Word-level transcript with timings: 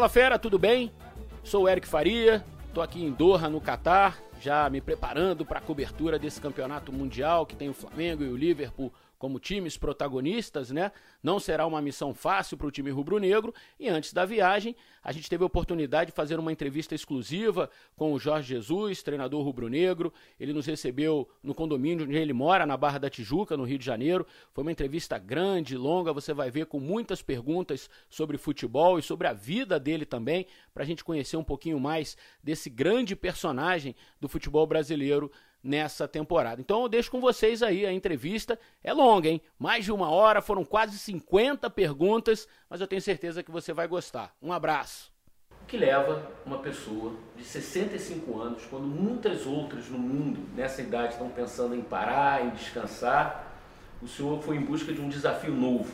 Fala 0.00 0.08
fera, 0.08 0.38
tudo 0.38 0.58
bem? 0.58 0.90
Sou 1.44 1.64
o 1.64 1.68
Eric 1.68 1.86
Faria, 1.86 2.42
tô 2.72 2.80
aqui 2.80 3.04
em 3.04 3.10
Doha, 3.10 3.50
no 3.50 3.60
Catar, 3.60 4.18
já 4.40 4.70
me 4.70 4.80
preparando 4.80 5.44
para 5.44 5.58
a 5.58 5.62
cobertura 5.62 6.18
desse 6.18 6.40
campeonato 6.40 6.90
mundial 6.90 7.44
que 7.44 7.54
tem 7.54 7.68
o 7.68 7.74
Flamengo 7.74 8.24
e 8.24 8.28
o 8.28 8.34
Liverpool 8.34 8.90
como 9.20 9.38
times 9.38 9.76
protagonistas, 9.76 10.70
né? 10.70 10.90
Não 11.22 11.38
será 11.38 11.66
uma 11.66 11.82
missão 11.82 12.14
fácil 12.14 12.56
para 12.56 12.66
o 12.66 12.70
time 12.70 12.90
rubro-negro. 12.90 13.54
E 13.78 13.86
antes 13.86 14.14
da 14.14 14.24
viagem, 14.24 14.74
a 15.04 15.12
gente 15.12 15.28
teve 15.28 15.44
a 15.44 15.46
oportunidade 15.46 16.10
de 16.10 16.16
fazer 16.16 16.38
uma 16.38 16.50
entrevista 16.50 16.94
exclusiva 16.94 17.68
com 17.94 18.14
o 18.14 18.18
Jorge 18.18 18.48
Jesus, 18.48 19.02
treinador 19.02 19.44
rubro-negro. 19.44 20.10
Ele 20.40 20.54
nos 20.54 20.64
recebeu 20.64 21.28
no 21.42 21.54
condomínio 21.54 22.06
onde 22.06 22.16
ele 22.16 22.32
mora, 22.32 22.64
na 22.64 22.78
Barra 22.78 22.96
da 22.96 23.10
Tijuca, 23.10 23.58
no 23.58 23.64
Rio 23.64 23.78
de 23.78 23.84
Janeiro. 23.84 24.26
Foi 24.54 24.62
uma 24.62 24.72
entrevista 24.72 25.18
grande, 25.18 25.76
longa. 25.76 26.14
Você 26.14 26.32
vai 26.32 26.50
ver 26.50 26.64
com 26.64 26.80
muitas 26.80 27.20
perguntas 27.20 27.90
sobre 28.08 28.38
futebol 28.38 28.98
e 28.98 29.02
sobre 29.02 29.28
a 29.28 29.34
vida 29.34 29.78
dele 29.78 30.06
também, 30.06 30.46
para 30.72 30.82
a 30.82 30.86
gente 30.86 31.04
conhecer 31.04 31.36
um 31.36 31.44
pouquinho 31.44 31.78
mais 31.78 32.16
desse 32.42 32.70
grande 32.70 33.14
personagem 33.14 33.94
do 34.18 34.30
futebol 34.30 34.66
brasileiro 34.66 35.30
nessa 35.62 36.08
temporada. 36.08 36.60
Então 36.60 36.82
eu 36.82 36.88
deixo 36.88 37.10
com 37.10 37.20
vocês 37.20 37.62
aí 37.62 37.84
a 37.84 37.92
entrevista. 37.92 38.58
É 38.82 38.92
longa, 38.92 39.28
hein? 39.28 39.40
Mais 39.58 39.84
de 39.84 39.92
uma 39.92 40.10
hora, 40.10 40.40
foram 40.40 40.64
quase 40.64 40.98
50 40.98 41.68
perguntas, 41.70 42.48
mas 42.68 42.80
eu 42.80 42.86
tenho 42.86 43.02
certeza 43.02 43.42
que 43.42 43.50
você 43.50 43.72
vai 43.72 43.86
gostar. 43.86 44.34
Um 44.42 44.52
abraço. 44.52 45.12
O 45.62 45.66
que 45.66 45.76
leva 45.76 46.30
uma 46.44 46.58
pessoa 46.58 47.14
de 47.36 47.44
65 47.44 48.40
anos, 48.40 48.64
quando 48.66 48.86
muitas 48.86 49.46
outras 49.46 49.88
no 49.88 49.98
mundo 49.98 50.40
nessa 50.56 50.82
idade 50.82 51.12
estão 51.12 51.28
pensando 51.28 51.74
em 51.74 51.82
parar, 51.82 52.44
em 52.44 52.50
descansar, 52.50 53.46
o 54.02 54.08
senhor 54.08 54.42
foi 54.42 54.56
em 54.56 54.62
busca 54.62 54.92
de 54.92 55.00
um 55.00 55.08
desafio 55.08 55.54
novo. 55.54 55.92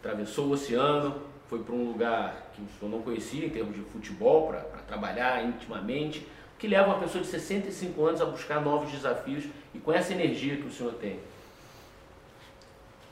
Atravessou 0.00 0.48
o 0.48 0.50
oceano, 0.50 1.22
foi 1.48 1.62
para 1.62 1.74
um 1.74 1.86
lugar 1.86 2.50
que 2.54 2.60
o 2.60 2.66
senhor 2.78 2.90
não 2.90 3.02
conhecia 3.02 3.46
em 3.46 3.50
termos 3.50 3.74
de 3.74 3.82
futebol, 3.82 4.48
para 4.48 4.60
trabalhar 4.86 5.44
intimamente 5.44 6.26
que 6.58 6.66
leva 6.66 6.86
uma 6.86 6.98
pessoa 6.98 7.22
de 7.22 7.30
65 7.30 8.06
anos 8.06 8.20
a 8.20 8.24
buscar 8.24 8.60
novos 8.60 8.90
desafios 8.90 9.44
e 9.74 9.78
com 9.78 9.92
essa 9.92 10.12
energia 10.12 10.56
que 10.56 10.66
o 10.66 10.72
senhor 10.72 10.94
tem? 10.94 11.18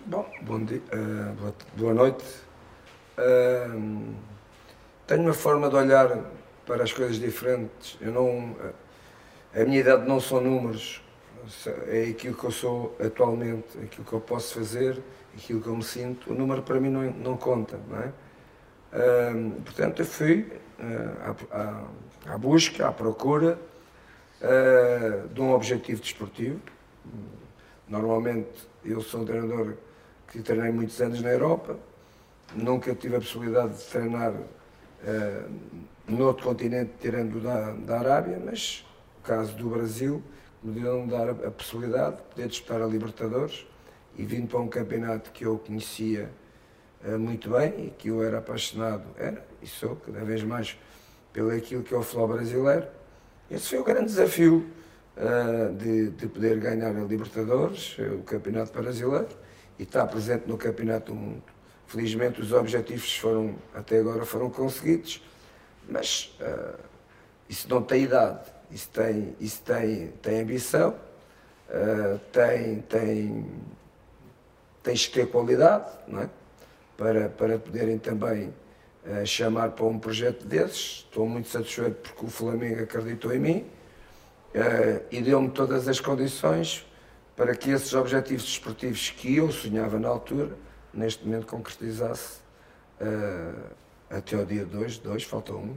Bom, 0.06 0.26
bom 0.42 0.64
dia, 0.64 0.82
uh, 0.92 1.54
boa, 1.76 1.94
noite. 1.94 2.24
Uh, 3.18 4.14
tenho 5.06 5.22
uma 5.22 5.34
forma 5.34 5.68
de 5.68 5.76
olhar 5.76 6.30
para 6.66 6.82
as 6.82 6.92
coisas 6.92 7.18
diferentes. 7.18 7.96
Eu 8.00 8.12
não, 8.12 8.52
uh, 8.52 8.74
a 9.54 9.64
minha 9.64 9.80
idade 9.80 10.06
não 10.06 10.20
são 10.20 10.40
números, 10.40 11.02
é 11.86 12.10
aquilo 12.10 12.34
que 12.34 12.44
eu 12.44 12.50
sou 12.50 12.96
atualmente, 12.98 13.78
aquilo 13.82 14.04
que 14.04 14.12
eu 14.12 14.20
posso 14.20 14.54
fazer, 14.54 15.02
aquilo 15.34 15.60
que 15.60 15.68
eu 15.68 15.76
me 15.76 15.84
sinto. 15.84 16.30
O 16.30 16.34
número 16.34 16.62
para 16.62 16.80
mim 16.80 16.90
não, 16.90 17.02
não 17.10 17.36
conta, 17.36 17.78
não 17.88 17.98
é? 17.98 18.12
portanto, 19.64 20.00
eu 20.00 20.06
fui 20.06 20.52
à, 21.50 21.58
à 21.58 21.84
busca, 22.38 22.88
à 22.88 22.92
procura 22.92 23.58
uh, 24.40 25.28
de 25.28 25.40
um 25.40 25.52
objetivo 25.52 26.00
desportivo. 26.00 26.60
Normalmente 27.88 28.66
eu 28.84 29.00
sou 29.00 29.20
um 29.20 29.24
treinador 29.24 29.74
que 30.28 30.42
treinei 30.42 30.72
muitos 30.72 31.00
anos 31.00 31.20
na 31.20 31.30
Europa, 31.30 31.78
nunca 32.54 32.94
tive 32.94 33.16
a 33.16 33.20
possibilidade 33.20 33.74
de 33.74 33.84
treinar 33.84 34.32
uh, 34.32 35.50
no 36.08 36.26
outro 36.26 36.44
continente, 36.44 36.92
tirando 37.00 37.40
da, 37.40 37.72
da 37.72 37.98
Arábia, 37.98 38.40
mas 38.44 38.84
no 39.16 39.22
caso 39.22 39.54
do 39.56 39.68
Brasil, 39.68 40.22
me 40.62 40.80
deu 40.80 41.06
dar 41.06 41.30
a, 41.30 41.50
possibilidade 41.50 42.16
de 42.16 42.22
poder 42.22 42.48
disputar 42.48 42.82
a 42.82 42.86
Libertadores 42.86 43.66
e 44.16 44.24
vindo 44.24 44.48
para 44.48 44.60
um 44.60 44.68
campeonato 44.68 45.30
que 45.30 45.44
eu 45.44 45.58
conhecia 45.58 46.30
uh, 47.04 47.18
muito 47.18 47.50
bem 47.50 47.86
e 47.86 47.90
que 47.90 48.08
eu 48.08 48.22
era 48.22 48.38
apaixonado, 48.38 49.04
era 49.18 49.44
e 49.62 49.66
sou 49.66 49.96
cada 49.96 50.24
vez 50.24 50.42
mais 50.42 50.78
pelo 51.34 51.50
aquilo 51.50 51.82
que 51.82 51.92
é 51.92 51.96
o 51.98 52.02
futebol 52.02 52.28
brasileiro. 52.28 52.86
Esse 53.50 53.68
foi 53.70 53.80
o 53.80 53.84
grande 53.84 54.06
desafio 54.06 54.64
uh, 55.16 55.74
de, 55.74 56.10
de, 56.10 56.28
poder 56.28 56.58
ganhar 56.60 56.96
a 56.96 57.04
Libertadores, 57.04 57.98
o 57.98 58.22
Campeonato 58.22 58.72
Brasileiro, 58.72 59.28
e 59.78 59.82
estar 59.82 60.06
presente 60.06 60.46
no 60.46 60.56
Campeonato 60.56 61.12
do 61.12 61.18
Mundo. 61.18 61.42
Felizmente 61.88 62.40
os 62.40 62.52
objetivos 62.52 63.14
foram, 63.16 63.56
até 63.74 63.98
agora 63.98 64.24
foram 64.24 64.48
conseguidos, 64.48 65.22
mas 65.88 66.34
uh, 66.40 66.78
isso 67.48 67.68
não 67.68 67.82
tem 67.82 68.04
idade, 68.04 68.48
isso 68.70 68.88
tem, 68.90 69.36
isso 69.40 69.60
tem, 69.62 70.12
tem 70.22 70.40
ambição, 70.40 70.94
uh, 71.68 72.18
tem, 72.32 72.80
tem, 72.82 73.46
tens 74.84 75.08
que 75.08 75.14
ter 75.14 75.26
qualidade, 75.26 75.90
não 76.06 76.22
é? 76.22 76.30
Para, 76.96 77.28
para 77.28 77.58
poderem 77.58 77.98
também 77.98 78.54
chamar 79.24 79.70
para 79.72 79.84
um 79.84 79.98
projeto 79.98 80.46
desses. 80.46 81.04
Estou 81.04 81.28
muito 81.28 81.48
satisfeito 81.48 81.96
porque 81.96 82.26
o 82.26 82.28
Flamengo 82.28 82.82
acreditou 82.82 83.32
em 83.34 83.38
mim 83.38 83.58
uh, 84.54 85.04
e 85.10 85.20
deu-me 85.20 85.50
todas 85.50 85.88
as 85.88 86.00
condições 86.00 86.86
para 87.36 87.54
que 87.54 87.70
esses 87.70 87.92
objetivos 87.94 88.44
desportivos 88.44 89.10
que 89.10 89.36
eu 89.36 89.50
sonhava 89.50 89.98
na 89.98 90.08
altura, 90.08 90.56
neste 90.92 91.24
momento 91.24 91.46
concretizasse 91.46 92.40
uh, 93.00 93.74
até 94.08 94.36
o 94.36 94.46
dia 94.46 94.64
2, 94.64 94.98
2, 94.98 95.24
faltou 95.24 95.58
um. 95.58 95.76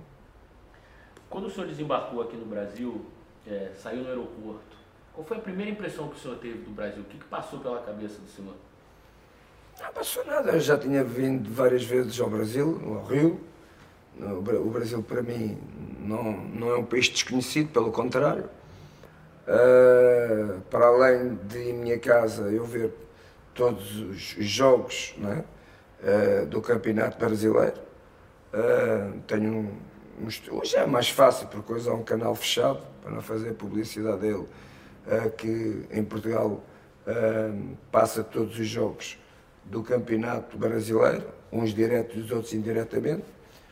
Quando 1.29 1.47
o 1.47 1.49
senhor 1.49 1.67
desembarcou 1.67 2.21
aqui 2.21 2.38
no 2.38 2.45
Brasil, 2.45 3.05
é, 3.45 3.71
saiu 3.77 4.03
no 4.03 4.09
aeroporto, 4.09 4.77
qual 5.13 5.25
foi 5.25 5.38
a 5.38 5.41
primeira 5.41 5.71
impressão 5.71 6.07
que 6.09 6.15
o 6.15 6.19
senhor 6.19 6.38
teve 6.38 6.59
do 6.59 6.71
Brasil? 6.71 7.01
O 7.01 7.05
que, 7.05 7.17
que 7.17 7.25
passou 7.25 7.59
pela 7.59 7.81
cabeça 7.81 8.19
do 8.19 8.27
senhor? 8.29 8.53
Não 9.79 9.91
passou 9.93 10.25
nada, 10.25 10.53
eu 10.53 10.59
já 10.59 10.75
tinha 10.75 11.03
vindo 11.03 11.53
várias 11.53 11.83
vezes 11.83 12.19
ao 12.19 12.29
Brasil, 12.29 12.81
ao 12.83 13.05
Rio. 13.05 13.39
O 14.19 14.69
Brasil 14.71 15.03
para 15.03 15.21
mim 15.21 15.55
não, 15.99 16.31
não 16.31 16.69
é 16.71 16.77
um 16.77 16.83
país 16.83 17.07
desconhecido, 17.07 17.71
pelo 17.71 17.91
contrário. 17.91 18.49
Uh, 19.47 20.59
para 20.69 20.88
além 20.88 21.35
de 21.47 21.71
minha 21.73 21.97
casa 21.99 22.51
eu 22.51 22.65
ver 22.65 22.91
todos 23.53 23.97
os 23.99 24.35
jogos 24.39 25.15
é? 25.23 26.41
uh, 26.41 26.45
do 26.47 26.59
Campeonato 26.59 27.17
Brasileiro, 27.17 27.79
uh, 28.53 29.19
tenho 29.27 29.53
um, 29.53 29.77
hoje 30.51 30.75
é 30.75 30.85
mais 30.85 31.09
fácil 31.09 31.47
porque 31.47 31.71
hoje 31.71 31.88
há 31.88 31.94
um 31.94 32.03
canal 32.03 32.33
fechado 32.35 32.81
para 33.01 33.11
não 33.11 33.21
fazer 33.21 33.53
publicidade 33.53 34.19
dele, 34.21 34.47
que 35.38 35.85
em 35.91 36.03
Portugal 36.03 36.61
passa 37.89 38.23
todos 38.23 38.59
os 38.59 38.67
jogos 38.67 39.17
do 39.69 39.83
Campeonato 39.83 40.57
Brasileiro, 40.57 41.28
uns 41.51 41.73
diretos 41.73 42.17
e 42.17 42.19
os 42.22 42.31
outros 42.31 42.53
indiretamente. 42.53 43.25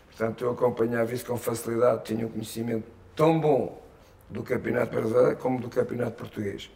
Portanto, 0.08 0.44
eu 0.44 0.52
acompanhava 0.52 1.14
isso 1.14 1.26
com 1.26 1.38
facilidade, 1.38 2.04
tinha 2.06 2.26
um 2.26 2.30
conhecimento 2.30 2.86
tão 3.16 3.40
bom 3.40 3.82
do 4.30 4.44
Campeonato 4.44 4.96
Brasileiro 4.96 5.38
como 5.38 5.60
do 5.60 5.70
Campeonato 5.70 6.12
Português. 6.12 6.70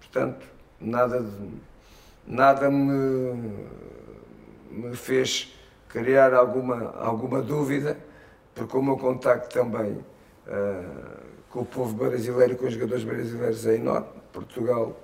Portanto, 0.00 0.46
nada, 0.80 1.20
de, 1.20 1.50
nada 2.26 2.70
me, 2.70 3.66
me 4.70 4.96
fez 4.96 5.52
criar 5.88 6.34
alguma, 6.34 6.92
alguma 6.96 7.40
dúvida, 7.40 7.96
porque 8.54 8.76
o 8.76 8.82
meu 8.82 8.96
contacto 8.96 9.52
também 9.52 9.92
uh, 9.92 11.24
com 11.50 11.60
o 11.60 11.64
povo 11.64 11.94
brasileiro 11.94 12.56
com 12.56 12.66
os 12.66 12.72
jogadores 12.72 13.04
brasileiros 13.04 13.66
é 13.66 13.76
enorme. 13.76 14.08
Portugal 14.32 15.00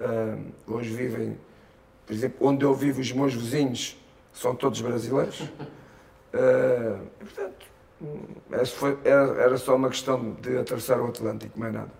uh, 0.00 0.72
hoje 0.72 0.94
vivem 0.94 1.36
por 2.06 2.12
exemplo, 2.12 2.46
onde 2.46 2.64
eu 2.64 2.74
vivo, 2.74 3.00
os 3.00 3.12
meus 3.12 3.34
vizinhos 3.34 3.96
são 4.32 4.54
todos 4.54 4.80
brasileiros. 4.80 5.40
Uh, 5.40 7.06
portanto, 7.18 7.66
foi, 8.74 8.98
era, 9.04 9.42
era, 9.42 9.56
só 9.56 9.76
uma 9.76 9.88
questão 9.88 10.34
de 10.34 10.58
atravessar 10.58 11.00
o 11.00 11.06
Atlântico, 11.06 11.58
mais 11.58 11.72
nada. 11.72 11.90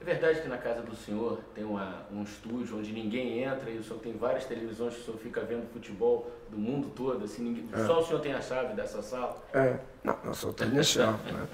É 0.00 0.04
verdade 0.04 0.42
que 0.42 0.48
na 0.48 0.58
casa 0.58 0.80
do 0.82 0.94
senhor 0.94 1.40
tem 1.54 1.64
uma, 1.64 2.06
um 2.12 2.22
estúdio 2.22 2.78
onde 2.78 2.92
ninguém 2.92 3.42
entra 3.42 3.68
e 3.68 3.78
o 3.78 3.82
senhor 3.82 3.98
tem 3.98 4.16
várias 4.16 4.44
televisões 4.44 4.94
que 4.94 5.00
o 5.00 5.04
senhor 5.04 5.18
fica 5.18 5.40
vendo 5.40 5.68
futebol 5.72 6.30
do 6.48 6.56
mundo 6.56 6.88
todo, 6.94 7.24
assim, 7.24 7.42
ninguém, 7.42 7.68
é. 7.72 7.84
só 7.84 7.98
o 7.98 8.04
senhor 8.04 8.20
tem 8.20 8.32
a 8.32 8.40
chave 8.40 8.74
dessa 8.74 9.02
sala? 9.02 9.42
É, 9.52 9.76
não, 10.04 10.16
não 10.24 10.34
só 10.34 10.52
tenho 10.52 10.78
a 10.78 10.82
chave, 10.84 11.32
né? 11.32 11.48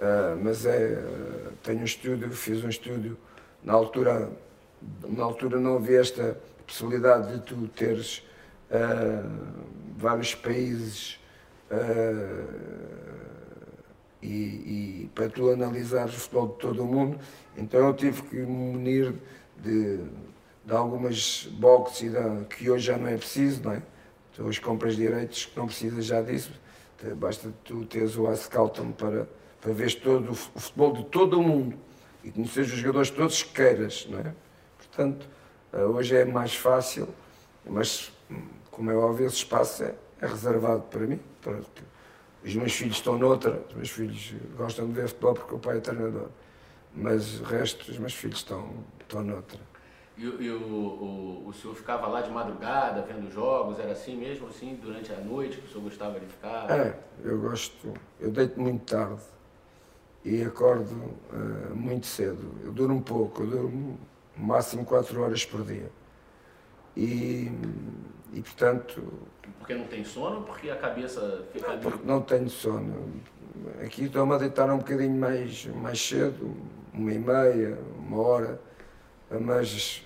uh, 0.00 0.42
mas 0.42 0.66
é, 0.66 1.00
tenho 1.62 1.80
um 1.80 1.84
estúdio, 1.84 2.30
fiz 2.32 2.64
um 2.64 2.68
estúdio, 2.68 3.16
na 3.62 3.74
altura, 3.74 4.28
na 5.06 5.22
altura 5.22 5.60
não 5.60 5.76
havia 5.76 6.00
esta 6.00 6.36
possibilidade 6.68 7.32
de 7.32 7.40
tu 7.40 7.66
teres 7.68 8.18
uh, 8.70 9.28
vários 9.96 10.34
países 10.34 11.18
uh, 11.70 12.68
e, 14.22 14.28
e, 14.28 15.10
para 15.14 15.30
tu 15.30 15.50
analisares 15.50 16.14
o 16.14 16.18
futebol 16.18 16.48
de 16.48 16.54
todo 16.58 16.82
o 16.82 16.86
mundo, 16.86 17.18
então 17.56 17.80
eu 17.80 17.94
tive 17.94 18.22
que 18.22 18.36
me 18.36 18.46
munir 18.46 19.14
de, 19.56 19.98
de 20.64 20.72
algumas 20.72 21.48
boxes 21.52 22.12
que 22.50 22.70
hoje 22.70 22.86
já 22.86 22.98
não 22.98 23.08
é 23.08 23.16
preciso, 23.16 23.64
não 23.64 23.72
é? 23.72 23.82
Tu 24.34 24.42
hoje 24.42 24.60
compras 24.60 24.94
direitos 24.94 25.46
que 25.46 25.56
não 25.56 25.66
precisas 25.66 26.04
já 26.04 26.20
disso, 26.20 26.52
basta 27.16 27.52
tu 27.64 27.84
teres 27.86 28.16
o 28.16 28.26
Ascalton 28.26 28.92
para, 28.92 29.28
para 29.60 29.72
ver 29.72 29.94
todo 30.00 30.32
o 30.32 30.34
futebol 30.34 30.92
de 30.92 31.04
todo 31.04 31.38
o 31.38 31.42
mundo 31.42 31.76
e 32.22 32.30
conhecer 32.30 32.62
os 32.62 32.68
jogadores 32.68 33.10
todos 33.10 33.42
que 33.42 33.52
queiras, 33.52 34.06
não 34.10 34.18
é? 34.18 34.34
Portanto, 34.76 35.28
hoje 35.72 36.16
é 36.16 36.24
mais 36.24 36.54
fácil, 36.54 37.08
mas 37.64 38.12
como 38.70 38.90
é 38.90 38.94
óbvio, 38.94 39.26
esse 39.26 39.36
espaço 39.36 39.84
é, 39.84 39.94
é 40.20 40.26
reservado 40.26 40.82
para 40.82 41.00
mim, 41.00 41.20
para, 41.42 41.60
Os 42.44 42.54
meus 42.54 42.72
filhos 42.72 42.96
estão 42.96 43.18
noutra, 43.18 43.60
os 43.68 43.74
meus 43.74 43.90
filhos 43.90 44.34
gostam 44.56 44.86
de 44.86 44.92
ver 44.92 45.08
futebol 45.08 45.34
porque 45.34 45.54
o 45.54 45.58
pai 45.58 45.78
é 45.78 45.80
treinador. 45.80 46.28
Mas 46.94 47.40
o 47.40 47.44
resto, 47.44 47.90
os 47.90 47.98
meus 47.98 48.14
filhos 48.14 48.38
estão, 48.38 48.70
estão 49.00 49.22
noutra. 49.22 49.58
E, 50.16 50.22
e 50.22 50.50
o, 50.50 50.60
o, 50.60 51.48
o, 51.48 51.52
senhor 51.52 51.74
ficava 51.74 52.08
lá 52.08 52.20
de 52.20 52.30
madrugada 52.30 53.02
vendo 53.02 53.30
jogos? 53.30 53.78
Era 53.78 53.92
assim 53.92 54.16
mesmo, 54.16 54.48
assim, 54.48 54.76
durante 54.82 55.12
a 55.12 55.20
noite 55.20 55.58
que 55.58 55.66
o 55.66 55.68
senhor 55.68 55.84
gostava 55.84 56.18
de 56.18 56.26
ficar? 56.26 56.68
É, 56.70 56.98
eu 57.24 57.40
gosto. 57.40 57.94
Eu 58.18 58.30
deito 58.30 58.60
muito 58.60 58.84
tarde 58.84 59.22
e 60.24 60.42
acordo 60.42 60.94
uh, 60.94 61.74
muito 61.74 62.06
cedo. 62.06 62.52
Eu 62.64 62.72
durmo 62.72 63.00
pouco, 63.00 63.42
eu 63.42 63.46
durmo 63.46 63.98
máximo 64.38 64.84
4 64.84 65.20
horas 65.20 65.44
por 65.44 65.64
dia. 65.64 65.90
E, 66.96 67.50
e 68.32 68.40
portanto. 68.42 69.02
Porque 69.58 69.74
não 69.74 69.86
tem 69.86 70.04
sono 70.04 70.36
ou 70.36 70.42
porque 70.42 70.70
a 70.70 70.76
cabeça 70.76 71.44
fica. 71.52 71.68
Não, 71.68 71.78
porque 71.78 72.06
não 72.06 72.22
tenho 72.22 72.50
sono. 72.50 73.12
Aqui 73.84 74.04
estou-me 74.04 74.34
a 74.34 74.38
deitar 74.38 74.70
um 74.70 74.78
bocadinho 74.78 75.18
mais, 75.18 75.66
mais 75.66 76.00
cedo, 76.00 76.56
uma 76.94 77.12
e 77.12 77.18
meia, 77.18 77.78
uma 77.98 78.20
hora, 78.20 78.60
mas 79.30 80.04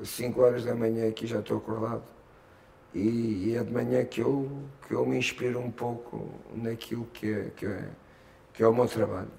às 0.00 0.08
5 0.08 0.40
horas 0.40 0.64
da 0.64 0.74
manhã 0.74 1.08
aqui 1.08 1.26
já 1.26 1.40
estou 1.40 1.58
acordado. 1.58 2.02
E, 2.94 3.48
e, 3.48 3.56
é 3.56 3.64
de 3.64 3.72
manhã 3.72 4.04
que 4.04 4.20
eu, 4.20 4.48
que 4.86 4.94
eu 4.94 5.04
me 5.04 5.18
inspiro 5.18 5.58
um 5.58 5.70
pouco 5.70 6.30
naquilo 6.54 7.04
que 7.06 7.32
é, 7.32 7.50
que 7.56 7.66
é, 7.66 7.88
que 8.52 8.62
é 8.62 8.68
o 8.68 8.72
meu 8.72 8.86
trabalho. 8.86 9.30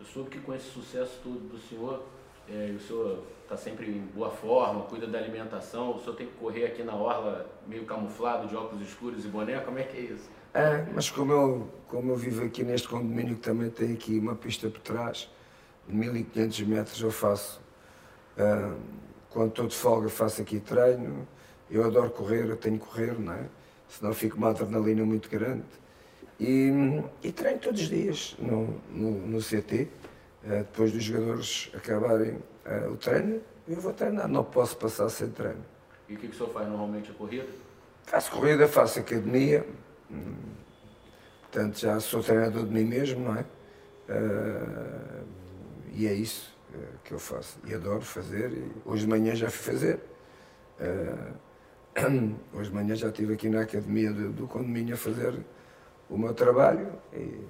Eu 0.00 0.06
soube 0.06 0.30
que 0.30 0.40
com 0.40 0.52
esse 0.52 0.68
sucesso 0.70 1.20
todo 1.22 1.38
do 1.48 1.58
senhor, 1.58 2.04
é, 2.50 2.74
o 2.76 2.80
senhor 2.80 3.22
está 3.42 3.56
sempre 3.56 3.90
em 3.90 4.00
boa 4.14 4.30
forma, 4.30 4.82
cuida 4.82 5.06
da 5.06 5.18
alimentação, 5.18 5.96
o 5.96 6.00
senhor 6.00 6.14
tem 6.16 6.26
que 6.26 6.34
correr 6.34 6.66
aqui 6.66 6.82
na 6.82 6.94
orla 6.94 7.46
meio 7.66 7.84
camuflado, 7.84 8.46
de 8.46 8.54
óculos 8.54 8.86
escuros 8.86 9.24
e 9.24 9.28
boné, 9.28 9.58
como 9.60 9.78
é 9.78 9.84
que 9.84 9.96
é 9.96 10.00
isso? 10.00 10.28
É, 10.52 10.84
mas 10.94 11.10
como 11.10 11.32
eu, 11.32 11.68
como 11.88 12.12
eu 12.12 12.16
vivo 12.16 12.44
aqui 12.44 12.62
neste 12.62 12.88
condomínio 12.88 13.36
que 13.36 13.42
também 13.42 13.70
tem 13.70 13.92
aqui 13.92 14.18
uma 14.18 14.34
pista 14.34 14.68
por 14.68 14.80
trás, 14.80 15.30
de 15.86 15.94
1500 15.94 16.60
metros 16.62 17.00
eu 17.00 17.10
faço, 17.10 17.60
uh, 18.36 18.76
quando 19.30 19.48
estou 19.48 19.66
de 19.66 19.74
folga 19.74 20.08
faço 20.08 20.42
aqui 20.42 20.60
treino, 20.60 21.26
eu 21.70 21.84
adoro 21.84 22.10
correr, 22.10 22.48
eu 22.48 22.56
tenho 22.56 22.78
que 22.78 22.86
correr, 22.86 23.18
não 23.18 23.32
é? 23.32 23.46
Senão 23.88 24.12
fico 24.12 24.36
uma 24.36 24.50
adrenalina 24.50 25.04
muito 25.04 25.30
grande. 25.30 25.64
E, 26.40 26.70
e 27.22 27.32
treino 27.32 27.58
todos 27.58 27.80
os 27.80 27.88
dias 27.88 28.36
no, 28.38 28.80
no, 28.90 29.10
no 29.26 29.38
CT, 29.40 29.88
depois 30.42 30.92
dos 30.92 31.02
jogadores 31.02 31.70
acabarem 31.74 32.36
uh, 32.66 32.92
o 32.92 32.96
treino, 32.96 33.40
eu 33.66 33.80
vou 33.80 33.92
treinar, 33.92 34.28
não 34.28 34.44
posso 34.44 34.76
passar 34.76 35.08
sem 35.08 35.28
treino. 35.30 35.64
E 36.08 36.14
o 36.14 36.18
que, 36.18 36.28
que 36.28 36.34
o 36.34 36.36
senhor 36.36 36.52
faz 36.52 36.68
normalmente 36.68 37.10
a 37.10 37.14
corrida? 37.14 37.48
Faço 38.04 38.30
corrida, 38.30 38.66
faço 38.66 39.00
academia, 39.00 39.66
hum, 40.10 40.34
portanto 41.42 41.78
já 41.78 42.00
sou 42.00 42.22
treinador 42.22 42.64
de 42.64 42.72
mim 42.72 42.84
mesmo, 42.84 43.24
não 43.24 43.36
é? 43.36 43.44
Uh, 44.08 45.26
e 45.92 46.06
é 46.06 46.14
isso 46.14 46.56
que 47.02 47.12
eu 47.12 47.18
faço. 47.18 47.58
E 47.66 47.74
adoro 47.74 48.02
fazer, 48.02 48.52
e 48.52 48.72
hoje 48.84 49.04
de 49.04 49.10
manhã 49.10 49.34
já 49.34 49.50
fui 49.50 49.72
fazer. 49.72 50.00
hoje 52.54 52.70
de 52.70 52.74
manhã 52.74 52.94
já 52.94 53.08
estive 53.08 53.34
aqui 53.34 53.48
na 53.48 53.62
academia 53.62 54.12
do, 54.12 54.30
do 54.30 54.46
condomínio 54.46 54.94
a 54.94 54.96
fazer 54.96 55.34
o 56.08 56.16
meu 56.16 56.32
trabalho 56.32 56.92
e 57.12 57.40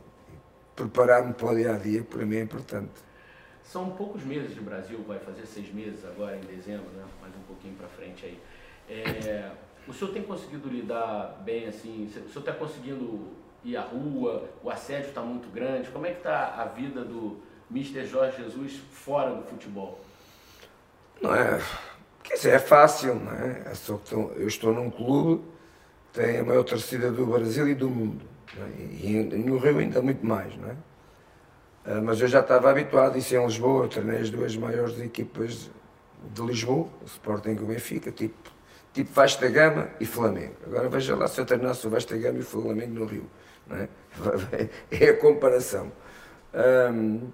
preparar-me 0.79 1.33
para 1.35 1.49
o 1.49 1.57
dia 1.57 1.75
a 1.75 1.77
dia, 1.77 2.05
para 2.05 2.25
mim 2.25 2.37
é 2.37 2.43
importante. 2.43 2.93
São 3.65 3.91
poucos 3.91 4.23
meses 4.23 4.55
de 4.55 4.61
Brasil, 4.61 5.05
vai 5.07 5.19
fazer 5.19 5.45
seis 5.45 5.73
meses 5.75 6.05
agora 6.05 6.37
em 6.37 6.41
dezembro, 6.41 6.89
né? 6.93 7.05
mais 7.21 7.35
um 7.35 7.43
pouquinho 7.47 7.75
para 7.75 7.89
frente 7.89 8.25
aí. 8.25 8.41
É, 8.89 9.51
o 9.87 9.93
senhor 9.93 10.13
tem 10.13 10.23
conseguido 10.23 10.69
lidar 10.69 11.43
bem 11.45 11.67
assim? 11.67 12.07
O 12.07 12.11
senhor 12.11 12.41
está 12.41 12.53
conseguindo 12.53 13.29
ir 13.65 13.77
à 13.77 13.83
rua? 13.83 14.49
O 14.63 14.71
assédio 14.71 15.09
está 15.09 15.21
muito 15.21 15.53
grande? 15.53 15.91
Como 15.91 16.07
é 16.07 16.13
que 16.13 16.19
está 16.19 16.55
a 16.55 16.65
vida 16.65 17.05
do 17.05 17.39
Mister 17.69 18.07
Jorge 18.07 18.43
Jesus 18.43 18.81
fora 18.93 19.35
do 19.35 19.43
futebol? 19.43 20.01
Não 21.21 21.35
é, 21.35 21.61
quer 22.23 22.35
dizer, 22.35 22.55
é 22.55 22.59
fácil, 22.59 23.17
não 23.17 23.33
é? 23.33 23.73
Eu 24.37 24.47
estou 24.47 24.73
num 24.73 24.91
clube, 24.91 25.45
tem 26.13 26.39
a 26.39 26.45
maior 26.45 26.63
torcida 26.63 27.11
do 27.11 27.27
Brasil 27.27 27.69
e 27.69 27.75
do 27.75 27.91
mundo. 27.91 28.38
É? 28.57 29.07
E, 29.07 29.23
no 29.45 29.59
Rio 29.59 29.79
ainda 29.79 30.01
muito 30.01 30.25
mais, 30.25 30.57
não 30.57 30.71
é? 30.71 30.77
Ah, 31.89 32.03
mas 32.03 32.21
eu 32.21 32.29
já 32.29 32.41
estava 32.41 32.71
habituado, 32.71 33.17
isso 33.17 33.35
em 33.35 33.45
Lisboa, 33.45 33.85
eu 33.85 33.89
treinei 33.89 34.21
as 34.21 34.29
duas 34.29 34.55
maiores 34.57 35.01
equipas 35.01 35.71
de 36.35 36.43
Lisboa, 36.43 36.87
o 37.01 37.07
Sporting 37.07 37.51
e 37.51 37.59
o 37.59 37.67
Benfica, 37.67 38.13
tipo, 38.13 38.51
tipo 38.93 39.11
Vasta 39.13 39.49
Gama 39.49 39.89
e 39.99 40.05
Flamengo. 40.05 40.55
Agora 40.67 40.89
veja 40.91 41.17
lá 41.17 41.27
se 41.27 41.41
eu 41.41 41.47
treinasse 41.47 41.87
o 41.87 41.91
Vasta 41.91 42.15
Gama 42.19 42.39
e 42.39 42.41
o 42.41 42.45
Flamengo 42.45 42.93
no 42.93 43.07
Rio. 43.07 43.31
Não 43.67 43.77
é? 43.77 43.89
é 44.91 45.09
a 45.09 45.17
comparação. 45.17 45.91
Um, 46.93 47.31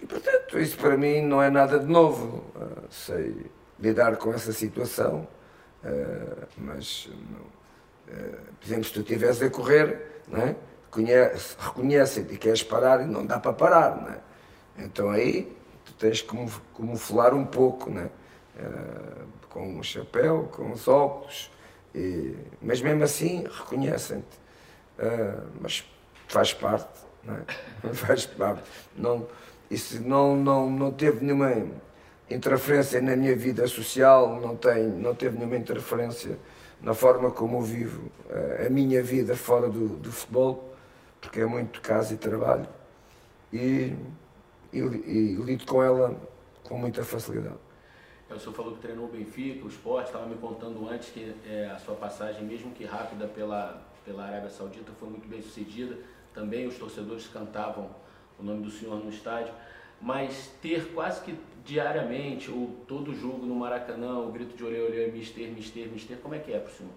e 0.00 0.06
portanto, 0.06 0.58
isso 0.58 0.76
para 0.76 0.96
mim 0.96 1.22
não 1.22 1.42
é 1.42 1.48
nada 1.48 1.78
de 1.78 1.86
novo. 1.86 2.44
Uh, 2.54 2.82
sei 2.90 3.46
lidar 3.80 4.16
com 4.16 4.32
essa 4.32 4.52
situação, 4.52 5.26
uh, 5.84 6.46
mas, 6.58 7.08
por 8.04 8.66
exemplo, 8.66 8.84
se 8.84 8.92
tu 8.92 9.00
estivesse 9.00 9.44
a 9.44 9.50
correr, 9.50 10.15
não 10.28 10.40
é? 10.40 10.56
conhece, 10.96 11.56
reconhecem 11.58 12.26
e 12.30 12.36
queres 12.38 12.62
parar 12.62 13.02
e 13.02 13.06
não 13.06 13.26
dá 13.26 13.38
para 13.38 13.52
parar, 13.52 13.96
não 14.00 14.08
é? 14.08 14.18
Então 14.78 15.10
aí 15.10 15.54
tu 15.84 15.92
tens 15.94 16.22
que 16.22 16.36
camuflar 16.74 17.34
um 17.34 17.44
pouco, 17.44 17.90
né? 17.90 18.08
Uh, 18.58 19.26
com 19.50 19.78
o 19.78 19.82
chapéu, 19.82 20.48
com 20.52 20.72
os 20.72 20.88
óculos, 20.88 21.50
e, 21.94 22.34
mas 22.60 22.80
mesmo 22.80 23.04
assim 23.04 23.44
reconhecem-te. 23.44 24.38
Uh, 24.98 25.46
mas 25.60 25.84
faz 26.28 26.54
parte, 26.54 26.88
não 27.22 27.36
é? 27.36 27.92
faz 27.92 28.24
parte. 28.24 28.62
Não, 28.96 29.26
isso 29.70 30.00
não, 30.02 30.34
não, 30.34 30.70
não 30.70 30.90
teve 30.90 31.22
nenhuma 31.24 31.66
interferência 32.30 33.00
na 33.00 33.14
minha 33.16 33.36
vida 33.36 33.66
social, 33.66 34.40
não, 34.40 34.56
tem, 34.56 34.84
não 34.84 35.14
teve 35.14 35.36
nenhuma 35.36 35.56
interferência 35.56 36.38
na 36.80 36.94
forma 36.94 37.30
como 37.30 37.58
eu 37.58 37.62
vivo 37.62 38.10
uh, 38.30 38.66
a 38.66 38.70
minha 38.70 39.02
vida 39.02 39.36
fora 39.36 39.68
do, 39.68 39.88
do 39.88 40.12
futebol 40.12 40.76
porque 41.26 41.40
é 41.40 41.46
muito 41.46 41.80
casa 41.80 42.14
e 42.14 42.16
trabalho, 42.16 42.68
e, 43.52 43.92
e, 44.72 44.78
e 44.78 45.34
lido 45.34 45.66
com 45.66 45.82
ela 45.82 46.16
com 46.62 46.78
muita 46.78 47.04
facilidade. 47.04 47.58
É, 48.30 48.34
o 48.34 48.38
senhor 48.38 48.54
falou 48.54 48.74
que 48.74 48.80
treinou 48.80 49.06
o 49.06 49.08
Benfica, 49.08 49.64
o 49.64 49.68
esporte, 49.68 50.06
estava 50.06 50.26
me 50.26 50.36
contando 50.36 50.88
antes 50.88 51.10
que 51.10 51.34
é, 51.44 51.66
a 51.66 51.78
sua 51.78 51.94
passagem, 51.94 52.44
mesmo 52.44 52.72
que 52.72 52.84
rápida 52.84 53.26
pela, 53.26 53.82
pela 54.04 54.24
Arábia 54.24 54.50
Saudita, 54.50 54.92
foi 54.98 55.08
muito 55.08 55.28
bem 55.28 55.42
sucedida. 55.42 55.96
Também 56.32 56.66
os 56.66 56.76
torcedores 56.76 57.26
cantavam 57.28 57.90
o 58.38 58.42
nome 58.42 58.62
do 58.62 58.70
senhor 58.70 58.96
no 58.96 59.10
estádio. 59.10 59.52
Mas 60.00 60.50
ter 60.60 60.92
quase 60.92 61.20
que 61.22 61.34
diariamente, 61.66 62.50
ou 62.50 62.68
todo 62.86 63.12
jogo 63.12 63.44
no 63.44 63.54
Maracanã, 63.54 64.20
o 64.20 64.30
grito 64.30 64.56
de 64.56 64.64
olê, 64.64 64.80
olê, 64.80 65.08
mister, 65.08 65.50
mister, 65.50 65.88
mister, 65.88 66.16
como 66.18 66.34
é 66.34 66.38
que 66.38 66.52
é 66.52 66.58
para 66.58 66.70
o 66.70 66.74
senhor? 66.74 66.92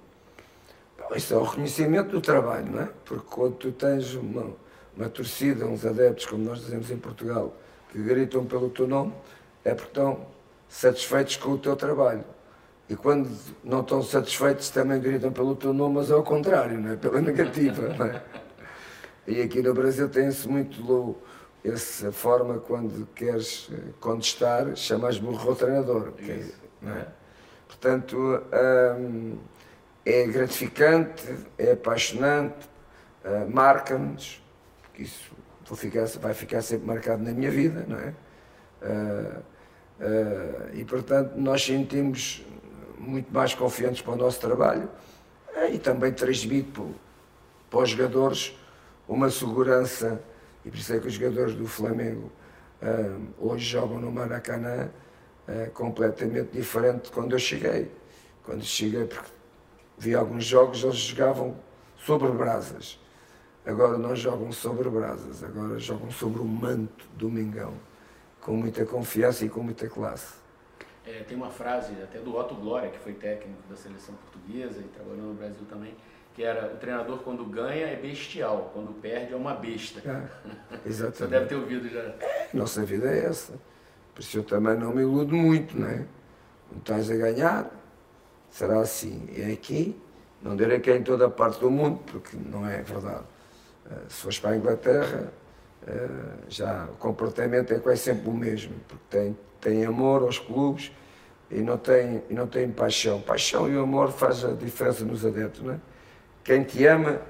Isso 1.16 1.34
é 1.34 1.38
o 1.38 1.44
reconhecimento 1.44 2.10
do 2.12 2.22
trabalho, 2.22 2.72
não 2.72 2.82
é? 2.82 2.90
Porque 3.06 3.26
quando 3.30 3.56
tu 3.56 3.72
tens 3.72 4.14
uma, 4.14 4.54
uma 4.96 5.10
torcida, 5.10 5.66
uns 5.66 5.86
adeptos, 5.86 6.26
como 6.26 6.44
nós 6.44 6.60
dizemos 6.60 6.92
em 6.92 6.98
Portugal, 6.98 7.56
que 7.92 7.98
gritam 7.98 8.46
pelo 8.46 8.70
teu 8.70 8.88
nome, 8.88 9.14
é 9.64 9.74
porque 9.74 9.90
estão 9.90 10.28
satisfeitos 10.68 11.38
com 11.38 11.52
o 11.52 11.58
teu 11.58 11.76
trabalho. 11.76 12.24
E 12.88 12.96
quando 12.96 13.30
não 13.64 13.82
estão 13.82 14.04
satisfeitos, 14.04 14.70
também 14.70 15.00
gritam 15.00 15.32
pelo 15.32 15.56
teu 15.56 15.74
nome, 15.74 15.96
mas 15.96 16.12
é 16.12 16.14
ao 16.14 16.24
contrário, 16.24 16.80
não 16.80 16.92
é? 16.92 16.96
Pela 16.96 17.22
negativa, 17.22 17.90
não 17.98 18.06
é? 18.06 18.22
E 19.28 19.42
aqui 19.42 19.62
no 19.62 19.74
Brasil 19.74 20.10
tem-se 20.10 20.48
muito 20.48 20.82
louco 20.82 21.22
essa 21.64 22.12
forma 22.12 22.60
quando 22.60 23.08
queres 23.14 23.70
contestar, 24.00 24.76
chamas 24.76 25.18
burro 25.18 25.50
ao 25.50 25.56
treinador. 25.56 26.14
É, 26.20 26.46
não 26.82 26.96
é? 26.96 27.08
Portanto, 27.68 28.18
hum, 28.98 29.38
é 30.06 30.26
gratificante, 30.26 31.24
é 31.58 31.74
apaixonante, 31.74 32.68
uh, 33.24 33.50
marca-nos, 33.54 34.42
isso 34.98 35.32
ficar, 35.76 36.06
vai 36.20 36.34
ficar 36.34 36.62
sempre 36.62 36.88
marcado 36.88 37.24
na 37.24 37.32
minha 37.32 37.52
vida, 37.52 37.86
não 37.88 37.98
é? 37.98 38.14
Uh, 38.82 39.40
uh, 40.00 40.76
e 40.76 40.84
portanto 40.86 41.36
nós 41.36 41.64
sentimos 41.64 42.44
muito 42.98 43.32
mais 43.32 43.54
confiantes 43.54 44.02
para 44.02 44.14
o 44.14 44.16
nosso 44.16 44.40
trabalho 44.40 44.90
e 45.72 45.78
também 45.78 46.12
transmite 46.12 46.82
para 47.70 47.80
os 47.80 47.90
jogadores 47.90 48.58
uma 49.08 49.30
segurança, 49.30 50.22
e 50.66 50.70
por 50.70 50.78
isso 50.78 50.94
é 50.94 51.00
que 51.00 51.08
os 51.08 51.14
jogadores 51.14 51.56
do 51.56 51.68
Flamengo 51.68 52.32
hoje 53.38 53.66
jogam 53.66 54.00
no 54.00 54.12
Maracanã 54.12 54.90
completamente 55.74 56.52
diferente 56.52 57.06
de 57.06 57.12
quando 57.12 57.34
eu 57.34 57.40
cheguei. 57.40 57.92
Quando 58.44 58.64
cheguei, 58.64 59.06
porque 59.06 59.30
vi 59.98 60.16
alguns 60.16 60.46
jogos, 60.46 60.84
eles 60.84 60.96
jogavam 60.96 61.56
sobre 61.98 62.30
brasas. 62.32 63.00
Agora 63.66 63.98
não 63.98 64.16
jogam 64.16 64.52
sobre 64.52 64.90
brasas, 64.90 65.44
agora 65.44 65.78
jogam 65.78 66.10
sobre 66.10 66.42
o 66.42 66.46
manto 66.46 67.06
do 67.16 67.30
Mingão, 67.30 67.74
com 68.42 68.54
muita 68.54 68.86
confiança 68.86 69.46
e 69.46 69.50
com 69.50 69.62
muita 69.62 69.88
classe. 69.88 70.36
É, 71.06 71.24
tem 71.24 71.36
uma 71.36 71.50
frase 71.50 71.94
até 72.02 72.20
do 72.20 72.36
Otto 72.36 72.56
Glória, 72.56 72.90
que 72.90 73.00
foi 73.00 73.14
técnico 73.14 73.62
da 73.70 73.76
seleção 73.76 74.16
portuguesa 74.16 74.80
e 74.80 74.88
trabalhou 74.88 75.28
no 75.28 75.34
Brasil 75.34 75.66
também, 75.70 75.94
que 76.34 76.44
era 76.44 76.74
o 76.74 76.78
treinador 76.78 77.20
quando 77.20 77.44
ganha 77.46 77.88
é 77.88 77.96
bestial, 77.96 78.72
quando 78.74 78.94
perde 79.02 79.34
é 79.34 79.36
uma 79.36 79.54
besta. 79.54 80.00
É, 80.08 80.88
exatamente. 80.88 81.18
Você 81.18 81.28
deve 81.28 81.46
ter 81.48 81.56
ouvido 81.56 81.90
já. 81.90 82.14
Nossa 82.54 82.84
vida 82.84 83.10
é 83.10 83.26
essa. 83.26 83.54
Por 84.14 84.22
isso 84.22 84.38
eu 84.38 84.44
também 84.44 84.78
não 84.78 84.94
me 84.94 85.02
iludo 85.02 85.36
muito, 85.36 85.80
não 85.80 85.88
é? 85.88 86.06
Não 86.72 86.80
estás 86.80 87.10
a 87.10 87.16
ganhar, 87.16 87.72
será 88.50 88.80
assim. 88.80 89.28
É 89.36 89.52
aqui, 89.52 90.00
não 90.42 90.56
direi 90.56 90.80
que 90.80 90.92
é 90.92 90.98
em 90.98 91.04
toda 91.04 91.26
a 91.26 91.30
parte 91.30 91.60
do 91.60 91.70
mundo, 91.70 92.00
porque 92.06 92.38
não 92.38 92.68
é 92.68 92.82
verdade. 92.82 93.24
Eh, 93.90 93.96
se 94.08 94.22
fores 94.22 94.40
para 94.40 94.52
a 94.52 94.58
Inglaterra, 94.58 95.34
eh, 95.88 96.10
já 96.48 96.86
o 96.86 96.96
comportamento 96.96 97.74
é 97.74 97.80
quase 97.80 98.02
sempre 98.02 98.30
o 98.30 98.34
mesmo, 98.34 98.74
porque 98.88 99.04
tem, 99.10 99.38
tem 99.60 99.86
amor 99.86 100.22
aos 100.22 100.38
clubes 100.38 100.92
e 101.50 101.62
não 101.62 101.78
tem, 101.78 102.24
e 102.30 102.34
não 102.34 102.48
tem 102.48 102.70
paixão. 102.70 103.22
Paixão 103.22 103.70
e 103.70 103.78
amor 103.78 104.12
faz 104.12 104.46
a 104.46 104.54
diferença 104.54 105.04
nos 105.04 105.26
adeptos, 105.26 105.62
não 105.62 105.74
é? 105.74 105.80
Quem 106.50 106.64
te 106.64 106.84
ama 106.88 107.22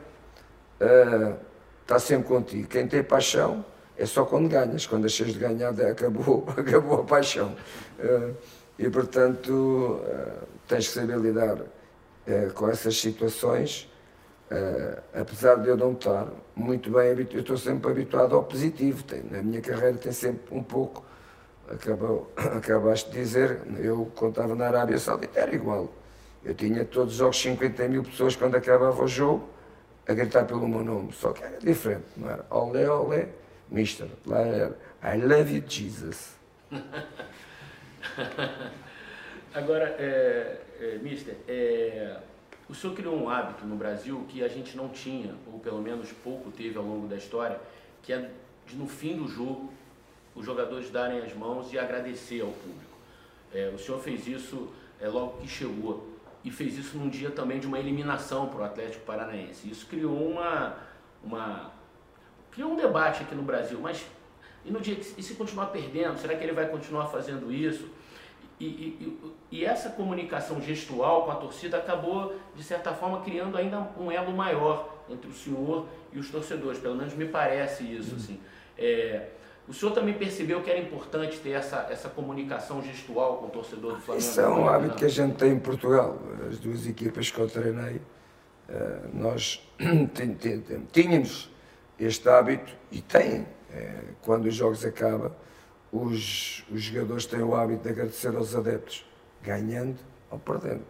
uh, 0.80 1.36
está 1.82 2.00
sempre 2.00 2.30
contigo. 2.30 2.70
Quem 2.70 2.88
tem 2.88 3.04
paixão 3.04 3.66
é 3.98 4.06
só 4.06 4.24
quando 4.24 4.48
ganhas. 4.48 4.88
Quando 4.88 5.08
achas 5.08 5.34
de 5.34 5.38
ganhar, 5.38 5.72
acabou, 5.92 6.48
acabou 6.56 7.02
a 7.02 7.04
paixão. 7.04 7.54
Uh, 8.00 8.34
e, 8.78 8.90
portanto, 8.90 9.52
uh, 10.02 10.48
tens 10.66 10.88
que 10.88 10.94
saber 10.94 11.18
lidar 11.18 11.58
com 12.54 12.70
essas 12.70 12.96
situações. 12.98 13.92
apesar 15.14 15.56
de 15.56 15.68
eu 15.68 15.76
não 15.76 15.94
estar 15.94 16.28
muito 16.56 16.90
bem 16.90 17.12
habituado, 17.12 17.38
eu 17.38 17.42
estou 17.42 17.58
sempre 17.58 17.92
habituado 17.92 18.36
ao 18.36 18.44
positivo. 18.44 19.04
Tem, 19.04 19.22
na 19.24 19.42
minha 19.42 19.62
carreira 19.62 19.98
tem 19.98 20.14
sempre 20.14 20.56
um 20.56 20.64
pouco. 20.64 21.04
Acabou, 21.70 22.32
acabaste 22.38 23.12
de 23.12 23.18
dizer, 23.18 23.60
eu 23.80 24.10
contava 24.16 24.56
na 24.56 24.68
Arábia 24.68 24.98
Saudita, 24.98 25.40
era 25.42 25.54
igual 25.54 25.90
eu 26.44 26.54
tinha 26.56 26.86
todos 26.86 27.14
os 27.14 27.20
jogos 27.20 27.42
50 27.42 27.88
mil 27.88 28.04
pessoas 28.04 28.36
quando 28.36 28.56
acabava 28.56 29.04
o 29.04 29.08
jogo 29.08 29.50
a 30.08 30.14
gritar 30.14 30.46
pelo 30.46 30.68
meu 30.68 30.84
nome, 30.84 31.14
só 31.14 31.32
que 31.32 31.44
era 31.44 31.58
diferente, 31.60 32.06
não 32.18 32.30
era 32.30 32.46
olé, 32.50 32.90
olé, 32.90 33.30
mister, 33.70 34.08
lá 34.26 34.40
era 34.40 34.78
I 35.04 35.18
love 35.18 35.56
you, 35.56 35.64
Jesus. 35.68 36.36
Agora, 39.54 39.96
é, 40.00 40.62
é, 40.80 40.98
mister, 41.02 41.36
é, 41.48 42.18
o 42.68 42.74
senhor 42.74 42.96
criou 42.96 43.16
um 43.16 43.30
hábito 43.30 43.66
no 43.66 43.76
Brasil 43.76 44.26
que 44.30 44.44
a 44.44 44.48
gente 44.48 44.76
não 44.76 44.90
tinha, 44.90 45.36
ou 45.52 45.60
pelo 45.60 45.82
menos 45.82 46.12
pouco 46.24 46.52
teve 46.52 46.78
ao 46.78 46.84
longo 46.84 47.08
da 47.08 47.16
história, 47.16 47.60
que 48.02 48.14
é 48.14 48.30
de 48.66 48.76
no 48.76 48.88
fim 48.88 49.18
do 49.18 49.28
jogo 49.28 49.72
os 50.36 50.46
jogadores 50.46 50.90
darem 50.90 51.20
as 51.20 51.34
mãos 51.34 51.74
e 51.74 51.80
agradecer 51.80 52.42
ao 52.42 52.52
público. 52.52 52.98
É, 53.54 53.72
o 53.74 53.80
senhor 53.80 54.00
fez 54.00 54.28
isso 54.28 54.70
é, 55.02 55.08
logo 55.08 55.38
que 55.42 55.48
chegou 55.48 56.08
e 56.44 56.52
fez 56.52 56.78
isso 56.78 56.98
num 56.98 57.10
dia 57.10 57.32
também 57.32 57.60
de 57.60 57.68
uma 57.68 57.80
eliminação 57.80 58.48
para 58.48 58.62
o 58.62 58.64
Atlético 58.64 59.06
Paranaense. 59.06 59.70
Isso 59.70 59.86
criou 59.88 60.30
uma, 60.30 60.78
uma 61.24 61.72
criou 62.52 62.72
um 62.72 62.76
debate 62.76 63.24
aqui 63.24 63.36
no 63.36 63.44
Brasil, 63.44 63.80
mas 63.82 64.06
e 64.66 64.72
no 64.72 64.80
dia 64.80 64.96
que, 64.96 65.20
e 65.20 65.24
se 65.24 65.36
continuar 65.36 65.68
perdendo, 65.68 66.18
será 66.18 66.36
que 66.36 66.44
ele 66.44 66.54
vai 66.54 66.68
continuar 66.68 67.08
fazendo 67.08 67.52
isso? 67.52 67.90
E, 68.60 68.66
e, 68.66 69.34
e, 69.52 69.66
essa 69.66 69.90
comunicação 69.90 70.62
gestual 70.62 71.24
com 71.24 71.32
a 71.32 71.36
torcida 71.36 71.78
acabou, 71.78 72.36
de 72.54 72.62
certa 72.62 72.94
forma, 72.94 73.22
criando 73.22 73.58
ainda 73.58 73.80
um 73.98 74.12
elo 74.12 74.34
maior 74.34 74.98
entre 75.10 75.30
o 75.30 75.34
senhor 75.34 75.88
e 76.12 76.20
os 76.20 76.30
torcedores, 76.30 76.78
pelo 76.78 76.96
menos 76.96 77.14
me 77.14 77.26
parece 77.26 77.84
isso. 77.84 78.12
Uhum. 78.12 78.18
Assim. 78.18 78.40
É, 78.78 79.30
o 79.70 79.74
senhor 79.74 79.92
também 79.92 80.16
percebeu 80.16 80.64
que 80.64 80.72
era 80.72 80.80
importante 80.80 81.38
ter 81.38 81.52
essa, 81.52 81.88
essa 81.92 82.10
comunicação 82.10 82.82
gestual 82.82 83.38
com 83.38 83.46
o 83.46 83.50
torcedor 83.50 83.94
do 83.94 84.02
Flamengo? 84.02 84.28
Isso 84.28 84.42
é 84.42 84.50
um 84.50 84.68
hábito 84.68 84.96
que 84.96 85.06
a 85.06 85.10
gente 85.10 85.36
tem 85.36 85.52
em 85.52 85.60
Portugal. 85.60 86.18
As 86.50 86.58
duas 86.58 86.88
equipas 86.88 87.30
que 87.30 87.38
eu 87.38 87.48
treinei, 87.48 88.02
eh, 88.68 89.00
nós 89.14 89.64
tínhamos 90.92 91.52
este 92.00 92.28
hábito 92.28 92.74
e 92.92 93.00
têm. 93.00 93.46
Eh, 93.72 94.06
quando 94.24 94.48
os 94.48 94.56
jogos 94.56 94.84
acabam, 94.84 95.32
os, 95.92 96.66
os 96.72 96.82
jogadores 96.82 97.28
têm 97.28 97.44
o 97.44 97.54
hábito 97.54 97.84
de 97.84 97.90
agradecer 97.90 98.36
aos 98.36 98.56
adeptos, 98.56 99.06
ganhando 99.44 100.00
ou 100.32 100.40
perdendo. 100.40 100.86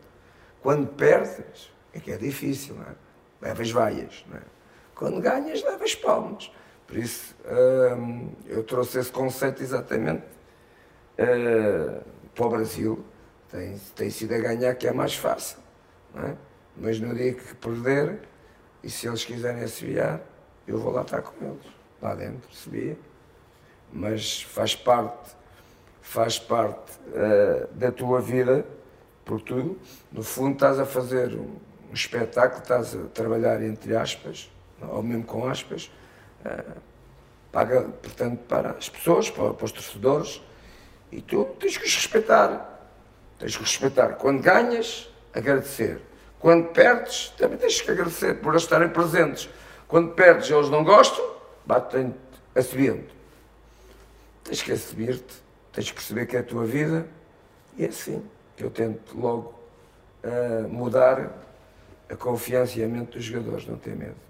Quando 0.62 0.88
perdes, 0.88 1.70
é 1.94 2.00
que 2.00 2.14
é 2.14 2.18
difícil, 2.18 2.76
não 2.76 2.84
é? 2.84 2.96
Levas 3.42 3.72
vaias, 3.72 4.24
não 4.30 4.38
é? 4.38 4.44
Quando 4.96 5.20
ganhas, 5.20 5.62
levas 5.64 5.96
palmas. 5.96 6.50
Por 6.90 6.98
isso, 6.98 7.36
hum, 7.46 8.32
eu 8.48 8.64
trouxe 8.64 8.98
esse 8.98 9.12
conceito 9.12 9.62
exatamente 9.62 10.24
uh, 11.20 12.04
para 12.34 12.46
o 12.48 12.50
Brasil. 12.50 13.06
Tem, 13.48 13.80
tem 13.96 14.10
sido 14.10 14.34
a 14.34 14.40
ganhar 14.40 14.74
que 14.74 14.88
é 14.88 14.92
mais 14.92 15.14
fácil. 15.14 15.60
É? 16.16 16.34
Mas 16.76 17.00
no 17.00 17.14
dia 17.14 17.36
que 17.36 17.54
perder, 17.56 18.22
e 18.84 18.90
se 18.90 19.08
eles 19.08 19.24
quiserem 19.24 19.64
assobiar, 19.64 20.20
eu 20.68 20.80
vou 20.80 20.92
lá 20.92 21.04
estar 21.04 21.22
com 21.22 21.46
eles, 21.46 21.66
lá 22.02 22.16
dentro, 22.16 22.52
subia. 22.52 22.98
Mas 23.94 24.42
faz 24.42 24.76
parte, 24.76 25.36
faz 26.02 26.40
parte 26.40 26.94
uh, 27.10 27.72
da 27.72 27.92
tua 27.92 28.20
vida, 28.20 28.66
por 29.26 29.40
tudo. 29.42 29.80
No 30.12 30.24
fundo, 30.24 30.54
estás 30.54 30.80
a 30.80 30.88
fazer 30.88 31.36
um, 31.36 31.56
um 31.92 31.94
espetáculo, 31.94 32.64
estás 32.64 32.96
a 32.96 33.04
trabalhar 33.14 33.62
entre 33.62 33.96
aspas, 33.96 34.52
ou 34.82 35.04
mesmo 35.04 35.24
com 35.24 35.48
aspas, 35.48 35.92
paga, 37.52 37.82
portanto, 37.82 38.40
para 38.48 38.72
as 38.72 38.90
pessoas, 38.90 39.30
para, 39.30 39.54
para 39.54 39.66
os 39.66 39.72
torcedores, 39.72 40.42
e 41.12 41.22
tu 41.22 41.46
tens 41.60 41.78
que 41.78 41.86
os 41.86 41.96
respeitar. 41.96 42.88
Tens 43.40 43.56
que 43.56 43.64
respeitar. 43.64 44.16
Quando 44.16 44.42
ganhas, 44.42 45.10
agradecer. 45.34 46.02
Quando 46.40 46.68
perdes, 46.68 47.30
também 47.38 47.58
tens 47.58 47.82
que 47.82 47.92
agradecer 47.92 48.36
por 48.36 48.50
eles 48.50 48.64
estarem 48.64 48.90
presentes. 48.90 49.50
Quando 49.88 50.12
perdes 50.14 50.50
eles 50.50 50.70
não 50.70 50.84
gostam, 50.84 51.26
batem-te 51.66 52.18
assobiando. 52.56 53.06
Tens 54.44 54.62
que 54.62 54.72
assumir-te, 54.72 55.36
tens 55.74 55.90
que 55.90 55.96
perceber 55.96 56.26
que 56.26 56.36
é 56.36 56.40
a 56.40 56.44
tua 56.44 56.66
vida, 56.66 57.08
e 57.78 57.86
é 57.86 57.88
assim 57.88 58.24
que 58.56 58.64
eu 58.64 58.70
tento 58.70 59.18
logo 59.18 59.54
uh, 60.24 60.68
mudar 60.68 61.32
a 62.10 62.16
confiança 62.16 62.80
e 62.80 62.84
a 62.84 62.88
mente 62.88 63.18
dos 63.18 63.24
jogadores, 63.24 63.66
não 63.68 63.78
ter 63.78 63.96
medo. 63.96 64.29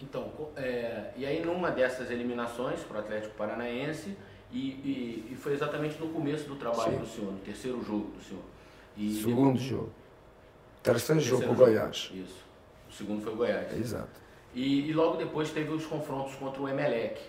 Então, 0.00 0.30
é, 0.56 1.10
e 1.16 1.26
aí 1.26 1.44
numa 1.44 1.70
dessas 1.70 2.10
eliminações 2.10 2.80
para 2.80 2.98
o 2.98 3.00
Atlético 3.00 3.34
Paranaense, 3.34 4.16
e, 4.50 4.58
e, 4.58 5.28
e, 5.32 5.36
foi 5.36 5.52
exatamente 5.52 5.98
no 5.98 6.08
começo 6.08 6.48
do 6.48 6.56
trabalho 6.56 6.92
Sim. 6.92 6.98
do 6.98 7.06
senhor, 7.06 7.32
no 7.32 7.38
terceiro 7.40 7.84
jogo 7.84 8.10
do 8.12 8.22
senhor. 8.22 8.42
E 8.96 9.12
segundo 9.14 9.52
depois, 9.52 9.60
jogo. 9.60 9.92
Terceiro, 10.82 11.20
terceiro 11.20 11.42
jogo 11.42 11.54
com 11.54 11.62
o 11.62 11.66
Goiás. 11.66 12.10
Isso. 12.14 12.44
O 12.88 12.92
segundo 12.92 13.22
foi 13.22 13.32
o 13.34 13.36
Goiás. 13.36 13.78
Exato. 13.78 14.20
E, 14.54 14.88
e 14.88 14.92
logo 14.94 15.16
depois 15.16 15.50
teve 15.50 15.70
os 15.70 15.84
confrontos 15.84 16.34
contra 16.36 16.62
o 16.62 16.68
Emelec. 16.68 17.20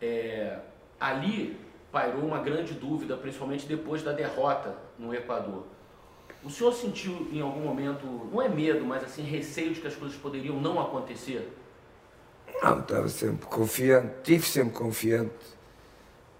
É, 0.00 0.58
ali 0.98 1.56
pairou 1.92 2.22
uma 2.22 2.40
grande 2.40 2.74
dúvida, 2.74 3.16
principalmente 3.16 3.66
depois 3.66 4.02
da 4.02 4.12
derrota 4.12 4.74
no 4.98 5.14
Equador. 5.14 5.64
O 6.42 6.50
senhor 6.50 6.72
sentiu 6.72 7.28
em 7.30 7.40
algum 7.40 7.60
momento, 7.60 8.04
não 8.04 8.42
é 8.42 8.48
medo, 8.48 8.84
mas 8.84 9.04
assim, 9.04 9.22
receio 9.22 9.72
de 9.72 9.80
que 9.80 9.86
as 9.86 9.94
coisas 9.94 10.16
poderiam 10.18 10.60
não 10.60 10.80
acontecer? 10.80 11.48
Não, 12.60 12.80
estava 12.80 13.08
sempre 13.08 13.46
confiante, 13.46 14.08
tive 14.22 14.46
sempre 14.46 14.74
confiante. 14.74 15.52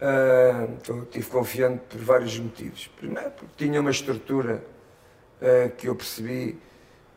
Uh, 0.01 1.07
tive 1.07 1.31
confiante 1.31 1.81
por 1.89 2.01
vários 2.01 2.37
motivos. 2.37 2.89
Primeiro, 2.97 3.31
porque 3.31 3.53
tinha 3.57 3.81
uma 3.81 3.91
estrutura 3.91 4.65
uh, 5.41 5.71
que 5.77 5.89
eu 5.89 5.95
percebi 5.95 6.59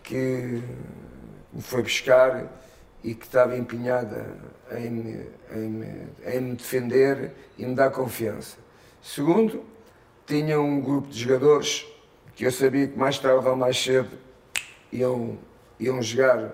que 0.03 0.61
me 1.51 1.61
foi 1.61 1.81
buscar 1.81 2.45
e 3.03 3.15
que 3.15 3.25
estava 3.25 3.57
empenhada 3.57 4.35
em 4.71 4.89
me, 4.89 5.27
em, 5.51 5.69
me, 5.69 6.07
em 6.25 6.41
me 6.41 6.55
defender 6.55 7.31
e 7.57 7.65
me 7.65 7.75
dar 7.75 7.89
confiança. 7.89 8.57
Segundo, 9.01 9.63
tinha 10.25 10.59
um 10.59 10.81
grupo 10.81 11.07
de 11.07 11.19
jogadores 11.19 11.85
que 12.35 12.45
eu 12.45 12.51
sabia 12.51 12.87
que 12.87 12.97
mais 12.97 13.17
tarde 13.17 13.47
ou 13.47 13.55
mais 13.55 13.81
cedo 13.81 14.09
iam, 14.91 15.37
iam 15.79 16.01
jogar 16.01 16.51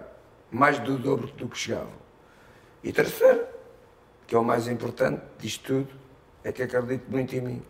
mais 0.52 0.78
do 0.80 0.98
dobro 0.98 1.28
do 1.28 1.48
que 1.48 1.58
chegavam. 1.58 2.01
E 2.84 2.92
terceiro, 2.92 3.46
que 4.26 4.36
é 4.36 4.38
o 4.38 4.44
mais 4.44 4.68
importante 4.68 5.22
disto 5.40 5.64
tudo, 5.66 5.90
é 6.44 6.52
que 6.52 6.64
acredito 6.64 7.10
muito 7.10 7.36
em 7.36 7.42
mim. 7.42 7.62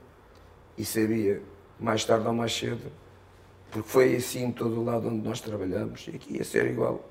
E 0.77 0.86
sabia, 0.86 1.41
mais 1.80 2.06
tarde 2.06 2.27
ou 2.27 2.34
mais 2.34 2.56
cedo, 2.56 2.91
porque 3.72 3.89
foi 3.89 4.15
assim 4.15 4.46
em 4.46 4.51
todo 4.51 4.80
o 4.80 4.84
lado 4.84 5.08
onde 5.08 5.27
nós 5.27 5.41
trabalhamos, 5.41 6.08
e 6.08 6.15
aqui 6.15 6.38
ia 6.38 6.44
ser 6.44 6.65
igual. 6.68 7.03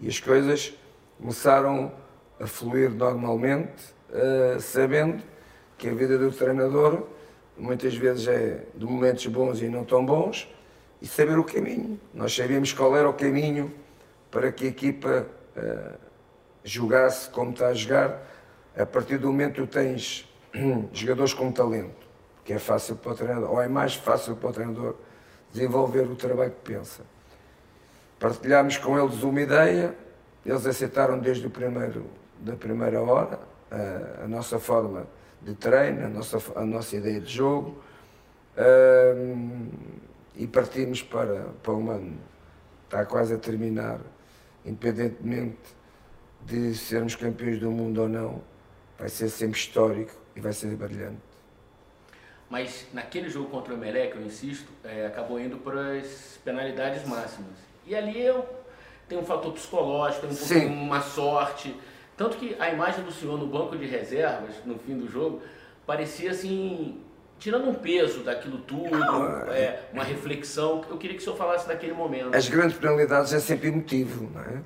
E 0.00 0.08
as 0.08 0.18
coisas 0.20 0.74
começaram 1.18 1.92
a 2.40 2.46
fluir 2.46 2.90
normalmente, 2.90 3.94
uh, 4.10 4.60
sabendo 4.60 5.22
que 5.78 5.88
a 5.88 5.94
vida 5.94 6.18
do 6.18 6.30
treinador 6.30 7.06
muitas 7.56 7.94
vezes 7.94 8.26
é 8.26 8.64
de 8.74 8.84
momentos 8.84 9.24
bons 9.26 9.62
e 9.62 9.68
não 9.68 9.84
tão 9.84 10.04
bons, 10.04 10.48
e 11.00 11.06
saber 11.06 11.38
o 11.38 11.44
caminho. 11.44 12.00
Nós 12.12 12.34
sabíamos 12.34 12.72
qual 12.72 12.96
era 12.96 13.08
o 13.08 13.14
caminho 13.14 13.72
para 14.30 14.50
que 14.50 14.64
a 14.64 14.68
equipa 14.68 15.26
uh, 15.56 15.98
jogasse 16.64 17.28
como 17.28 17.52
está 17.52 17.68
a 17.68 17.74
jogar, 17.74 18.20
a 18.76 18.86
partir 18.86 19.18
do 19.18 19.28
momento 19.28 19.62
que 19.62 19.68
tens 19.68 20.28
jogadores 20.92 21.34
com 21.34 21.52
talento, 21.52 22.06
que 22.44 22.52
é 22.52 22.58
fácil 22.58 22.96
para 22.96 23.12
o 23.12 23.14
treinador, 23.14 23.50
ou 23.50 23.60
é 23.60 23.68
mais 23.68 23.94
fácil 23.94 24.34
para 24.34 24.50
o 24.50 24.52
treinador 24.52 24.96
desenvolver 25.52 26.02
o 26.02 26.16
trabalho 26.16 26.50
que 26.50 26.72
pensa. 26.72 27.02
partilhámos 28.18 28.78
com 28.78 28.98
eles 28.98 29.22
uma 29.22 29.40
ideia, 29.40 29.94
eles 30.44 30.66
aceitaram 30.66 31.18
desde 31.18 31.46
o 31.46 31.50
primeiro, 31.50 32.06
da 32.40 32.56
primeira 32.56 33.00
hora 33.00 33.38
a, 33.70 34.24
a 34.24 34.28
nossa 34.28 34.58
forma 34.58 35.06
de 35.42 35.54
treino, 35.54 36.06
a 36.06 36.08
nossa, 36.08 36.38
a 36.56 36.64
nossa 36.64 36.96
ideia 36.96 37.20
de 37.20 37.32
jogo 37.32 37.78
um, 38.56 39.68
e 40.34 40.46
partimos 40.46 41.02
para, 41.02 41.46
para 41.62 41.72
um 41.72 41.90
ano. 41.90 42.18
Está 42.84 43.04
quase 43.04 43.34
a 43.34 43.38
terminar, 43.38 44.00
independentemente 44.64 45.58
de 46.46 46.74
sermos 46.74 47.14
campeões 47.14 47.58
do 47.58 47.70
mundo 47.70 48.02
ou 48.02 48.08
não, 48.08 48.42
vai 48.98 49.08
ser 49.08 49.28
sempre 49.28 49.58
histórico 49.58 50.12
e 50.36 50.40
vai 50.40 50.52
ser 50.52 50.74
brilhante. 50.76 51.18
Mas 52.48 52.86
naquele 52.92 53.28
jogo 53.28 53.48
contra 53.48 53.72
o 53.72 53.76
Emelec, 53.76 54.14
eu 54.16 54.22
insisto, 54.22 54.70
é, 54.84 55.06
acabou 55.06 55.40
indo 55.40 55.56
para 55.56 55.98
as 55.98 56.38
penalidades 56.44 57.06
máximas. 57.06 57.56
E 57.86 57.94
ali 57.94 58.20
eu 58.20 58.46
tem 59.08 59.18
um 59.18 59.24
fator 59.24 59.52
psicológico, 59.52 60.26
tem 60.26 60.68
um 60.68 60.84
uma 60.84 61.00
sorte. 61.00 61.74
Tanto 62.16 62.36
que 62.36 62.56
a 62.58 62.70
imagem 62.70 63.04
do 63.04 63.12
senhor 63.12 63.38
no 63.38 63.46
banco 63.46 63.76
de 63.76 63.86
reservas, 63.86 64.54
no 64.64 64.78
fim 64.78 64.96
do 64.96 65.10
jogo, 65.10 65.42
parecia 65.86 66.30
assim, 66.30 67.00
tirando 67.38 67.68
um 67.68 67.74
peso 67.74 68.22
daquilo 68.22 68.58
tudo, 68.58 68.90
não, 68.90 69.50
é, 69.50 69.60
é, 69.60 69.90
uma 69.92 70.04
reflexão. 70.04 70.84
Eu 70.88 70.96
queria 70.96 71.16
que 71.16 71.22
o 71.22 71.24
senhor 71.24 71.36
falasse 71.36 71.66
daquele 71.66 71.92
momento. 71.92 72.34
As 72.34 72.48
grandes 72.48 72.78
penalidades 72.78 73.32
é 73.32 73.40
sempre 73.40 73.68
emotivo, 73.68 74.30
não 74.32 74.40
é? 74.40 74.62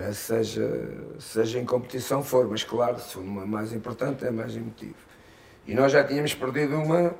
É 0.00 0.12
seja, 0.12 0.68
seja 1.18 1.58
em 1.58 1.64
competição 1.64 2.22
for, 2.22 2.48
mas 2.48 2.62
claro, 2.62 2.98
se 3.00 3.18
uma 3.18 3.44
mais 3.44 3.72
importante 3.72 4.24
é 4.24 4.30
mais 4.30 4.56
emotivo. 4.56 4.96
E 5.66 5.74
nós 5.74 5.92
já 5.92 6.04
tínhamos 6.04 6.34
perdido 6.34 6.76
uma, 6.76 7.14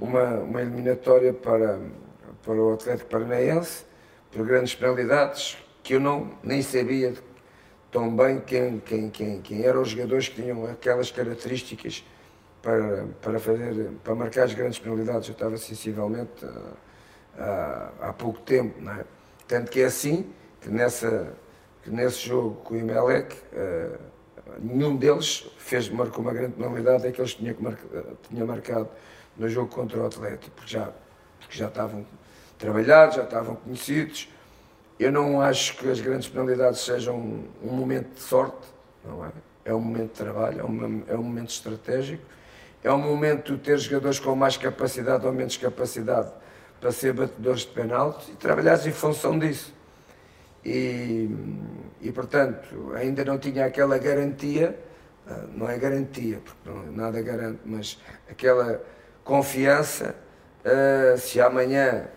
uma, 0.00 0.24
uma 0.40 0.60
eliminatória 0.60 1.32
para, 1.32 1.80
para 2.42 2.54
o 2.54 2.74
Atlético 2.74 3.08
Paranaense 3.10 3.84
por 4.30 4.46
grandes 4.46 4.74
penalidades 4.74 5.56
que 5.82 5.94
eu 5.94 6.00
não, 6.00 6.30
nem 6.42 6.60
sabia 6.60 7.14
tão 7.90 8.14
bem 8.14 8.40
quem, 8.40 8.78
quem, 8.80 9.10
quem, 9.10 9.40
quem 9.40 9.64
eram 9.64 9.82
os 9.82 9.88
jogadores 9.88 10.28
que 10.28 10.42
tinham 10.42 10.66
aquelas 10.66 11.10
características 11.10 12.04
para, 12.60 13.06
para, 13.22 13.38
fazer, 13.38 13.90
para 14.04 14.14
marcar 14.14 14.44
as 14.44 14.54
grandes 14.54 14.78
penalidades. 14.78 15.28
Eu 15.28 15.32
estava 15.32 15.56
sensivelmente 15.56 16.44
há, 17.38 17.92
há 18.00 18.12
pouco 18.12 18.40
tempo, 18.40 18.80
não 18.80 18.92
é? 18.92 19.04
Tanto 19.46 19.70
que 19.70 19.80
é 19.80 19.86
assim 19.86 20.30
que, 20.60 20.68
nessa, 20.68 21.32
que 21.88 21.94
nesse 21.94 22.28
jogo 22.28 22.56
com 22.56 22.74
o 22.74 22.76
Imelec, 22.76 23.34
uh, 23.34 23.98
nenhum 24.58 24.96
deles 24.96 25.50
fez, 25.58 25.88
marcou 25.88 26.22
uma 26.22 26.32
grande 26.32 26.52
penalidade, 26.52 27.06
é 27.06 27.10
que 27.10 27.20
eles 27.20 27.34
tinham, 27.34 27.56
tinha 28.28 28.44
marcado 28.44 28.88
no 29.36 29.48
jogo 29.48 29.68
contra 29.74 29.98
o 29.98 30.06
Atlético, 30.06 30.50
porque 30.54 30.72
já, 30.72 30.92
porque 31.40 31.56
já 31.56 31.68
estavam 31.68 32.04
trabalhados, 32.58 33.16
já 33.16 33.24
estavam 33.24 33.56
conhecidos. 33.56 34.28
Eu 34.98 35.12
não 35.12 35.40
acho 35.40 35.76
que 35.76 35.88
as 35.88 36.00
grandes 36.00 36.28
penalidades 36.28 36.80
sejam 36.80 37.16
um, 37.16 37.48
um 37.62 37.72
momento 37.72 38.14
de 38.14 38.20
sorte, 38.20 38.66
não 39.04 39.24
é? 39.24 39.30
É 39.64 39.74
um 39.74 39.80
momento 39.80 40.12
de 40.12 40.18
trabalho, 40.18 40.60
é 40.60 40.64
um, 40.64 41.04
é 41.08 41.14
um 41.14 41.22
momento 41.22 41.50
estratégico, 41.50 42.22
é 42.82 42.92
um 42.92 42.98
momento 42.98 43.56
de 43.56 43.62
ter 43.62 43.78
jogadores 43.78 44.18
com 44.18 44.34
mais 44.34 44.56
capacidade 44.56 45.26
ou 45.26 45.32
menos 45.32 45.56
capacidade 45.56 46.30
para 46.80 46.90
ser 46.90 47.12
batedores 47.12 47.60
de 47.60 47.68
penalti 47.68 48.30
e 48.32 48.36
trabalhar 48.36 48.84
em 48.86 48.92
função 48.92 49.38
disso. 49.38 49.77
E, 50.68 51.30
e, 52.02 52.12
portanto, 52.12 52.92
ainda 52.94 53.24
não 53.24 53.38
tinha 53.38 53.64
aquela 53.64 53.96
garantia, 53.96 54.78
ah, 55.26 55.44
não 55.54 55.66
é 55.68 55.78
garantia, 55.78 56.42
porque 56.44 56.68
não, 56.68 56.92
nada 56.92 57.22
garante, 57.22 57.60
mas 57.64 57.98
aquela 58.30 58.82
confiança, 59.24 60.14
uh, 60.64 61.18
se 61.18 61.40
amanhã, 61.40 62.08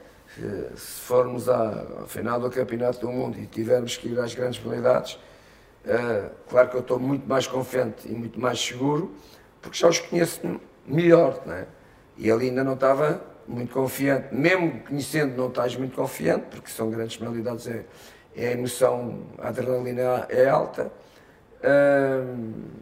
se 0.75 1.01
formos 1.01 1.48
ao 1.48 2.05
final 2.08 2.41
do 2.41 2.50
Campeonato 2.50 3.00
do 3.00 3.10
Mundo 3.10 3.39
e 3.39 3.48
tivermos 3.48 3.96
que 3.96 4.10
ir 4.10 4.20
às 4.20 4.36
grandes 4.36 4.60
penalidades, 4.60 5.14
uh, 5.85 6.29
claro 6.50 6.70
que 6.70 6.75
eu 6.75 6.81
estou 6.81 7.00
muito 7.00 7.27
mais 7.27 7.48
confiante 7.48 8.09
e 8.09 8.11
muito 8.11 8.37
mais 8.37 8.59
seguro, 8.59 9.14
porque 9.61 9.77
já 9.77 9.87
os 9.87 10.00
conheço 10.00 10.42
melhor, 10.85 11.42
não 11.46 11.53
é? 11.53 11.68
E 12.18 12.29
ali 12.29 12.50
ainda 12.50 12.66
não 12.66 12.74
estava 12.74 13.22
muito 13.48 13.74
confiante, 13.74 14.33
mesmo 14.33 14.81
conhecendo 14.81 15.35
não 15.37 15.48
estás 15.48 15.75
muito 15.75 15.96
confiante, 15.96 16.46
porque 16.51 16.70
são 16.70 16.90
grandes 16.90 17.18
penalidades, 17.18 17.68
é, 17.68 17.85
é 18.35 18.48
a 18.48 18.51
emoção, 18.51 19.24
a 19.37 19.50
adrenalina 19.50 20.25
é 20.29 20.48
alta, 20.48 20.91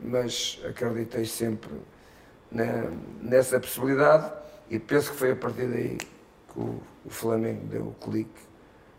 mas 0.01 0.59
acreditei 0.67 1.25
sempre 1.25 1.71
nessa 3.21 3.59
possibilidade 3.59 4.31
e 4.69 4.79
penso 4.79 5.11
que 5.11 5.17
foi 5.17 5.31
a 5.31 5.35
partir 5.35 5.67
daí 5.67 5.97
que 5.97 6.59
o, 6.59 6.81
Flamengo 7.09 7.65
deu 7.65 7.87
o 7.87 7.93
clique. 7.93 8.41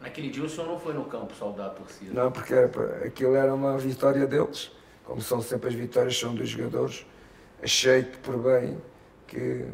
Naquele 0.01 0.31
dia 0.31 0.43
o 0.43 0.49
senhor 0.49 0.67
não 0.67 0.81
foi 0.81 0.93
no 0.95 1.05
campo 1.05 1.33
saudar 1.35 1.67
a 1.67 1.71
torcida? 1.71 2.13
Não, 2.13 2.33
porque 2.33 2.55
era, 2.55 2.67
aquilo 3.05 3.37
era 3.37 3.55
uma 3.55 3.79
vitória 3.79 4.27
deles, 4.27 4.73
como 5.05 5.21
são 5.21 5.41
sempre 5.41 5.69
as 5.69 5.75
vitórias 5.75 6.19
são 6.19 6.35
dos 6.35 6.49
jogadores. 6.49 7.07
Achei 7.63 8.03
por 8.03 8.39
bem 8.39 8.81
que, 9.29 9.67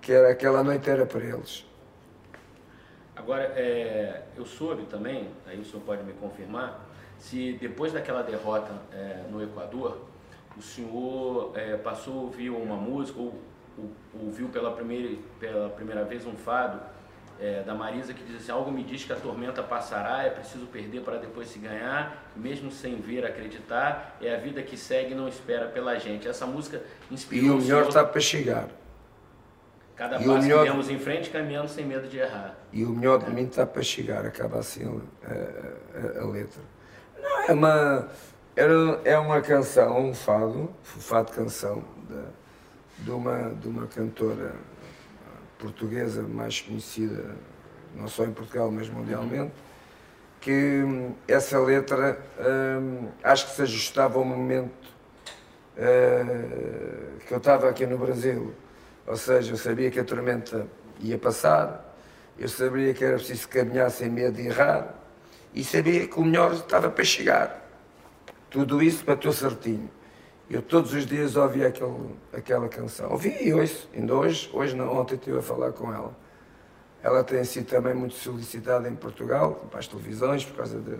que 0.00 0.12
era, 0.12 0.30
aquela 0.30 0.62
noite 0.62 0.88
era 0.88 1.06
para 1.06 1.24
eles. 1.24 1.65
Agora, 3.16 3.44
é, 3.56 4.22
eu 4.36 4.44
soube 4.44 4.84
também, 4.84 5.30
aí 5.46 5.58
o 5.58 5.64
senhor 5.64 5.80
pode 5.80 6.04
me 6.04 6.12
confirmar, 6.12 6.86
se 7.18 7.54
depois 7.60 7.92
daquela 7.92 8.22
derrota 8.22 8.70
é, 8.92 9.24
no 9.30 9.42
Equador, 9.42 10.02
o 10.56 10.62
senhor 10.62 11.52
é, 11.54 11.76
passou 11.76 12.12
a 12.12 12.22
ouvir 12.22 12.50
uma 12.50 12.76
música 12.76 13.18
ou, 13.18 13.34
ou, 13.78 13.90
ouviu 14.26 14.48
pela 14.48 14.70
primeira, 14.72 15.16
pela 15.40 15.70
primeira 15.70 16.04
vez 16.04 16.26
um 16.26 16.34
fado 16.34 16.78
é, 17.40 17.62
da 17.62 17.74
Marisa 17.74 18.14
que 18.14 18.22
diz 18.22 18.36
assim, 18.36 18.52
algo 18.52 18.70
me 18.70 18.82
diz 18.82 19.04
que 19.04 19.12
a 19.12 19.16
tormenta 19.16 19.62
passará, 19.62 20.22
é 20.22 20.30
preciso 20.30 20.66
perder 20.66 21.02
para 21.02 21.16
depois 21.16 21.48
se 21.48 21.58
ganhar, 21.58 22.30
mesmo 22.36 22.70
sem 22.70 22.96
ver, 22.96 23.24
acreditar, 23.24 24.16
é 24.20 24.34
a 24.34 24.38
vida 24.38 24.62
que 24.62 24.76
segue 24.76 25.12
e 25.12 25.14
não 25.14 25.28
espera 25.28 25.66
pela 25.66 25.98
gente. 25.98 26.28
Essa 26.28 26.46
música 26.46 26.82
inspirou 27.10 27.46
E 27.46 27.50
o 27.50 27.56
melhor 27.56 27.88
está 27.88 28.04
para 28.04 28.20
chegar. 28.20 28.68
Cada 29.96 30.16
e 30.16 30.26
passo 30.26 30.42
melhor... 30.42 30.64
que 30.64 30.70
demos 30.70 30.90
em 30.90 30.98
frente, 30.98 31.30
caminhando 31.30 31.68
sem 31.68 31.86
medo 31.86 32.06
de 32.06 32.18
errar. 32.18 32.54
E 32.72 32.84
o 32.84 32.90
melhor 32.90 33.24
de 33.24 33.30
mim 33.30 33.44
está 33.44 33.64
para 33.64 33.82
chegar, 33.82 34.26
acaba 34.26 34.58
assim 34.58 34.84
a, 35.24 36.20
a, 36.20 36.22
a 36.22 36.26
letra. 36.26 36.60
Não, 37.20 37.42
é 37.48 37.52
uma 37.52 38.08
é 39.04 39.18
uma 39.18 39.40
canção, 39.42 40.00
um 40.00 40.14
fado, 40.14 40.74
um 40.96 41.00
fado 41.00 41.30
canção 41.30 41.84
de, 42.08 43.04
de, 43.04 43.10
uma, 43.10 43.50
de 43.50 43.68
uma 43.68 43.86
cantora 43.86 44.54
portuguesa 45.58 46.22
mais 46.22 46.62
conhecida, 46.62 47.36
não 47.94 48.08
só 48.08 48.24
em 48.24 48.32
Portugal, 48.32 48.70
mas 48.70 48.88
mundialmente, 48.88 49.52
que 50.40 50.82
essa 51.28 51.58
letra 51.58 52.18
hum, 52.80 53.08
acho 53.22 53.46
que 53.46 53.52
se 53.52 53.62
ajustava 53.62 54.18
ao 54.18 54.24
momento 54.24 54.88
uh, 55.76 57.18
que 57.26 57.32
eu 57.32 57.38
estava 57.38 57.68
aqui 57.68 57.84
no 57.84 57.98
Brasil. 57.98 58.54
Ou 59.06 59.16
seja, 59.16 59.52
eu 59.52 59.56
sabia 59.56 59.90
que 59.90 60.00
a 60.00 60.04
tormenta 60.04 60.66
ia 61.00 61.18
passar, 61.18 61.96
eu 62.38 62.48
sabia 62.48 62.92
que 62.92 63.04
era 63.04 63.16
preciso 63.16 63.48
caminhar 63.48 63.90
sem 63.90 64.10
medo 64.10 64.36
de 64.36 64.48
errar 64.48 64.94
e 65.54 65.64
sabia 65.64 66.06
que 66.06 66.18
o 66.18 66.24
melhor 66.24 66.52
estava 66.52 66.90
para 66.90 67.04
chegar. 67.04 67.64
Tudo 68.50 68.82
isso 68.82 69.04
bateu 69.04 69.32
certinho. 69.32 69.90
Eu 70.48 70.62
todos 70.62 70.92
os 70.92 71.06
dias 71.06 71.34
ouvia 71.34 71.68
aquele, 71.68 72.14
aquela 72.32 72.68
canção. 72.68 73.10
Ouvi 73.10 73.36
e 73.40 73.52
ouço, 73.52 73.88
ainda 73.94 74.14
hoje, 74.14 74.50
hoje 74.52 74.76
não, 74.76 74.96
ontem 74.96 75.14
estive 75.14 75.38
a 75.38 75.42
falar 75.42 75.72
com 75.72 75.92
ela. 75.92 76.16
Ela 77.02 77.24
tem 77.24 77.42
sido 77.44 77.66
também 77.66 77.94
muito 77.94 78.14
solicitada 78.14 78.88
em 78.88 78.94
Portugal, 78.94 79.66
para 79.70 79.80
as 79.80 79.88
televisões, 79.88 80.44
por 80.44 80.56
causa 80.56 80.80
de, 80.80 80.96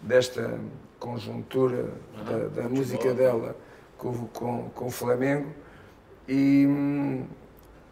desta 0.00 0.60
conjuntura 0.98 1.90
da, 2.24 2.62
da 2.62 2.68
música 2.68 3.12
dela 3.14 3.56
com, 3.96 4.26
com, 4.28 4.70
com 4.70 4.86
o 4.86 4.90
Flamengo. 4.90 5.52
E, 6.28 6.66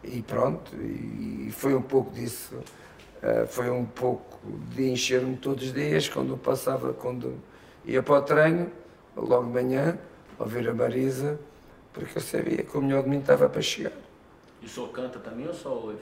e 0.03 0.21
pronto, 0.21 0.75
e, 0.75 1.49
foi 1.51 1.73
um 1.73 1.81
pouco 1.81 2.11
disso. 2.11 2.55
Uh, 3.23 3.47
foi 3.47 3.69
um 3.69 3.85
pouco 3.85 4.37
de 4.75 4.91
encher-me 4.91 5.35
todos 5.37 5.65
os 5.65 5.73
dias 5.73 6.07
quando 6.07 6.37
passava, 6.37 6.93
quando 6.93 7.35
ia 7.83 8.03
para 8.03 8.19
o 8.19 8.21
treino, 8.21 8.71
logo 9.15 9.47
de 9.47 9.53
manhã, 9.53 9.97
ouvir 10.37 10.69
a 10.69 10.73
Marisa, 10.73 11.39
porque 11.91 12.19
eu 12.19 12.21
sabia 12.21 12.63
que 12.63 12.77
o 12.77 12.81
melhor 12.81 13.03
de 13.03 13.09
mim 13.09 13.19
estava 13.19 13.49
para 13.49 13.61
chegar. 13.61 13.93
E 14.61 14.67
o 14.67 14.69
senhor 14.69 14.89
canta 14.89 15.17
também 15.17 15.47
ou 15.47 15.53
só 15.53 15.69
ouve? 15.73 15.97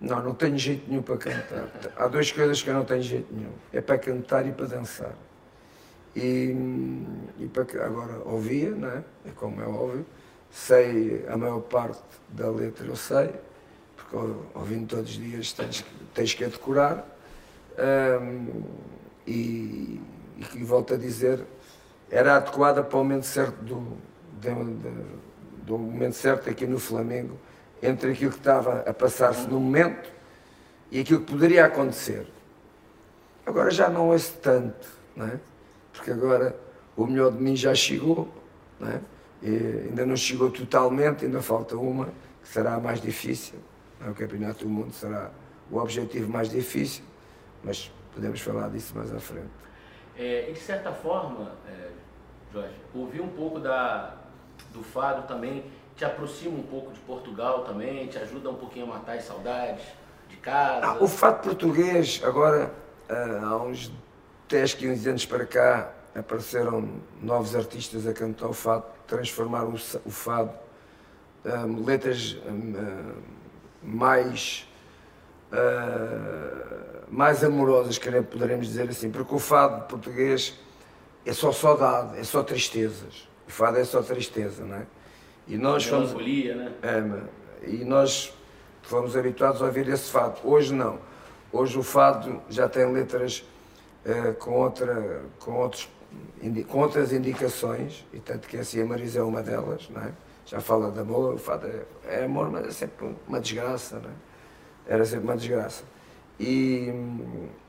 Não, 0.00 0.20
não 0.20 0.34
tenho 0.34 0.58
jeito 0.58 0.88
nenhum 0.88 1.02
para 1.02 1.16
cantar. 1.16 1.68
Há 1.96 2.08
duas 2.08 2.32
coisas 2.32 2.60
que 2.60 2.68
eu 2.68 2.74
não 2.74 2.84
tenho 2.84 3.02
jeito 3.02 3.32
nenhum. 3.32 3.52
É 3.72 3.80
para 3.80 3.98
cantar 3.98 4.44
e 4.48 4.50
para 4.50 4.66
dançar. 4.66 5.14
E, 6.16 6.56
e 7.38 7.46
para, 7.46 7.62
agora 7.84 8.20
ouvia, 8.24 8.70
não 8.72 8.88
é? 8.88 9.04
É 9.26 9.30
como 9.30 9.62
é 9.62 9.66
óbvio. 9.66 10.04
Sei 10.52 11.24
a 11.28 11.36
maior 11.36 11.60
parte 11.60 12.02
da 12.28 12.50
letra, 12.50 12.86
eu 12.86 12.94
sei, 12.94 13.30
porque 13.96 14.16
ouvindo 14.54 14.86
todos 14.86 15.10
os 15.10 15.16
dias 15.16 15.52
tens, 15.52 15.84
tens 16.14 16.34
que 16.34 16.44
a 16.44 16.48
decorar. 16.48 17.06
Um, 17.78 18.62
e, 19.26 20.00
e 20.54 20.62
volto 20.62 20.94
a 20.94 20.96
dizer, 20.96 21.42
era 22.10 22.36
adequada 22.36 22.82
para 22.82 22.98
o 22.98 23.02
momento 23.02 23.24
certo 23.24 23.56
do, 23.64 23.96
do 25.64 25.78
momento 25.78 26.14
certo 26.14 26.50
aqui 26.50 26.66
no 26.66 26.78
Flamengo, 26.78 27.38
entre 27.82 28.12
aquilo 28.12 28.30
que 28.30 28.38
estava 28.38 28.80
a 28.80 28.92
passar-se 28.92 29.46
no 29.48 29.58
momento 29.58 30.10
e 30.90 31.00
aquilo 31.00 31.20
que 31.20 31.32
poderia 31.32 31.64
acontecer. 31.64 32.26
Agora 33.46 33.70
já 33.70 33.88
não 33.88 34.08
ouço 34.08 34.34
tanto, 34.42 34.86
não 35.16 35.26
é? 35.26 35.40
porque 35.92 36.10
agora 36.10 36.56
o 36.96 37.06
melhor 37.06 37.30
de 37.32 37.42
mim 37.42 37.54
já 37.54 37.74
chegou, 37.74 38.28
não 38.80 38.88
é? 38.88 39.00
Ainda 39.48 40.06
não 40.06 40.16
chegou 40.16 40.50
totalmente, 40.50 41.24
ainda 41.24 41.42
falta 41.42 41.76
uma, 41.76 42.06
que 42.42 42.48
será 42.48 42.74
a 42.74 42.80
mais 42.80 43.00
difícil. 43.00 43.58
É? 44.04 44.10
O 44.10 44.14
Campeonato 44.14 44.64
do 44.64 44.70
Mundo 44.70 44.92
será 44.92 45.30
o 45.70 45.78
objetivo 45.78 46.30
mais 46.30 46.50
difícil, 46.50 47.04
mas 47.62 47.90
podemos 48.14 48.40
falar 48.40 48.68
disso 48.68 48.96
mais 48.96 49.12
à 49.12 49.18
frente. 49.18 49.50
É, 50.16 50.50
e 50.50 50.52
de 50.52 50.60
certa 50.60 50.92
forma, 50.92 51.52
é, 51.68 51.88
Jorge, 52.52 52.74
ouvir 52.94 53.20
um 53.20 53.28
pouco 53.28 53.58
da, 53.58 54.16
do 54.72 54.82
fado 54.82 55.26
também 55.26 55.64
te 55.96 56.04
aproxima 56.04 56.58
um 56.58 56.62
pouco 56.62 56.92
de 56.92 56.98
Portugal 57.00 57.64
também, 57.64 58.06
te 58.06 58.18
ajuda 58.18 58.50
um 58.50 58.54
pouquinho 58.54 58.86
a 58.86 58.94
matar 58.98 59.16
as 59.16 59.24
saudades 59.24 59.84
de 60.28 60.36
casa? 60.36 60.86
Ah, 60.86 60.96
o 61.00 61.06
fado 61.06 61.42
português, 61.42 62.20
agora, 62.24 62.72
ah, 63.08 63.40
há 63.42 63.56
uns 63.62 63.92
10, 64.48 64.74
15 64.74 65.08
anos 65.08 65.26
para 65.26 65.46
cá, 65.46 65.92
apareceram 66.14 66.88
novos 67.20 67.54
artistas 67.56 68.06
a 68.06 68.12
cantar 68.12 68.48
o 68.48 68.52
fado, 68.52 68.84
transformaram 69.06 69.72
o 69.72 70.10
fado, 70.10 70.52
um, 71.44 71.84
letras 71.84 72.36
um, 72.46 73.14
mais, 73.82 74.68
uh, 75.52 77.04
mais 77.08 77.42
amorosas, 77.42 77.98
poderemos 78.30 78.68
dizer 78.68 78.88
assim, 78.88 79.10
porque 79.10 79.34
o 79.34 79.38
fado 79.38 79.86
português 79.86 80.58
é 81.24 81.32
só 81.32 81.52
saudade, 81.52 82.18
é 82.18 82.24
só 82.24 82.42
tristezas. 82.42 83.28
O 83.46 83.50
fado 83.50 83.78
é 83.78 83.84
só 83.84 84.02
tristeza, 84.02 84.64
não 84.64 84.76
é? 84.76 84.86
E 85.46 85.56
nós 85.56 85.84
fomos, 85.84 86.12
né? 86.14 86.72
É, 86.82 87.68
e 87.68 87.84
nós 87.84 88.32
fomos 88.82 89.16
habituados 89.16 89.60
a 89.62 89.66
ouvir 89.66 89.88
esse 89.88 90.10
fado. 90.10 90.40
Hoje 90.44 90.72
não. 90.72 90.98
Hoje 91.52 91.78
o 91.78 91.82
fado 91.82 92.40
já 92.48 92.68
tem 92.68 92.90
letras 92.90 93.44
uh, 94.06 94.34
com, 94.34 94.52
outra, 94.52 95.22
com 95.38 95.52
outros 95.52 95.88
com 96.68 96.78
outras 96.80 97.12
indicações, 97.12 98.04
e 98.12 98.18
tanto 98.18 98.48
que 98.48 98.56
assim 98.56 98.82
a 98.82 98.86
Marisa 98.86 99.20
é 99.20 99.22
uma 99.22 99.42
delas, 99.42 99.88
não 99.90 100.02
é? 100.02 100.12
já 100.44 100.60
fala 100.60 100.90
de 100.90 100.98
amor, 100.98 101.38
fala 101.38 101.86
é 102.04 102.24
amor, 102.24 102.50
mas 102.50 102.66
é 102.66 102.70
sempre 102.70 103.14
uma 103.28 103.40
desgraça, 103.40 103.98
não 104.00 104.10
é? 104.10 104.12
era 104.86 105.04
sempre 105.04 105.24
uma 105.24 105.36
desgraça. 105.36 105.84
E, 106.40 106.92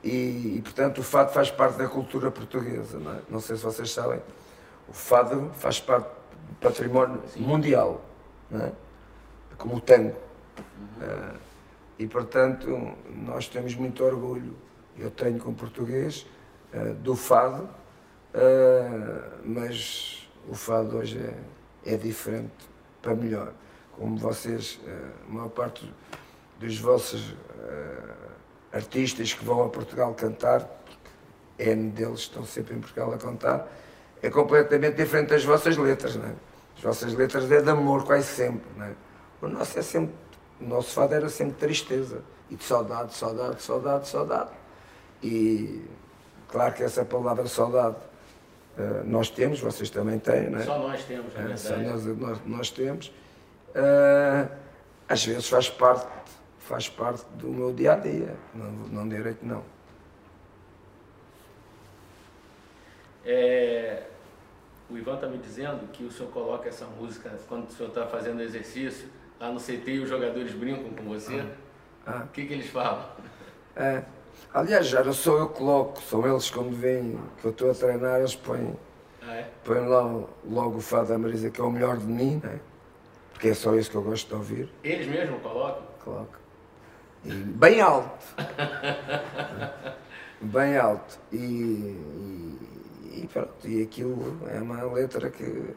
e, 0.02 0.56
e, 0.56 0.60
portanto 0.62 0.98
o 0.98 1.02
fado 1.02 1.32
faz 1.32 1.50
parte 1.50 1.78
da 1.78 1.86
cultura 1.86 2.30
portuguesa, 2.30 2.98
não, 2.98 3.12
é? 3.12 3.18
não 3.28 3.40
sei 3.40 3.56
se 3.56 3.62
vocês 3.62 3.90
sabem, 3.92 4.20
o 4.88 4.92
fado 4.92 5.50
faz 5.54 5.78
parte 5.78 6.08
do 6.08 6.54
património 6.60 7.22
mundial, 7.36 8.04
não 8.50 8.64
é? 8.64 8.72
como 9.56 9.76
o 9.76 9.80
tango. 9.80 10.16
Uhum. 10.56 11.06
Uh, 11.06 11.38
e 11.98 12.06
portanto 12.06 12.68
nós 13.24 13.48
temos 13.48 13.74
muito 13.76 14.02
orgulho, 14.04 14.56
eu 14.98 15.10
tenho 15.10 15.38
como 15.38 15.54
português, 15.54 16.26
uh, 16.72 16.94
do 16.94 17.14
fado, 17.14 17.68
Uh, 18.34 19.22
mas 19.44 20.28
o 20.48 20.54
fado 20.56 20.96
hoje 20.96 21.18
é, 21.86 21.94
é 21.94 21.96
diferente 21.96 22.50
para 23.00 23.14
melhor. 23.14 23.52
Como 23.92 24.16
vocês, 24.18 24.80
uh, 24.84 25.28
a 25.28 25.32
maior 25.32 25.50
parte 25.50 25.88
dos 26.58 26.76
vossos 26.80 27.30
uh, 27.30 28.14
artistas 28.72 29.32
que 29.32 29.44
vão 29.44 29.62
a 29.64 29.68
Portugal 29.68 30.12
cantar, 30.14 30.68
N 31.56 31.90
deles 31.92 32.20
estão 32.20 32.44
sempre 32.44 32.74
em 32.74 32.80
Portugal 32.80 33.12
a 33.12 33.18
cantar, 33.18 33.68
é 34.20 34.28
completamente 34.28 34.96
diferente 34.96 35.28
das 35.28 35.44
vossas 35.44 35.76
letras, 35.76 36.16
não 36.16 36.26
é? 36.26 36.34
As 36.76 36.82
vossas 36.82 37.14
letras 37.14 37.48
é 37.52 37.62
de 37.62 37.70
amor 37.70 38.04
quase 38.04 38.26
sempre, 38.26 38.68
não 38.76 38.86
é? 38.86 38.94
O 39.40 39.46
nosso 39.46 39.78
é 39.78 39.82
sempre, 39.82 40.14
o 40.60 40.64
nosso 40.64 40.90
fado 40.90 41.14
era 41.14 41.28
sempre 41.28 41.54
tristeza 41.54 42.20
e 42.50 42.56
de 42.56 42.64
saudade, 42.64 43.14
saudade, 43.14 43.62
saudade, 43.62 44.08
saudade. 44.08 44.50
E 45.22 45.84
claro 46.48 46.74
que 46.74 46.82
essa 46.82 47.04
palavra 47.04 47.46
saudade 47.46 47.96
Uh, 48.76 49.04
nós 49.04 49.30
temos, 49.30 49.60
vocês 49.60 49.88
também 49.88 50.18
têm, 50.18 50.50
não 50.50 50.58
é? 50.58 50.64
Só 50.64 50.78
nós 50.78 51.04
temos, 51.04 51.36
é, 51.36 51.52
é 51.52 51.56
Só 51.56 51.76
nós, 51.76 52.04
nós, 52.04 52.38
nós 52.44 52.70
temos. 52.70 53.06
Uh, 53.70 54.50
às 55.08 55.24
vezes 55.24 55.48
faz 55.48 55.68
parte, 55.68 56.06
faz 56.58 56.88
parte 56.88 57.24
do 57.34 57.48
meu 57.48 57.72
dia 57.72 57.92
a 57.92 57.96
dia, 57.96 58.34
não, 58.54 58.70
não 58.70 59.08
direito 59.08 59.44
não. 59.44 59.62
É, 63.24 64.04
o 64.90 64.98
Ivan 64.98 65.14
está 65.14 65.26
me 65.26 65.38
dizendo 65.38 65.88
que 65.92 66.04
o 66.04 66.10
senhor 66.10 66.30
coloca 66.30 66.68
essa 66.68 66.86
música 66.86 67.30
quando 67.48 67.68
o 67.68 67.72
senhor 67.72 67.88
está 67.88 68.06
fazendo 68.06 68.42
exercício, 68.42 69.08
lá 69.40 69.50
no 69.50 69.60
CT 69.60 69.90
e 69.90 70.00
os 70.00 70.08
jogadores 70.08 70.52
brincam 70.52 70.92
com 70.92 71.04
você. 71.04 71.44
Ah. 72.06 72.18
ah. 72.18 72.24
O 72.24 72.28
que, 72.28 72.44
que 72.46 72.52
eles 72.52 72.70
falam? 72.70 73.08
É. 73.76 74.02
Aliás, 74.52 74.86
já 74.86 75.02
não 75.02 75.12
sou 75.12 75.38
eu 75.38 75.48
que 75.48 75.58
coloco, 75.58 76.00
são 76.02 76.26
eles 76.26 76.50
quando 76.50 76.74
veem 76.76 77.18
que 77.40 77.46
eu 77.46 77.50
estou 77.50 77.70
a 77.70 77.74
treinar, 77.74 78.20
eles 78.20 78.36
põem, 78.36 78.74
ah, 79.22 79.34
é? 79.34 79.50
põem 79.64 79.86
lá 79.86 80.02
logo 80.48 80.78
o 80.78 80.80
fado 80.80 81.08
da 81.08 81.18
Marisa, 81.18 81.50
que 81.50 81.60
é 81.60 81.64
o 81.64 81.70
melhor 81.70 81.96
de 81.96 82.06
mim, 82.06 82.40
né? 82.42 82.60
porque 83.32 83.48
é 83.48 83.54
só 83.54 83.74
isso 83.74 83.90
que 83.90 83.96
eu 83.96 84.02
gosto 84.02 84.28
de 84.28 84.34
ouvir. 84.34 84.68
Eles 84.82 85.06
mesmo 85.08 85.40
colocam? 85.40 85.82
Colocam. 86.04 86.40
E 87.24 87.32
bem 87.32 87.80
alto. 87.80 88.24
bem 90.40 90.76
alto. 90.76 91.18
E, 91.32 91.36
e, 91.36 93.20
e, 93.22 93.28
pronto, 93.32 93.66
e 93.66 93.82
aquilo 93.82 94.38
é 94.48 94.60
uma 94.60 94.82
letra 94.84 95.30
que, 95.30 95.74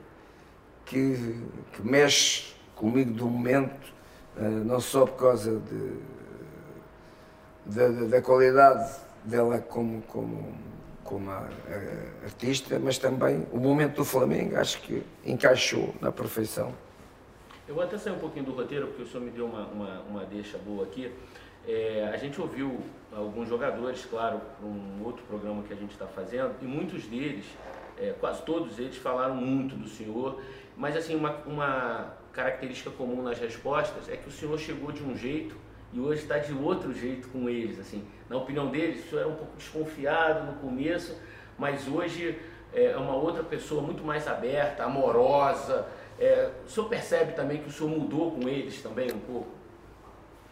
que, 0.86 1.41
que 1.73 1.82
mexe 1.82 2.53
comigo 2.75 3.12
do 3.12 3.27
momento, 3.27 3.93
eh, 4.38 4.41
não 4.41 4.80
só 4.80 5.06
por 5.06 5.17
causa 5.17 5.60
de 5.60 5.93
da, 7.67 7.88
da 7.88 8.21
qualidade 8.21 8.95
dela 9.23 9.60
como, 9.60 10.01
como, 10.03 10.53
como 11.03 11.30
a, 11.30 11.47
a 11.47 12.23
artista, 12.23 12.80
mas 12.80 12.97
também 12.97 13.45
o 13.51 13.58
momento 13.58 13.97
do 13.97 14.06
Flamengo, 14.06 14.56
acho 14.58 14.82
que 14.82 15.03
encaixou 15.25 15.93
na 16.01 16.12
perfeição. 16.12 16.73
Eu 17.67 17.75
vou 17.75 17.84
até 17.84 17.97
sair 17.97 18.13
um 18.13 18.19
pouquinho 18.19 18.45
do 18.45 18.53
roteiro, 18.53 18.88
porque 18.88 19.03
o 19.03 19.08
senhor 19.08 19.23
me 19.23 19.32
deu 19.32 19.45
uma, 19.45 19.67
uma, 19.67 19.99
uma 20.10 20.25
deixa 20.25 20.58
boa 20.58 20.86
aqui. 20.86 21.12
É, 21.67 22.10
a 22.13 22.15
gente 22.15 22.39
ouviu 22.39 22.80
alguns 23.12 23.49
jogadores, 23.49 24.06
claro, 24.06 24.39
para 24.58 24.65
um 24.65 25.03
outro 25.03 25.23
programa 25.25 25.63
que 25.63 25.73
a 25.73 25.75
gente 25.75 25.91
está 25.91 26.08
fazendo, 26.08 26.56
e 26.62 26.65
muitos 26.65 27.03
deles, 27.03 27.45
é, 27.99 28.13
quase 28.17 28.41
todos 28.43 28.80
eles, 28.80 28.95
falaram 28.95 29.36
muito 29.36 29.75
do 29.75 29.89
senhor, 29.89 30.41
mas 30.77 30.95
assim, 30.95 31.13
uma, 31.13 31.36
uma 31.45 32.13
característica 32.32 32.89
comum 32.91 33.21
nas 33.21 33.38
respostas 33.38 34.08
é 34.08 34.15
que 34.15 34.30
o 34.30 34.32
senhor 34.32 34.58
chegou 34.58 34.93
de 34.93 35.03
um 35.03 35.17
jeito 35.17 35.58
e 35.93 36.00
hoje 36.00 36.21
está 36.21 36.38
de 36.38 36.54
outro 36.54 36.93
jeito 36.93 37.28
com 37.30 37.50
eles. 37.50 37.80
Assim, 37.80 38.04
na 38.30 38.38
opinião 38.38 38.69
deles, 38.69 39.06
o 39.06 39.10
senhor 39.10 39.21
era 39.21 39.30
um 39.30 39.36
pouco 39.36 39.56
desconfiado 39.58 40.52
no 40.52 40.60
começo, 40.60 41.15
mas 41.58 41.88
hoje 41.88 42.39
é 42.73 42.95
uma 42.97 43.15
outra 43.15 43.43
pessoa 43.43 43.82
muito 43.82 44.04
mais 44.04 44.28
aberta, 44.28 44.84
amorosa. 44.84 45.88
É, 46.19 46.52
o 46.65 46.69
senhor 46.69 46.89
percebe 46.89 47.34
também 47.34 47.62
que 47.62 47.69
o 47.69 47.71
senhor 47.71 47.89
mudou 47.89 48.32
com 48.32 48.47
eles 48.47 48.82
também 48.82 49.12
um 49.12 49.19
pouco? 49.19 49.58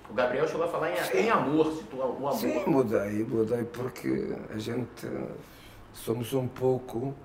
O 0.09 0.13
Gabriel 0.13 0.47
chegou 0.47 0.65
a 0.65 0.67
falar 0.67 0.91
em, 0.91 1.17
em 1.17 1.29
amor, 1.29 1.71
citou 1.73 1.99
o 1.99 2.03
amor. 2.03 2.33
Sim, 2.33 2.63
mudei, 2.67 3.23
mudei 3.23 3.63
porque 3.65 4.35
a 4.53 4.57
gente 4.57 5.07
somos 5.93 6.31
um 6.33 6.47
pouco 6.47 7.15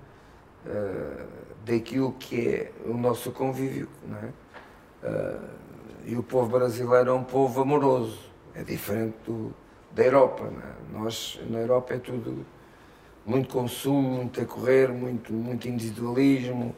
uh, 0.65 1.27
daquilo 1.63 2.13
que 2.13 2.47
é 2.47 2.71
o 2.85 2.93
nosso 2.95 3.31
convívio, 3.31 3.87
não 4.07 4.17
é? 4.17 4.31
Uh, 5.03 5.61
e 6.05 6.15
o 6.15 6.23
povo 6.23 6.57
brasileiro 6.57 7.09
é 7.09 7.13
um 7.13 7.23
povo 7.23 7.61
amoroso, 7.61 8.19
é 8.55 8.63
diferente 8.63 9.15
do, 9.25 9.53
da 9.91 10.03
Europa. 10.03 10.43
É? 10.43 10.97
Nós, 10.97 11.39
na 11.49 11.59
Europa, 11.59 11.93
é 11.93 11.97
tudo 11.97 12.45
muito 13.25 13.49
consumo, 13.49 14.09
muito 14.15 14.41
a 14.41 14.45
correr, 14.45 14.89
muito, 14.89 15.31
muito 15.31 15.67
individualismo, 15.67 16.75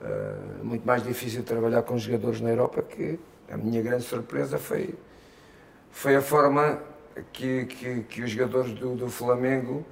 uh, 0.00 0.64
muito 0.64 0.86
mais 0.86 1.02
difícil 1.02 1.42
trabalhar 1.42 1.82
com 1.82 1.98
jogadores 1.98 2.40
na 2.40 2.50
Europa, 2.50 2.82
que 2.82 3.18
a 3.50 3.56
minha 3.56 3.82
grande 3.82 4.02
surpresa 4.04 4.58
foi, 4.58 4.94
foi 5.90 6.16
a 6.16 6.22
forma 6.22 6.80
que, 7.32 7.66
que, 7.66 8.00
que 8.02 8.22
os 8.22 8.30
jogadores 8.30 8.72
do, 8.72 8.94
do 8.94 9.08
Flamengo 9.08 9.84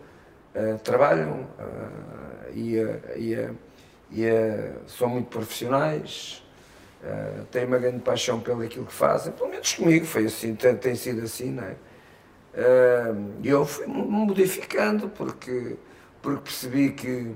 uh, 0.54 0.78
trabalham 0.82 1.42
uh, 1.42 2.52
e, 2.54 2.76
e, 3.16 3.50
e 4.11 4.26
são 4.87 5.08
muito 5.08 5.28
profissionais, 5.28 6.42
Uh, 7.02 7.44
têm 7.46 7.64
uma 7.64 7.78
grande 7.78 7.98
paixão 7.98 8.38
pelo 8.38 8.62
aquilo 8.62 8.86
que 8.86 8.92
fazem, 8.92 9.32
pelo 9.32 9.50
menos 9.50 9.74
comigo 9.74 10.06
foi 10.06 10.26
assim, 10.26 10.54
tem, 10.54 10.76
tem 10.76 10.94
sido 10.94 11.22
assim, 11.22 11.50
não 11.50 11.64
é? 11.64 11.74
E 13.42 13.48
uh, 13.48 13.56
eu 13.56 13.66
fui 13.66 13.86
modificando 13.86 15.08
porque, 15.08 15.76
porque 16.20 16.42
percebi 16.42 16.92
que 16.92 17.34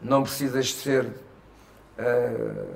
não 0.00 0.22
precisas 0.22 0.66
de 0.66 0.74
ser 0.74 1.06
uh, 1.06 2.66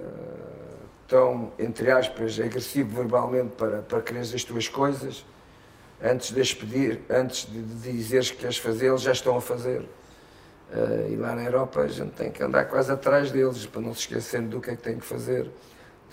tão, 1.07 1.53
entre 1.59 1.91
aspas, 1.91 2.41
agressivo 2.41 2.97
verbalmente 2.97 3.55
para, 3.57 3.83
para 3.83 4.01
quereres 4.01 4.35
as 4.35 4.43
tuas 4.43 4.67
coisas. 4.67 5.25
Antes 6.03 6.33
de 6.33 6.41
as 6.41 6.53
pedir, 6.53 7.01
antes 7.09 7.47
de, 7.47 7.63
dizeres 7.93 8.31
que 8.31 8.39
queres 8.39 8.59
fazer, 8.59 8.89
eles 8.89 9.03
já 9.03 9.13
estão 9.13 9.37
a 9.37 9.41
fazer. 9.41 9.81
Uh, 10.73 11.13
e 11.13 11.17
lá 11.17 11.35
na 11.35 11.45
Europa 11.45 11.81
a 11.81 11.89
gente 11.89 12.13
tem 12.13 12.31
que 12.31 12.43
andar 12.43 12.65
quase 12.65 12.91
atrás 12.91 13.31
deles 13.31 13.65
para 13.67 13.81
não 13.81 13.95
se 13.95 14.01
esquecerem 14.01 14.49
do 14.49 14.61
que 14.61 14.71
é 14.71 14.77
que 14.77 14.83
tem 14.83 14.99
que 14.99 15.07
fazer. 15.07 15.49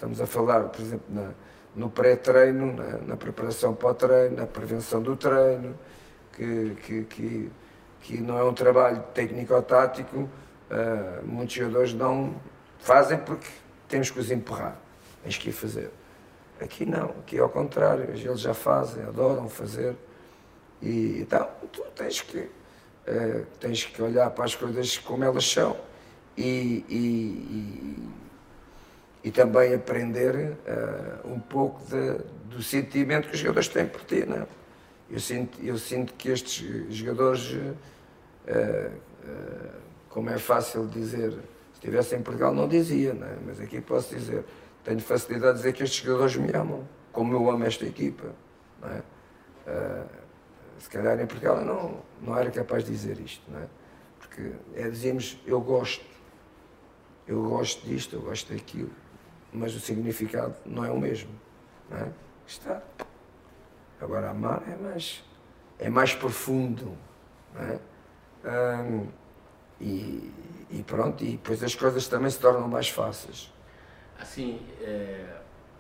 Estamos 0.02 0.20
a 0.20 0.26
falar, 0.26 0.64
por 0.64 0.82
exemplo, 0.82 1.06
na, 1.10 1.30
no 1.76 1.88
pré-treino, 1.88 2.74
na, 2.74 2.98
na, 3.06 3.16
preparação 3.16 3.76
para 3.76 3.90
o 3.90 3.94
treino, 3.94 4.36
na 4.36 4.48
prevenção 4.48 5.00
do 5.00 5.16
treino, 5.16 5.78
que, 6.34 6.76
que, 6.84 7.04
que, 7.04 7.52
que 8.02 8.18
não 8.20 8.36
é 8.36 8.44
um 8.44 8.52
trabalho 8.52 9.04
técnico-tático, 9.14 10.22
uh, 10.22 11.24
muitos 11.24 11.54
jogadores 11.54 11.94
não 11.94 12.34
fazem 12.80 13.20
porque 13.20 13.48
temos 13.88 14.10
que 14.10 14.20
os 14.20 14.32
empurrar, 14.32 14.76
tens 15.22 15.38
que 15.38 15.50
ir 15.50 15.54
fazer. 15.54 15.92
Aqui 16.60 16.84
não, 16.84 17.12
aqui 17.20 17.38
é 17.38 17.40
ao 17.40 17.50
contrário, 17.50 18.06
eles 18.06 18.40
já 18.40 18.56
fazem, 18.56 19.04
adoram 19.04 19.48
fazer. 19.48 19.96
E 20.82 21.20
então 21.22 21.48
tu 21.72 21.84
tens 21.96 22.22
que, 22.22 22.40
uh, 22.40 23.46
tens 23.60 23.86
que 23.86 24.02
olhar 24.02 24.32
para 24.32 24.46
as 24.46 24.56
coisas 24.56 24.98
como 24.98 25.24
elas 25.24 25.48
são 25.48 25.78
e, 26.36 26.84
e, 26.90 26.98
e, 26.98 28.21
e 29.24 29.32
também 29.32 29.74
aprender 29.74 30.36
uh, 30.36 31.28
um 31.32 31.40
pouco 31.40 31.82
de, 31.86 32.56
do 32.56 32.62
sentimento 32.64 33.28
que 33.28 33.36
os 33.36 33.40
jogadores 33.40 33.68
têm 33.68 33.86
por 33.86 34.02
ti. 34.02 34.26
Não 34.26 34.38
é? 34.38 34.48
eu, 35.10 35.20
sinto, 35.20 35.60
eu 35.62 35.78
sinto 35.78 36.14
que 36.14 36.30
estes 36.30 36.96
jogadores, 36.96 37.54
uh, 37.54 38.92
como 40.10 40.30
é 40.30 40.38
fácil 40.38 40.88
dizer, 40.88 41.32
se 41.32 41.40
estivessem 41.76 42.20
em 42.20 42.22
Portugal 42.22 42.54
não 42.54 42.68
dizia, 42.68 43.14
não 43.14 43.28
é? 43.28 43.36
mas 43.46 43.60
aqui 43.60 43.80
posso 43.80 44.16
dizer 44.16 44.44
tenho 44.84 45.00
facilidade 45.00 45.54
de 45.54 45.58
dizer 45.60 45.74
que 45.74 45.84
estes 45.84 46.04
jogadores 46.04 46.36
me 46.36 46.52
amam, 46.54 46.88
como 47.12 47.34
eu 47.34 47.50
amo 47.50 47.64
esta 47.66 47.86
equipa. 47.86 48.34
Não 48.82 48.90
é? 48.90 49.04
Uh, 49.68 50.06
se 50.80 50.90
calhar 50.90 51.20
em 51.20 51.28
Portugal 51.28 51.58
eu 51.58 51.66
não, 51.66 52.02
não 52.22 52.38
era 52.38 52.50
capaz 52.50 52.84
de 52.84 52.92
dizer 52.92 53.20
isto, 53.20 53.44
não 53.52 53.60
é? 53.60 53.68
Porque 54.20 54.54
é, 54.74 54.90
dizemos, 54.90 55.38
eu 55.46 55.62
gosto, 55.62 56.04
eu 57.28 57.44
gosto 57.44 57.86
disto, 57.88 58.16
eu 58.16 58.22
gosto 58.22 58.52
daquilo, 58.52 58.90
mas 59.52 59.76
o 59.76 59.80
significado 59.80 60.56
não 60.66 60.86
é 60.86 60.92
o 60.92 61.00
mesmo, 61.00 61.32
não 61.90 61.98
é? 61.98 62.12
Está. 62.48 62.82
Agora 64.00 64.30
amar 64.30 64.64
é 64.68 64.76
mais, 64.76 65.24
é 65.80 65.90
mais 65.90 66.14
profundo, 66.14 66.98
é? 67.56 67.80
Um, 68.44 69.08
e, 69.80 70.32
e 70.70 70.84
pronto, 70.84 71.24
e 71.24 71.32
depois 71.32 71.64
as 71.64 71.76
coisas 71.76 72.08
também 72.08 72.30
se 72.30 72.40
tornam 72.40 72.68
mais 72.68 72.90
fáceis 72.90 73.52
assim, 74.22 74.60
é, 74.82 75.26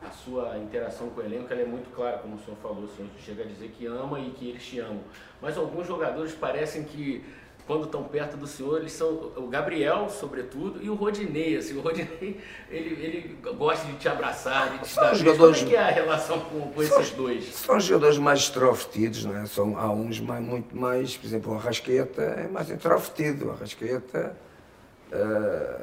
a 0.01 0.09
sua 0.09 0.57
interação 0.57 1.09
com 1.11 1.21
o 1.21 1.23
elenco 1.23 1.53
é 1.53 1.63
muito 1.63 1.93
clara, 1.93 2.17
como 2.17 2.35
o 2.35 2.39
senhor 2.39 2.57
falou, 2.57 2.83
o 2.83 2.87
senhor 2.87 3.09
chega 3.17 3.43
a 3.43 3.45
dizer 3.45 3.69
que 3.69 3.85
ama 3.85 4.19
e 4.19 4.31
que 4.31 4.49
eles 4.49 4.63
te 4.65 4.79
amam. 4.79 5.03
Mas 5.41 5.57
alguns 5.57 5.87
jogadores 5.87 6.33
parecem 6.33 6.83
que 6.83 7.23
quando 7.71 7.85
estão 7.85 8.03
perto 8.03 8.35
do 8.35 8.45
senhor, 8.45 8.79
eles 8.79 8.91
são 8.91 9.31
o 9.37 9.47
Gabriel, 9.47 10.09
sobretudo, 10.09 10.83
e 10.83 10.89
o 10.89 10.93
Rodinei. 10.93 11.55
Assim, 11.55 11.77
o 11.77 11.79
Rodinei, 11.79 12.37
ele, 12.69 13.01
ele 13.01 13.37
gosta 13.55 13.87
de 13.87 13.93
te 13.93 14.09
abraçar, 14.09 14.77
de 14.77 14.89
te 14.89 14.93
dar 14.93 15.15
jogadores, 15.15 15.59
Como 15.59 15.69
é 15.69 15.73
que 15.73 15.77
é 15.77 15.81
a 15.81 15.89
relação 15.89 16.41
com, 16.41 16.69
com 16.69 16.83
esses 16.83 17.11
dois? 17.11 17.55
São 17.55 17.79
jogadores 17.79 18.17
mais 18.17 18.39
extrovertidos, 18.39 19.23
não 19.23 19.37
é? 19.37 19.45
São, 19.45 19.77
há 19.79 19.89
uns 19.89 20.19
mais, 20.19 20.43
muito 20.43 20.75
mais, 20.75 21.15
por 21.15 21.25
exemplo, 21.25 21.53
o 21.53 21.55
Arrasqueta 21.55 22.21
é 22.21 22.47
mais 22.49 22.69
introvertido, 22.69 23.47
o 23.47 23.51
Arrasqueta 23.51 24.35
uh, 25.13 25.81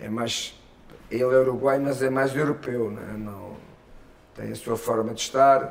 é 0.00 0.08
mais 0.08 0.54
ele 1.10 1.22
é 1.22 1.26
uruguai, 1.26 1.80
mas 1.80 2.02
é 2.02 2.10
mais 2.10 2.36
europeu, 2.36 2.88
não, 2.88 3.02
é? 3.02 3.16
não 3.16 3.56
tem 4.36 4.52
a 4.52 4.54
sua 4.54 4.76
forma 4.76 5.12
de 5.12 5.22
estar, 5.22 5.64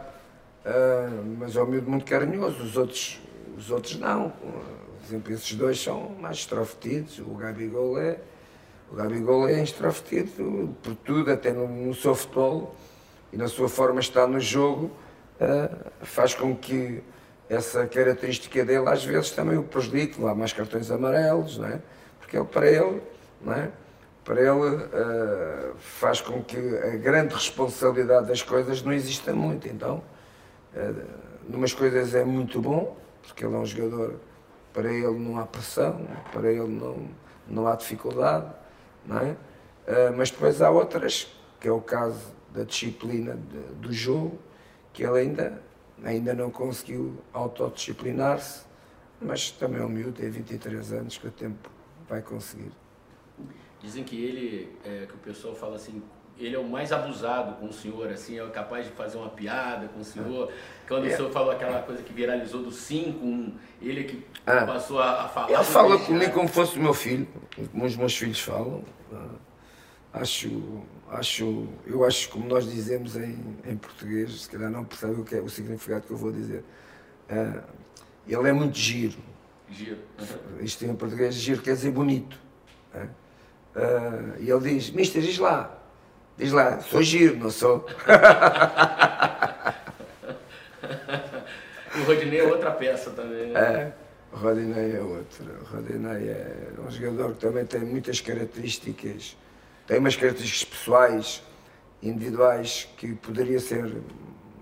uh, 0.66 1.36
mas 1.38 1.56
é 1.56 1.64
um 1.64 1.68
miúdo 1.68 1.90
muito 1.90 2.06
carinhoso, 2.06 2.62
os 2.62 2.76
outros, 2.76 3.22
os 3.56 3.72
outros 3.72 3.98
não. 3.98 4.34
Por 5.08 5.14
exemplo, 5.14 5.34
esses 5.34 5.54
dois 5.54 5.82
são 5.82 6.10
mais 6.20 6.40
extrovertidos, 6.40 7.20
o 7.20 7.34
Gabigol 7.36 7.98
é, 7.98 8.20
o 8.92 8.96
Gabigol 8.98 9.48
é 9.48 9.64
extrovertido 9.64 10.76
por 10.84 10.96
tudo, 10.96 11.32
até 11.32 11.54
no, 11.54 11.66
no 11.66 11.96
seu 11.96 12.14
futebol 12.14 12.76
e 13.32 13.38
na 13.38 13.48
sua 13.48 13.70
forma 13.70 14.02
de 14.02 14.08
estar 14.08 14.28
no 14.28 14.38
jogo, 14.38 14.92
uh, 15.40 15.92
faz 16.02 16.36
com 16.36 16.54
que 16.54 17.02
essa 17.48 17.88
característica 17.88 18.66
dele 18.66 18.90
às 18.90 19.06
vezes 19.06 19.32
também 19.32 19.58
o 19.58 19.64
prejudique, 19.64 20.22
lá 20.22 20.36
mais 20.36 20.52
cartões 20.52 20.92
amarelos, 20.92 21.58
não 21.58 21.68
é? 21.70 21.80
porque 22.20 22.36
ele, 22.36 22.46
para 22.46 22.68
ele, 22.70 23.02
não 23.42 23.54
é? 23.54 23.72
para 24.26 24.42
ele 24.42 24.76
uh, 24.76 25.74
faz 25.78 26.20
com 26.20 26.44
que 26.44 26.58
a 26.58 26.98
grande 26.98 27.34
responsabilidade 27.34 28.28
das 28.28 28.42
coisas 28.42 28.84
não 28.84 28.92
exista 28.92 29.34
muito. 29.34 29.70
Então, 29.70 30.04
uh, 30.76 31.06
numas 31.48 31.74
coisas 31.74 32.14
é 32.14 32.26
muito 32.26 32.60
bom, 32.60 32.98
porque 33.26 33.46
ele 33.46 33.56
é 33.56 33.58
um 33.58 33.66
jogador, 33.66 34.20
para 34.78 34.94
ele 34.94 35.18
não 35.18 35.40
há 35.40 35.46
pressão, 35.48 36.08
para 36.32 36.52
ele 36.52 36.68
não, 36.68 37.10
não 37.48 37.66
há 37.66 37.76
dificuldade, 37.76 38.54
não 39.04 39.18
é? 39.18 39.32
Uh, 39.32 40.16
mas 40.16 40.30
depois 40.30 40.62
há 40.62 40.70
outras, 40.70 41.36
que 41.60 41.68
é 41.68 41.72
o 41.72 41.82
caso 41.82 42.32
da 42.54 42.64
disciplina 42.64 43.34
de, 43.34 43.58
do 43.82 43.92
jogo, 43.92 44.38
que 44.94 45.04
ele 45.04 45.18
ainda, 45.18 45.64
ainda 46.04 46.36
não 46.36 46.52
conseguiu 46.52 47.18
autodisciplinar-se, 47.34 48.66
mas 49.20 49.50
também 49.50 49.82
é 49.82 49.84
um 49.84 49.90
miúdo, 49.90 50.12
tem 50.12 50.30
23 50.30 50.94
anos, 50.94 51.18
que 51.18 51.26
o 51.26 51.32
tempo 51.32 51.72
vai 52.08 52.22
conseguir. 52.22 52.72
Dizem 53.82 54.04
que 54.04 54.24
ele, 54.24 54.78
é, 54.86 55.08
que 55.08 55.16
o 55.16 55.18
pessoal 55.18 55.56
fala 55.56 55.78
assim, 55.78 56.04
ele 56.40 56.56
é 56.56 56.60
o 56.60 56.64
mais 56.64 56.92
abusado 56.92 57.54
com 57.56 57.68
o 57.68 57.74
senhor, 57.74 58.10
assim, 58.10 58.40
é 58.40 58.46
capaz 58.48 58.86
de 58.86 58.92
fazer 58.92 59.18
uma 59.18 59.30
piada 59.30 59.88
com 59.88 60.02
o 60.02 60.04
senhor. 60.04 60.52
Quando 60.88 61.08
é. 61.08 61.14
o 61.14 61.16
senhor 61.16 61.32
falou 61.32 61.52
aquela 61.52 61.82
coisa 61.82 62.04
que 62.04 62.14
viralizou 62.14 62.62
do 62.62 62.72
5, 62.72 63.54
ele 63.82 64.02
é 64.02 64.04
que 64.04 64.24
ah. 64.46 64.66
passou 64.66 65.00
a, 65.00 65.26
a 65.26 65.28
falar. 65.28 65.52
Ele 65.52 65.64
fala 65.64 66.00
comigo 66.00 66.32
como 66.34 66.48
fosse 66.48 66.78
o 66.78 66.82
meu 66.82 66.94
filho, 66.94 67.28
como 67.72 67.86
os 67.86 67.96
meus 67.96 68.16
filhos 68.16 68.40
falam. 68.40 68.84
Ah, 69.12 69.36
acho, 70.14 70.84
acho, 71.10 71.68
eu 71.86 72.06
acho 72.06 72.30
como 72.30 72.48
nós 72.48 72.70
dizemos 72.70 73.16
em, 73.16 73.58
em 73.66 73.76
português, 73.76 74.42
se 74.42 74.50
calhar 74.50 74.70
não 74.70 74.86
percebe 74.86 75.20
o 75.20 75.24
que 75.24 75.36
é 75.36 75.42
o 75.42 75.50
significado 75.50 76.06
que 76.06 76.12
eu 76.12 76.18
vou 76.18 76.32
dizer. 76.32 76.64
Uh, 77.30 77.64
ele 78.28 78.48
é 78.48 78.54
muito 78.54 78.78
giro. 78.78 79.18
Giro. 79.70 79.98
Uhum. 80.20 80.64
Isto 80.64 80.86
em 80.86 80.96
português, 80.96 81.34
giro 81.34 81.62
quer 81.62 81.74
dizer 81.74 81.92
bonito. 81.92 82.40
Uh, 82.96 84.40
e 84.40 84.50
ele 84.50 84.60
diz, 84.60 84.90
mister, 84.92 85.22
diz 85.22 85.38
lá. 85.38 85.77
Diz 86.38 86.52
lá, 86.52 86.80
sou 86.82 87.02
giro, 87.02 87.38
não 87.38 87.50
sou? 87.50 87.84
o 91.96 92.04
Rodinei 92.06 92.42
é 92.42 92.44
outra 92.44 92.70
peça 92.72 93.10
também, 93.10 93.48
né? 93.48 93.60
É, 93.60 93.92
o 94.32 94.38
Rodinei 94.38 94.98
é 94.98 95.02
outro. 95.02 95.46
O 95.62 95.66
Rodinei 95.76 96.30
é 96.30 96.74
um 96.80 96.92
jogador 96.92 97.34
que 97.34 97.40
também 97.40 97.66
tem 97.66 97.82
muitas 97.82 98.22
características, 98.22 99.36
tem 99.88 99.98
umas 99.98 100.16
características 100.16 100.78
pessoais, 100.78 101.42
individuais, 102.04 102.88
que 102.98 103.16
poderia 103.16 103.60
ser 103.60 103.92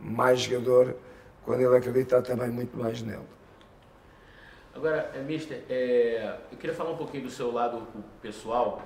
mais 0.02 0.40
jogador 0.40 0.96
quando 1.44 1.60
ele 1.60 1.76
acreditar 1.76 2.22
também 2.22 2.50
muito 2.52 2.78
mais 2.78 3.02
nele. 3.02 3.20
Agora, 4.74 5.12
é, 5.14 5.20
Mister, 5.20 5.62
é, 5.70 6.38
eu 6.50 6.58
queria 6.58 6.74
falar 6.74 6.92
um 6.92 6.98
pouquinho 6.98 7.24
do 7.24 7.30
seu 7.30 7.52
lado 7.52 7.86
pessoal 8.22 8.82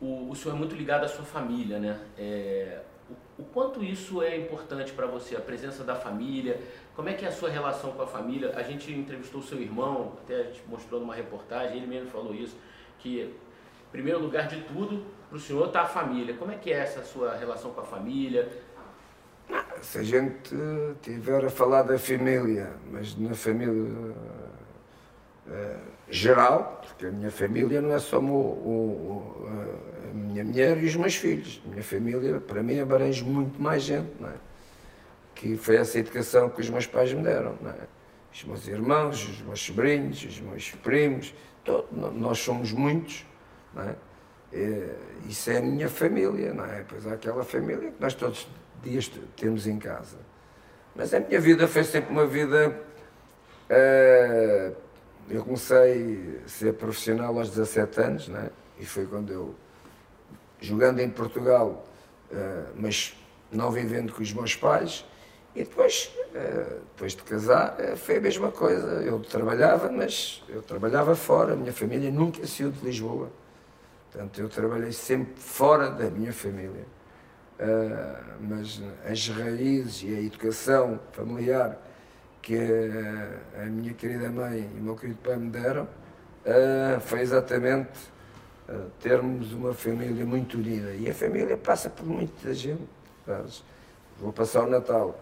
o, 0.00 0.30
o 0.30 0.36
senhor 0.36 0.54
é 0.54 0.58
muito 0.58 0.74
ligado 0.74 1.04
à 1.04 1.08
sua 1.08 1.24
família, 1.24 1.78
né? 1.78 2.00
É, 2.18 2.80
o, 3.08 3.42
o, 3.42 3.44
quanto 3.46 3.82
isso 3.82 4.22
é 4.22 4.36
importante 4.36 4.92
para 4.92 5.06
você, 5.06 5.36
a 5.36 5.40
presença 5.40 5.84
da 5.84 5.94
família, 5.94 6.60
como 6.94 7.08
é 7.08 7.14
que 7.14 7.24
é 7.24 7.28
a 7.28 7.32
sua 7.32 7.48
relação 7.48 7.92
com 7.92 8.02
a 8.02 8.06
família? 8.06 8.52
A 8.56 8.62
gente 8.62 8.92
entrevistou 8.92 9.40
o 9.40 9.44
seu 9.44 9.60
irmão, 9.60 10.14
até 10.22 10.40
a 10.40 10.42
gente 10.44 10.62
mostrou 10.66 11.00
numa 11.00 11.14
reportagem, 11.14 11.78
ele 11.78 11.86
mesmo 11.86 12.10
falou 12.10 12.34
isso, 12.34 12.56
que 12.98 13.34
primeiro 13.96 14.20
lugar 14.20 14.46
de 14.46 14.60
tudo, 14.62 15.06
para 15.28 15.36
o 15.36 15.40
senhor 15.40 15.66
está 15.66 15.82
a 15.82 15.86
família. 15.86 16.34
Como 16.34 16.52
é 16.52 16.56
que 16.56 16.70
é 16.70 16.78
essa 16.78 17.02
sua 17.02 17.34
relação 17.34 17.70
com 17.72 17.80
a 17.80 17.84
família? 17.84 18.46
Se 19.80 19.98
a 19.98 20.02
gente 20.02 20.54
tiver 21.00 21.44
a 21.44 21.50
falar 21.50 21.82
da 21.82 21.98
família, 21.98 22.74
mas 22.90 23.16
na 23.16 23.34
família 23.34 23.72
uh, 23.72 24.14
geral, 26.08 26.80
porque 26.86 27.06
a 27.06 27.10
minha 27.10 27.30
família 27.30 27.80
não 27.80 27.92
é 27.92 27.98
só 27.98 28.18
o, 28.18 28.22
o, 28.22 29.48
a 30.10 30.14
minha 30.14 30.44
mulher 30.44 30.82
e 30.82 30.86
os 30.86 30.96
meus 30.96 31.16
filhos. 31.16 31.60
A 31.66 31.68
minha 31.68 31.82
família, 31.82 32.40
para 32.40 32.62
mim, 32.62 32.78
abrange 32.78 33.24
muito 33.24 33.60
mais 33.60 33.82
gente, 33.82 34.10
não 34.20 34.28
é? 34.28 34.34
Que 35.34 35.56
foi 35.56 35.76
essa 35.76 35.98
educação 35.98 36.48
que 36.48 36.60
os 36.60 36.70
meus 36.70 36.86
pais 36.86 37.12
me 37.12 37.22
deram, 37.22 37.56
não 37.60 37.70
é? 37.70 37.86
Os 38.32 38.44
meus 38.44 38.68
irmãos, 38.68 39.28
os 39.28 39.42
meus 39.42 39.60
sobrinhos, 39.60 40.22
os 40.24 40.40
meus 40.40 40.70
primos, 40.70 41.34
todo, 41.64 41.88
nós 41.92 42.38
somos 42.38 42.72
muitos, 42.72 43.26
não 43.74 43.82
é? 43.82 43.94
isso 45.28 45.50
é 45.50 45.58
a 45.58 45.60
minha 45.60 45.88
família, 45.88 46.54
não 46.54 46.64
é? 46.64 46.84
Pois 46.88 47.06
há 47.06 47.14
aquela 47.14 47.44
família 47.44 47.90
que 47.90 48.00
nós 48.00 48.14
todos 48.14 48.48
dias 48.82 49.10
temos 49.36 49.66
em 49.66 49.78
casa. 49.78 50.18
Mas 50.94 51.12
a 51.12 51.20
minha 51.20 51.40
vida 51.40 51.66
foi 51.68 51.84
sempre 51.84 52.10
uma 52.10 52.26
vida 52.26 52.74
uh, 53.70 54.76
eu 55.28 55.42
comecei 55.42 56.40
a 56.44 56.48
ser 56.48 56.74
profissional 56.74 57.36
aos 57.36 57.50
17 57.50 58.00
anos, 58.00 58.28
né? 58.28 58.50
e 58.78 58.84
foi 58.84 59.06
quando 59.06 59.32
eu, 59.32 59.54
jogando 60.60 61.00
em 61.00 61.10
Portugal, 61.10 61.86
uh, 62.30 62.72
mas 62.74 63.16
não 63.50 63.70
vivendo 63.70 64.12
com 64.12 64.22
os 64.22 64.32
meus 64.32 64.54
pais, 64.54 65.04
e 65.54 65.64
depois, 65.64 66.12
uh, 66.34 66.80
depois 66.92 67.14
de 67.14 67.22
casar, 67.22 67.76
uh, 67.80 67.96
foi 67.96 68.18
a 68.18 68.20
mesma 68.20 68.52
coisa. 68.52 69.02
Eu 69.02 69.20
trabalhava, 69.20 69.90
mas 69.90 70.42
eu 70.48 70.62
trabalhava 70.62 71.14
fora, 71.14 71.54
a 71.54 71.56
minha 71.56 71.72
família 71.72 72.10
nunca 72.10 72.46
saiu 72.46 72.70
de 72.70 72.84
Lisboa. 72.84 73.30
Portanto, 74.10 74.40
eu 74.40 74.48
trabalhei 74.48 74.92
sempre 74.92 75.34
fora 75.36 75.90
da 75.90 76.08
minha 76.10 76.32
família. 76.32 76.86
mas 78.40 78.80
as 79.04 79.28
raízes 79.28 80.02
e 80.02 80.14
a 80.14 80.20
educação 80.20 81.00
familiar 81.12 81.78
que 82.46 82.56
a, 83.60 83.64
minha 83.64 83.92
querida 83.92 84.30
mãe 84.30 84.70
e 84.72 84.78
o 84.78 84.84
meu 84.84 84.94
querido 84.94 85.18
pai 85.18 85.34
me 85.34 85.50
deram 85.50 85.82
uh, 85.82 87.00
foi 87.00 87.18
exatamente 87.18 87.90
uh, 88.68 88.88
termos 89.00 89.52
uma 89.52 89.74
família 89.74 90.24
muito 90.24 90.56
unida. 90.56 90.92
E 90.94 91.10
a 91.10 91.12
família 91.12 91.56
passa 91.56 91.90
por 91.90 92.06
muita 92.06 92.54
gente. 92.54 92.86
Vou 94.20 94.32
passar 94.32 94.62
o 94.62 94.70
Natal. 94.70 95.18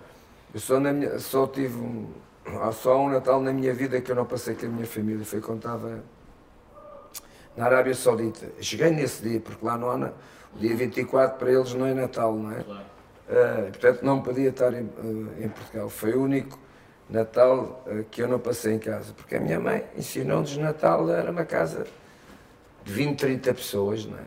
Eu 0.53 0.61
só, 0.61 0.79
minha, 0.79 1.19
só 1.19 1.47
tive 1.47 1.79
um, 1.79 2.13
há 2.61 2.71
só 2.73 3.01
um 3.01 3.09
Natal 3.09 3.41
na 3.41 3.55
minha 3.55 3.73
vida 3.73 3.99
que 4.03 4.11
eu 4.13 4.17
não 4.17 4.27
passei 4.27 4.55
com 4.55 4.67
a 4.67 4.69
minha 4.69 4.87
família. 4.87 5.25
Foi 5.25 5.41
quando 5.41 5.61
estava 5.61 6.05
na 7.57 7.65
Arábia 7.65 7.95
Saudita. 7.95 8.49
Cheguei 8.61 8.91
nesse 8.91 9.23
dia, 9.23 9.41
porque 9.41 9.65
lá 9.65 9.79
não 9.79 9.89
há. 9.91 10.13
O 10.55 10.59
dia 10.59 10.77
24 10.77 11.39
para 11.39 11.51
eles 11.51 11.73
não 11.73 11.87
é 11.87 11.95
Natal, 11.95 12.35
não 12.35 12.53
é? 12.53 12.63
Claro. 12.63 12.85
Uh, 13.27 13.63
portanto, 13.71 14.03
não 14.03 14.21
podia 14.21 14.51
estar 14.51 14.75
em, 14.75 14.85
uh, 14.85 15.33
em, 15.41 15.49
Portugal. 15.49 15.89
Foi 15.89 16.13
o 16.13 16.23
único 16.23 16.59
Natal 17.09 17.85
uh, 17.87 18.05
que 18.11 18.23
eu 18.23 18.29
não 18.29 18.39
passei 18.39 18.75
em 18.75 18.79
casa, 18.79 19.13
porque 19.13 19.37
a 19.37 19.41
minha 19.41 19.61
mãe 19.61 19.85
ensinou-nos 19.97 20.57
Natal, 20.57 21.09
era 21.11 21.31
uma 21.31 21.45
casa 21.45 21.87
de 22.85 22.93
20, 22.93 23.19
30 23.19 23.55
pessoas, 23.55 24.07
não 24.07 24.19
é? 24.19 24.25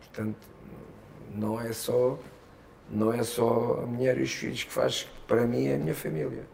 portanto, 0.00 0.36
não 1.34 1.60
é 1.60 1.72
só 1.72 2.16
não 2.90 3.12
é 3.12 3.22
só 3.22 3.80
a 3.82 3.86
mulher 3.86 4.18
e 4.18 4.22
os 4.22 4.32
filhos 4.32 4.62
que 4.62 4.70
faz 4.70 5.08
para 5.26 5.46
mim 5.46 5.66
é 5.66 5.74
a 5.74 5.78
minha 5.78 5.94
família. 5.94 6.44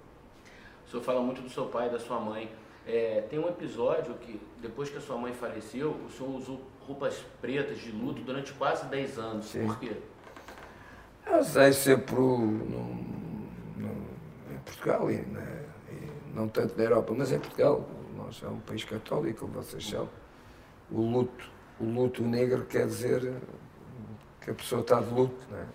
O 0.86 0.90
senhor 0.90 1.02
fala 1.02 1.20
muito 1.20 1.42
do 1.42 1.50
seu 1.50 1.66
pai 1.66 1.88
e 1.88 1.90
da 1.90 1.98
sua 1.98 2.20
mãe. 2.20 2.50
É, 2.86 3.24
tem 3.28 3.38
um 3.38 3.48
episódio 3.48 4.14
que, 4.14 4.40
depois 4.60 4.88
que 4.88 4.98
a 4.98 5.00
sua 5.00 5.16
mãe 5.16 5.32
faleceu, 5.32 5.90
o 5.90 6.10
senhor 6.10 6.30
usou 6.30 6.60
roupas 6.80 7.22
pretas 7.40 7.78
de 7.78 7.92
luto 7.92 8.22
durante 8.22 8.52
quase 8.52 8.86
10 8.86 9.18
anos. 9.18 9.46
Sim. 9.46 9.66
Por 9.66 9.78
quê? 9.78 9.92
Eu 11.26 11.38
usei 11.38 11.72
sempre 11.72 12.16
Portugal, 14.70 15.10
e, 15.10 15.16
né, 15.16 15.64
e 15.90 16.34
não 16.34 16.48
tanto 16.48 16.76
na 16.76 16.84
Europa, 16.84 17.12
mas 17.16 17.32
em 17.32 17.38
Portugal. 17.38 17.86
Nós 18.16 18.36
somos 18.36 18.58
um 18.58 18.60
país 18.60 18.84
católico, 18.84 19.40
como 19.40 19.54
vocês 19.54 19.88
sabem. 19.88 20.08
O 20.90 21.00
luto, 21.00 21.50
o 21.80 21.84
luto 21.84 22.22
negro 22.22 22.64
quer 22.66 22.86
dizer 22.86 23.32
que 24.40 24.50
a 24.50 24.54
pessoa 24.54 24.80
está 24.82 25.00
de 25.00 25.12
luto. 25.12 25.46
Né? 25.50 25.66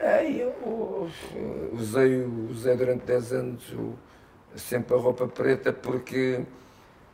Aí 0.00 0.40
eu 0.40 1.08
usei, 1.72 2.24
usei 2.50 2.76
durante 2.76 3.04
10 3.04 3.32
anos 3.32 3.74
sempre 4.56 4.94
a 4.94 4.98
roupa 4.98 5.26
preta 5.26 5.72
porque, 5.72 6.40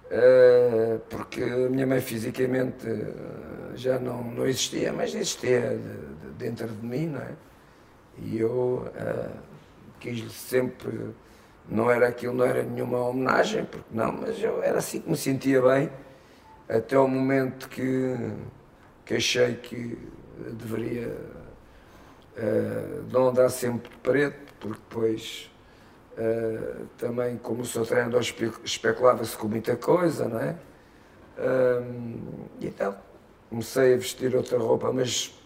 uh, 0.07 0.99
porque 1.09 1.43
a 1.43 1.69
minha 1.69 1.87
mãe 1.87 2.01
fisicamente 2.01 2.89
uh, 2.89 3.77
já 3.77 3.99
não, 3.99 4.25
não 4.25 4.47
existia, 4.47 4.93
mas 4.93 5.15
existia 5.15 5.77
de, 5.77 6.27
de, 6.27 6.33
dentro 6.37 6.69
de 6.69 6.85
mim, 6.87 7.07
não 7.07 7.21
é? 7.21 7.35
E 8.19 8.39
eu 8.39 8.87
uh, 8.87 9.49
quis 9.99 10.33
sempre, 10.33 11.15
não 11.69 11.91
era 11.91 12.09
aquilo, 12.09 12.35
não 12.35 12.45
era 12.45 12.63
nenhuma 12.63 12.99
homenagem, 12.99 13.65
porque 13.65 13.87
não, 13.91 14.13
mas 14.13 14.43
eu 14.43 14.63
era 14.63 14.79
assim 14.79 15.01
que 15.01 15.11
me 15.11 15.17
sentia 15.17 15.61
bem, 15.61 15.91
até 16.69 16.99
o 16.99 17.09
momento 17.09 17.69
que, 17.69 18.17
que 19.05 19.15
achei 19.15 19.55
que 19.55 19.99
deveria 20.53 21.09
uh, 22.37 23.05
não 23.11 23.29
andar 23.29 23.49
sempre 23.49 23.91
de 23.91 23.97
preto, 23.97 24.55
porque 24.61 24.81
depois 24.89 25.51
uh, 26.13 26.87
também, 26.97 27.37
como 27.39 27.63
o 27.63 27.67
seu 27.67 27.85
treinador 27.85 28.21
espe 28.21 28.53
especulava-se 28.65 29.37
com 29.37 29.49
muita 29.49 29.77
coisa, 29.77 30.29
não 30.29 30.41
é? 30.41 30.57
Uh, 31.39 32.21
então 32.61 32.97
comecei 33.49 33.95
a 33.95 33.97
vestir 33.97 34.35
outra 34.35 34.59
roupa, 34.59 34.93
mas 34.93 35.38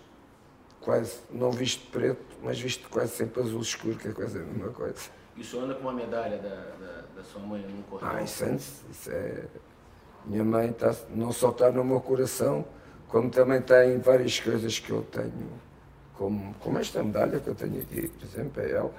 quase 0.84 1.20
não 1.30 1.50
visto 1.50 1.90
preto, 1.90 2.22
mas 2.42 2.60
visto 2.60 2.88
quase 2.88 3.12
sempre 3.12 3.42
azul 3.42 3.60
escuro, 3.60 3.96
que 3.96 4.08
é 4.08 4.12
quase 4.12 4.38
a 4.38 4.42
mesma 4.42 4.68
coisa. 4.70 5.10
E 5.36 5.40
o 5.40 5.44
senhor 5.44 5.64
anda 5.64 5.74
com 5.74 5.82
uma 5.82 5.92
medalha 5.92 6.38
da, 6.38 6.48
da, 6.48 7.02
da 7.16 7.24
sua 7.24 7.40
mãe 7.40 7.62
no 7.62 7.82
cordão? 7.84 8.10
Ah, 8.10 8.22
isso, 8.22 8.44
isso 8.90 9.10
é. 9.10 9.44
Minha 10.26 10.44
mãe 10.44 10.72
tá, 10.72 10.94
não 11.10 11.32
só 11.32 11.50
está 11.50 11.70
no 11.70 11.84
meu 11.84 12.00
coração, 12.00 12.64
como 13.08 13.30
também 13.30 13.58
está 13.58 13.84
em 13.86 13.98
várias 13.98 14.38
coisas 14.38 14.78
que 14.78 14.90
eu 14.90 15.02
tenho 15.02 15.50
como, 16.22 16.54
como 16.60 16.78
esta 16.78 17.02
medalha 17.02 17.40
que 17.40 17.48
eu 17.48 17.54
tenho 17.54 17.80
aqui, 17.82 18.08
por 18.08 18.24
exemplo, 18.24 18.62
é 18.62 18.70
ela. 18.70 18.94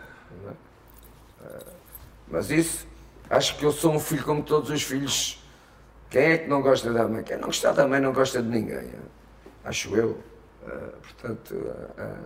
É? 0.45 0.53
Ah, 1.45 1.73
mas 2.27 2.51
isso, 2.51 2.85
acho 3.29 3.57
que 3.57 3.65
eu 3.65 3.71
sou 3.71 3.93
um 3.93 3.99
filho 3.99 4.23
como 4.23 4.43
todos 4.43 4.69
os 4.69 4.83
filhos. 4.83 5.41
Quem 6.09 6.23
é 6.23 6.37
que 6.39 6.49
não 6.49 6.61
gosta 6.61 6.91
da 6.91 7.07
mãe? 7.07 7.23
Quem 7.23 7.37
não 7.37 7.45
gosta 7.45 7.71
da 7.71 7.87
mãe 7.87 7.99
não 7.99 8.13
gosta 8.13 8.41
de 8.41 8.49
ninguém. 8.49 8.77
É? 8.77 8.99
Acho 9.63 9.95
eu. 9.95 10.19
Ah, 10.65 10.89
portanto, 11.01 11.55
ah, 11.97 12.19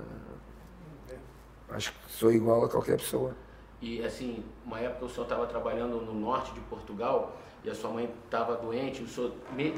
acho 1.70 1.92
que 1.92 2.12
sou 2.12 2.32
igual 2.32 2.66
a 2.66 2.70
qualquer 2.70 2.98
pessoa. 2.98 3.36
E 3.82 4.04
assim, 4.04 4.44
uma 4.66 4.80
época 4.80 5.06
o 5.06 5.10
senhor 5.10 5.24
estava 5.24 5.46
trabalhando 5.46 6.02
no 6.02 6.14
norte 6.14 6.52
de 6.54 6.60
Portugal 6.62 7.38
e 7.64 7.70
a 7.70 7.76
sua 7.76 7.92
mãe 7.92 8.12
estava 8.26 8.56
doente, 8.56 9.04
o 9.04 9.08
senhor 9.08 9.34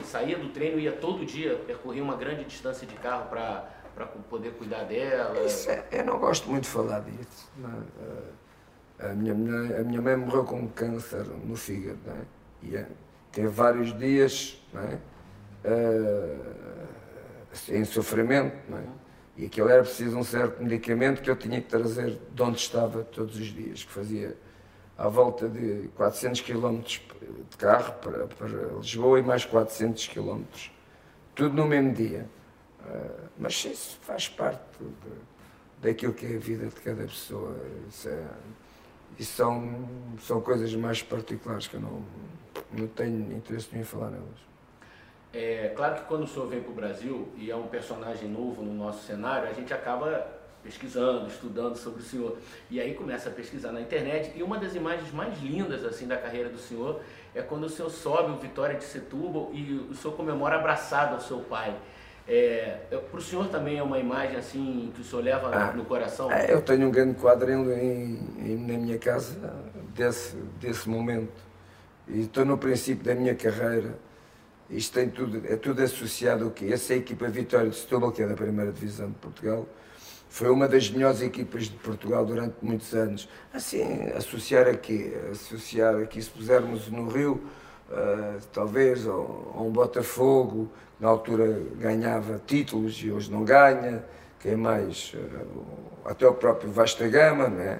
saía 0.06 0.38
do 0.38 0.50
treino 0.50 0.80
e 0.80 0.84
ia 0.84 0.92
todo 0.92 1.26
dia 1.26 1.56
percorrer 1.66 2.02
uma 2.02 2.16
grande 2.16 2.46
distância 2.46 2.88
de 2.88 2.96
carro 2.96 3.30
para 3.30 4.06
poder 4.30 4.52
cuidar 4.52 4.84
dela? 4.84 5.38
Isso 5.46 5.70
é, 5.70 5.86
eu 5.92 6.06
não 6.06 6.20
gosto 6.20 6.50
muito 6.50 6.64
de 6.64 6.70
falar 6.70 7.02
disso. 7.02 7.50
A, 9.00 9.08
minha, 9.10 9.34
a 9.34 9.84
minha 9.84 10.02
mãe 10.02 10.16
morreu 10.16 10.44
com 10.46 10.68
câncer 10.70 11.26
no 11.26 11.56
fígado, 11.56 12.00
é? 12.08 12.22
E 12.62 12.76
é, 12.76 12.88
teve 13.32 13.48
vários 13.48 13.98
dias 13.98 14.62
não 14.74 14.82
é? 14.82 15.00
Uh, 15.66 16.69
em 17.70 17.86
sofrimento, 17.86 18.56
não 18.70 18.78
é? 18.78 18.84
E 19.38 19.46
aquilo 19.46 19.70
era 19.70 19.82
preciso 19.84 20.18
um 20.18 20.24
certo 20.24 20.62
medicamento 20.62 21.22
que 21.22 21.30
eu 21.30 21.36
tinha 21.36 21.62
que 21.62 21.70
trazer 21.70 22.20
de 22.30 22.42
onde 22.42 22.58
estava 22.58 23.06
todos 23.06 23.38
os 23.38 23.46
dias, 23.46 23.86
que 23.86 23.92
fazia 23.92 24.36
à 24.98 25.08
volta 25.08 25.48
de 25.48 25.88
400 25.96 26.42
km 26.42 26.82
de 26.82 27.58
carro 27.58 27.94
para, 28.02 28.28
para 28.28 28.48
Lisboa 28.82 29.18
e 29.18 29.24
mais 29.24 29.46
400 29.46 30.08
km, 30.08 30.44
tudo 31.34 31.56
no 31.56 31.66
mesmo 31.66 31.94
dia. 31.94 32.30
Uh, 32.82 33.30
mas 33.38 33.64
isso 33.64 33.98
faz 34.02 34.28
parte 34.28 34.62
de, 34.78 35.88
daquilo 35.88 36.14
que 36.14 36.26
é 36.26 36.36
a 36.36 36.40
vida 36.40 36.68
de 36.68 36.76
cada 36.76 37.04
pessoa. 37.04 37.56
Isso, 37.88 38.10
é, 38.10 38.28
isso 39.18 39.34
são, 39.38 39.88
são 40.20 40.42
coisas 40.42 40.76
mais 40.76 41.02
particulares 41.02 41.66
que 41.66 41.76
eu 41.76 41.82
não, 41.82 42.04
não 42.74 42.88
tenho 42.88 43.38
interesse 43.38 43.70
em 43.74 43.86
falar 43.86 44.10
nelas. 44.10 44.49
É 45.34 45.72
claro 45.76 45.96
que 45.96 46.02
quando 46.04 46.24
o 46.24 46.28
senhor 46.28 46.48
vem 46.48 46.62
para 46.62 46.72
o 46.72 46.76
Brasil 46.76 47.28
e 47.36 47.52
é 47.52 47.56
um 47.56 47.68
personagem 47.68 48.28
novo 48.28 48.64
no 48.64 48.74
nosso 48.74 49.06
cenário, 49.06 49.48
a 49.48 49.54
gente 49.54 49.74
acaba 49.74 50.40
pesquisando, 50.64 51.28
estudando 51.28 51.76
sobre 51.78 52.02
o 52.02 52.04
senhor. 52.04 52.38
E 52.70 52.82
aí 52.82 52.94
começa 52.94 53.30
a 53.30 53.32
pesquisar 53.32 53.72
na 53.72 53.82
internet. 53.82 54.32
E 54.36 54.44
uma 54.44 54.58
das 54.58 54.76
imagens 54.76 55.12
mais 55.14 55.40
lindas 55.42 55.86
assim 55.86 56.08
da 56.08 56.18
carreira 56.18 56.50
do 56.50 56.58
senhor 56.58 57.02
é 57.34 57.42
quando 57.42 57.66
o 57.66 57.70
senhor 57.70 57.90
sobe 57.90 58.32
o 58.32 58.38
Vitória 58.38 58.76
de 58.76 58.84
Setúbal 58.84 59.52
e 59.54 59.88
o 59.90 59.94
senhor 59.94 60.16
comemora 60.16 60.56
abraçado 60.56 61.14
ao 61.16 61.22
seu 61.22 61.40
pai. 61.40 61.76
É, 62.28 62.78
para 63.10 63.18
o 63.18 63.22
senhor 63.22 63.48
também 63.48 63.78
é 63.78 63.84
uma 63.84 63.98
imagem 63.98 64.38
assim 64.38 64.92
que 64.94 65.02
o 65.02 65.04
senhor 65.04 65.24
leva 65.24 65.50
ah, 65.52 65.74
no 65.74 65.84
coração? 65.86 66.32
É, 66.32 66.54
eu 66.54 66.62
tenho 66.62 66.88
um 66.88 66.92
grande 66.92 67.16
quadro 67.16 67.52
em, 67.52 68.20
em, 68.38 68.58
na 68.68 68.78
minha 68.78 69.00
casa 69.00 69.36
desse, 69.96 70.36
desse 70.60 70.88
momento. 70.88 71.34
E 72.08 72.22
estou 72.22 72.46
no 72.46 72.58
princípio 72.58 73.04
da 73.04 73.16
minha 73.16 73.34
carreira. 73.34 73.96
Isto 74.70 74.94
tem 75.00 75.10
tudo, 75.10 75.42
é 75.48 75.56
tudo 75.56 75.82
associado 75.82 76.46
ao 76.46 76.52
quê? 76.52 76.70
Essa 76.72 76.94
equipa 76.94 77.28
Vitória 77.28 77.70
de 77.70 77.76
Setúbal, 77.76 78.12
que 78.12 78.22
é 78.22 78.28
da 78.28 78.36
primeira 78.36 78.72
divisão 78.72 79.10
de 79.10 79.16
Portugal, 79.16 79.68
foi 80.30 80.50
uma 80.50 80.68
das 80.68 80.90
melhores 80.92 81.22
equipas 81.22 81.64
de 81.64 81.76
Portugal 81.78 82.24
durante 82.24 82.56
muitos 82.62 82.94
anos. 82.94 83.28
Assim, 83.52 84.04
associar 84.16 84.68
aqui, 84.68 85.12
associar 85.32 85.96
aqui, 85.96 86.22
se 86.22 86.30
pusermos 86.30 86.88
no 86.90 87.10
Rio, 87.10 87.42
uh, 87.90 88.40
talvez, 88.54 89.08
ou, 89.08 89.56
um 89.60 89.72
Botafogo, 89.72 90.72
na 91.00 91.08
altura 91.08 91.62
ganhava 91.80 92.40
títulos 92.46 93.02
e 93.04 93.10
hoje 93.10 93.32
não 93.32 93.44
ganha. 93.44 94.04
Quem 94.40 94.56
mais? 94.56 95.14
Eh, 95.16 95.46
até 96.06 96.28
o 96.28 96.34
próprio 96.34 96.72
Vasta 96.72 97.08
Gama, 97.08 97.48
né? 97.50 97.80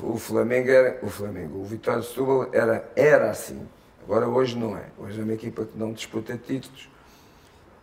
O 0.00 0.16
Flamengo 0.16 0.70
era, 0.70 0.98
o 1.02 1.08
Flamengo, 1.08 1.60
o 1.60 1.64
Vitória 1.64 2.00
de 2.00 2.06
Setúbal 2.06 2.48
era, 2.52 2.90
era 2.96 3.30
assim. 3.30 3.68
Agora 4.04 4.28
hoje 4.28 4.56
não 4.56 4.76
é. 4.76 4.86
Hoje 4.98 5.20
é 5.20 5.24
uma 5.24 5.32
equipa 5.32 5.64
que 5.64 5.78
não 5.78 5.92
disputa 5.92 6.36
títulos. 6.36 6.88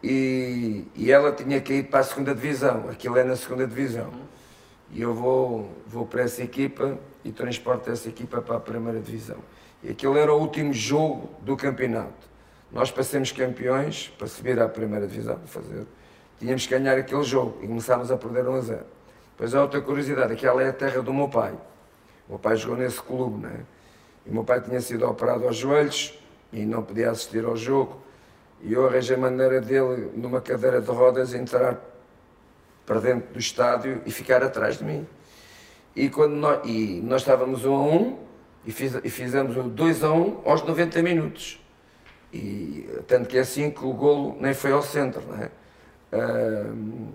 E, 0.04 0.86
e 0.96 1.12
ela 1.12 1.32
tinha 1.32 1.60
que 1.62 1.74
ir 1.74 1.84
para 1.84 2.00
a 2.00 2.04
segunda 2.04 2.34
divisão. 2.34 2.90
Aquilo 2.90 3.18
é 3.18 3.24
na 3.24 3.36
segunda 3.36 3.66
divisão. 3.66 4.12
E 4.92 5.02
eu 5.02 5.14
vou, 5.14 5.70
vou 5.88 6.06
para 6.06 6.24
essa 6.24 6.44
equipa 6.44 6.98
e 7.24 7.32
transporto 7.32 7.90
essa 7.90 8.10
equipa 8.10 8.42
para 8.42 8.58
a 8.58 8.60
primeira 8.60 9.00
divisão. 9.00 9.38
E 9.84 9.92
aquilo 9.92 10.18
era 10.18 10.34
o 10.34 10.40
último 10.40 10.74
jogo 10.74 11.30
do 11.42 11.56
campeonato. 11.56 12.28
Nós 12.72 12.92
para 12.92 13.04
sermos 13.04 13.32
campeões, 13.32 14.10
para 14.18 14.28
subir 14.28 14.60
à 14.60 14.68
primeira 14.68 15.08
divisão, 15.08 15.40
fazer, 15.46 15.88
tínhamos 16.38 16.68
que 16.68 16.78
ganhar 16.78 16.98
aquele 16.98 17.24
jogo 17.24 17.58
e 17.64 17.68
começámos 17.68 18.12
a 18.12 18.18
perder 18.18 18.48
1 18.48 18.54
a 18.54 18.62
0. 18.62 18.86
Depois 19.32 19.56
há 19.56 19.62
outra 19.62 19.82
curiosidade, 19.82 20.34
aquela 20.34 20.62
é 20.62 20.70
a 20.70 20.74
terra 20.74 21.02
do 21.02 21.14
meu 21.14 21.30
pai. 21.30 21.54
O 22.28 22.32
meu 22.32 22.40
pai 22.40 22.56
jogou 22.58 22.78
nesse 22.78 23.02
clube, 23.02 23.42
né? 23.42 23.62
E 23.62 23.79
o 24.30 24.34
meu 24.34 24.44
pai 24.44 24.62
tinha 24.62 24.80
sido 24.80 25.08
operado 25.08 25.46
aos 25.46 25.58
joelhos 25.58 26.18
e 26.54 26.66
não 26.66 26.84
podia 26.84 27.10
assistir 27.10 27.44
ao 27.44 27.58
jogo. 27.58 28.00
E 28.62 28.74
eu 28.74 28.88
arranjei 28.88 29.16
a 29.16 29.20
maneira 29.20 29.60
dele, 29.60 30.12
numa 30.16 30.40
cadeira 30.40 30.80
de 30.82 30.90
rodas, 30.90 31.34
entrar 31.34 31.80
para 32.86 33.00
dentro 33.00 33.34
do 33.34 33.40
estádio 33.40 34.02
e 34.06 34.12
ficar 34.12 34.44
atrás 34.44 34.78
de 34.78 34.84
mim. 34.84 35.08
E, 35.96 36.10
quando 36.10 36.34
nós, 36.34 36.60
e 36.66 37.02
nós 37.02 37.22
estávamos 37.22 37.66
um 37.66 37.74
a 37.74 37.84
um, 37.84 38.20
e, 38.66 38.72
fiz, 38.72 38.94
e 39.04 39.10
fizemos 39.10 39.58
o 39.58 39.64
2 39.64 40.04
a 40.04 40.12
1 40.12 40.42
aos 40.46 40.64
90 40.64 41.02
minutos. 41.02 41.64
E, 42.32 42.88
tanto 43.08 43.28
que 43.28 43.38
é 43.38 43.42
assim 43.42 43.72
que 43.72 43.84
o 43.84 43.94
golo 43.94 44.38
nem 44.40 44.54
foi 44.54 44.72
ao 44.72 44.82
centro, 44.84 45.24
não 45.28 45.44
é? 45.44 45.50
Uh, 46.12 47.10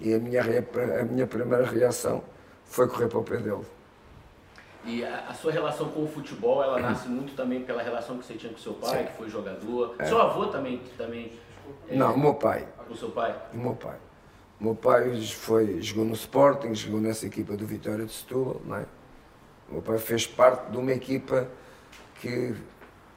e 0.00 0.12
a 0.12 0.18
minha, 0.18 0.42
a 0.42 1.04
minha 1.04 1.26
primeira 1.26 1.64
reação 1.64 2.22
foi 2.64 2.88
correr 2.88 3.08
para 3.08 3.18
o 3.18 3.22
pé 3.22 3.36
dele. 3.38 3.64
E 4.86 5.04
a, 5.04 5.26
a, 5.28 5.34
sua 5.34 5.50
relação 5.50 5.88
com 5.88 6.04
o 6.04 6.06
futebol, 6.06 6.62
ela 6.62 6.78
nasce 6.78 7.08
muito 7.08 7.34
também 7.34 7.62
pela 7.62 7.82
relação 7.82 8.18
que 8.18 8.26
você 8.26 8.34
tinha 8.34 8.52
com 8.52 8.58
seu 8.58 8.74
pai, 8.74 8.98
Sim. 8.98 9.06
que 9.06 9.12
foi 9.12 9.30
jogador. 9.30 9.94
É. 9.98 10.04
Seu 10.04 10.20
avô 10.20 10.46
também, 10.46 10.82
também 10.98 11.32
é, 11.88 11.96
Não, 11.96 12.14
o 12.14 12.18
meu 12.18 12.34
pai. 12.34 12.66
O 12.88 12.96
seu 12.96 13.10
pai? 13.10 13.34
O 13.52 13.56
meu 13.56 13.74
pai. 13.74 13.96
O 14.60 14.64
meu 14.64 14.74
pai 14.74 15.20
foi, 15.22 15.80
jogou 15.80 16.04
no 16.04 16.14
Sporting, 16.14 16.74
jogou 16.74 17.00
nessa 17.00 17.26
equipa 17.26 17.56
do 17.56 17.66
Vitória 17.66 18.04
de 18.04 18.12
Setúbal, 18.12 18.60
não 18.64 18.76
é? 18.76 18.86
O 19.68 19.72
meu 19.74 19.82
pai 19.82 19.98
fez 19.98 20.26
parte 20.26 20.70
de 20.70 20.76
uma 20.76 20.92
equipa 20.92 21.48
que 22.20 22.54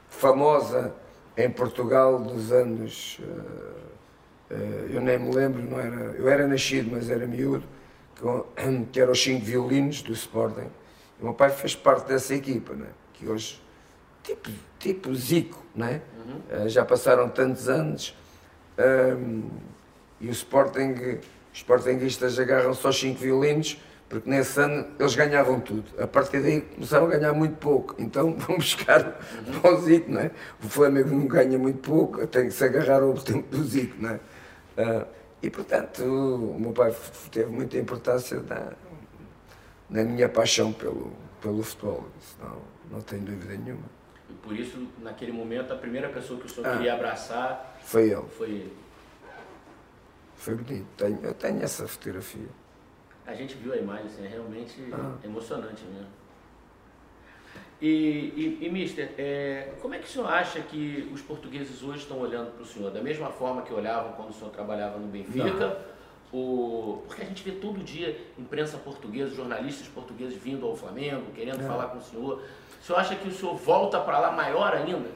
famosa 0.08 0.94
em 1.36 1.50
Portugal 1.50 2.18
dos 2.18 2.50
anos. 2.50 3.20
Uh, 3.20 4.54
uh, 4.54 4.90
eu 4.90 5.00
nem 5.00 5.18
me 5.18 5.34
lembro, 5.34 5.62
não 5.62 5.78
era, 5.78 5.96
eu 6.16 6.28
era 6.28 6.46
nascido, 6.46 6.90
mas 6.90 7.08
era 7.08 7.26
miúdo, 7.26 7.64
que, 8.16 8.22
que 8.92 9.00
era 9.00 9.10
os 9.10 9.22
cinco 9.22 9.44
violinos 9.44 10.02
do 10.02 10.12
Sporting. 10.12 10.68
O 11.20 11.24
meu 11.24 11.34
pai 11.34 11.50
fez 11.50 11.74
parte 11.74 12.06
dessa 12.06 12.34
equipa, 12.34 12.74
né? 12.74 12.88
que 13.18 13.28
hoje, 13.28 13.60
tipo, 14.22 14.50
tipo 14.78 15.14
Zico, 15.14 15.64
né? 15.74 16.00
Uhum. 16.16 16.64
Uh, 16.64 16.68
já 16.68 16.84
passaram 16.84 17.28
tantos 17.28 17.68
anos 17.68 18.16
um, 18.78 19.42
e 20.20 20.28
o 20.28 20.30
Sporting, 20.30 20.92
os 21.52 21.58
Sportingistas 21.58 22.38
agarram 22.38 22.72
só 22.74 22.92
cinco 22.92 23.18
violinos 23.18 23.80
porque 24.08 24.30
nesse 24.30 24.58
ano 24.58 24.86
eles 24.98 25.14
ganhavam 25.14 25.60
tudo. 25.60 25.84
A 26.00 26.06
partir 26.06 26.40
daí 26.40 26.62
começaram 26.62 27.06
a 27.06 27.10
ganhar 27.10 27.32
muito 27.34 27.56
pouco. 27.56 27.94
Então 27.98 28.34
vão 28.38 28.56
buscar 28.56 29.20
uhum. 29.64 29.74
o 29.74 29.80
Zico, 29.82 30.10
não 30.10 30.20
é? 30.20 30.30
O 30.62 30.68
Flamengo 30.68 31.10
não 31.10 31.26
ganha 31.26 31.58
muito 31.58 31.80
pouco, 31.80 32.26
tem 32.26 32.46
que 32.46 32.52
se 32.52 32.64
agarrar 32.64 33.02
ao 33.02 33.14
tempo 33.14 33.54
do 33.54 33.62
Zico, 33.64 33.96
não 34.00 34.10
é? 34.10 34.20
Uh, 34.78 35.06
e 35.42 35.50
portanto, 35.50 36.02
o 36.04 36.58
meu 36.58 36.72
pai 36.72 36.94
teve 37.30 37.50
muita 37.50 37.76
importância 37.76 38.40
na, 38.48 38.72
na 39.88 40.02
minha 40.04 40.28
paixão 40.28 40.72
pelo, 40.72 41.12
pelo 41.40 41.62
futebol. 41.62 42.06
Isso 42.20 42.36
não, 42.42 42.62
não 42.90 43.00
tenho 43.00 43.22
dúvida 43.22 43.56
nenhuma. 43.56 43.84
E 44.28 44.32
por 44.34 44.54
isso, 44.54 44.86
naquele 44.98 45.32
momento, 45.32 45.72
a 45.72 45.76
primeira 45.76 46.08
pessoa 46.08 46.38
que 46.38 46.46
o 46.46 46.48
senhor 46.48 46.66
ah, 46.66 46.76
queria 46.76 46.94
abraçar 46.94 47.78
foi 47.82 48.10
ele. 48.10 48.28
Foi 48.28 48.50
ele. 48.50 48.76
Foi 50.36 50.54
bonito. 50.54 50.86
Tenho, 50.96 51.18
eu 51.22 51.34
tenho 51.34 51.62
essa 51.62 51.88
fotografia. 51.88 52.48
A 53.26 53.34
gente 53.34 53.54
viu 53.56 53.72
a 53.72 53.76
imagem, 53.76 54.06
assim, 54.06 54.24
é 54.24 54.28
realmente 54.28 54.88
ah. 54.92 55.16
emocionante 55.24 55.84
mesmo. 55.84 56.18
E, 57.80 58.58
e, 58.60 58.66
e 58.66 58.70
Mister, 58.70 59.14
é, 59.16 59.72
como 59.80 59.94
é 59.94 59.98
que 59.98 60.04
o 60.04 60.08
senhor 60.08 60.28
acha 60.28 60.60
que 60.60 61.08
os 61.12 61.22
portugueses 61.22 61.82
hoje 61.82 61.98
estão 62.00 62.18
olhando 62.18 62.52
para 62.52 62.62
o 62.62 62.66
senhor? 62.66 62.90
Da 62.90 63.00
mesma 63.00 63.30
forma 63.30 63.62
que 63.62 63.72
olhavam 63.72 64.12
quando 64.12 64.30
o 64.30 64.32
senhor 64.32 64.50
trabalhava 64.50 64.98
no 64.98 65.06
Benfica? 65.06 65.78
O, 66.32 67.02
porque 67.06 67.22
a 67.22 67.24
gente 67.24 67.42
vê 67.42 67.52
todo 67.52 67.82
dia 67.82 68.20
imprensa 68.38 68.76
portuguesa, 68.76 69.34
jornalistas 69.34 69.88
portugueses 69.88 70.36
vindo 70.36 70.66
ao 70.66 70.76
Flamengo, 70.76 71.32
querendo 71.34 71.62
é. 71.62 71.66
falar 71.66 71.88
com 71.88 71.98
o 71.98 72.02
senhor. 72.02 72.42
O 72.80 72.84
senhor 72.84 72.98
acha 72.98 73.14
que 73.14 73.28
o 73.28 73.32
senhor 73.32 73.56
volta 73.56 73.98
para 74.00 74.18
lá 74.18 74.30
maior 74.32 74.74
ainda, 74.74 75.10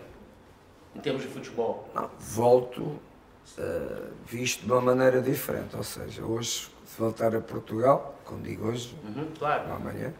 em 0.94 1.00
termos 1.00 1.22
de 1.22 1.28
futebol? 1.28 1.88
Não, 1.94 2.10
volto 2.18 2.80
uh, 2.82 4.12
visto 4.24 4.64
de 4.64 4.72
uma 4.72 4.80
maneira 4.80 5.20
diferente. 5.20 5.76
Ou 5.76 5.82
seja, 5.82 6.24
hoje, 6.24 6.70
se 6.86 6.98
voltar 6.98 7.34
a 7.36 7.40
Portugal, 7.40 8.18
como 8.24 8.42
digo 8.42 8.68
hoje, 8.68 8.96
uhum, 9.04 9.26
claro. 9.38 9.70
amanhã, 9.72 10.14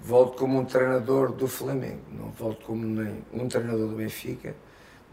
volto 0.00 0.36
como 0.36 0.58
um 0.58 0.64
treinador 0.64 1.32
do 1.32 1.46
Flamengo. 1.46 2.02
Não 2.10 2.30
volto 2.30 2.64
como 2.66 2.84
nem 2.84 3.24
um 3.32 3.48
treinador 3.48 3.88
do 3.88 3.96
Benfica, 3.96 4.56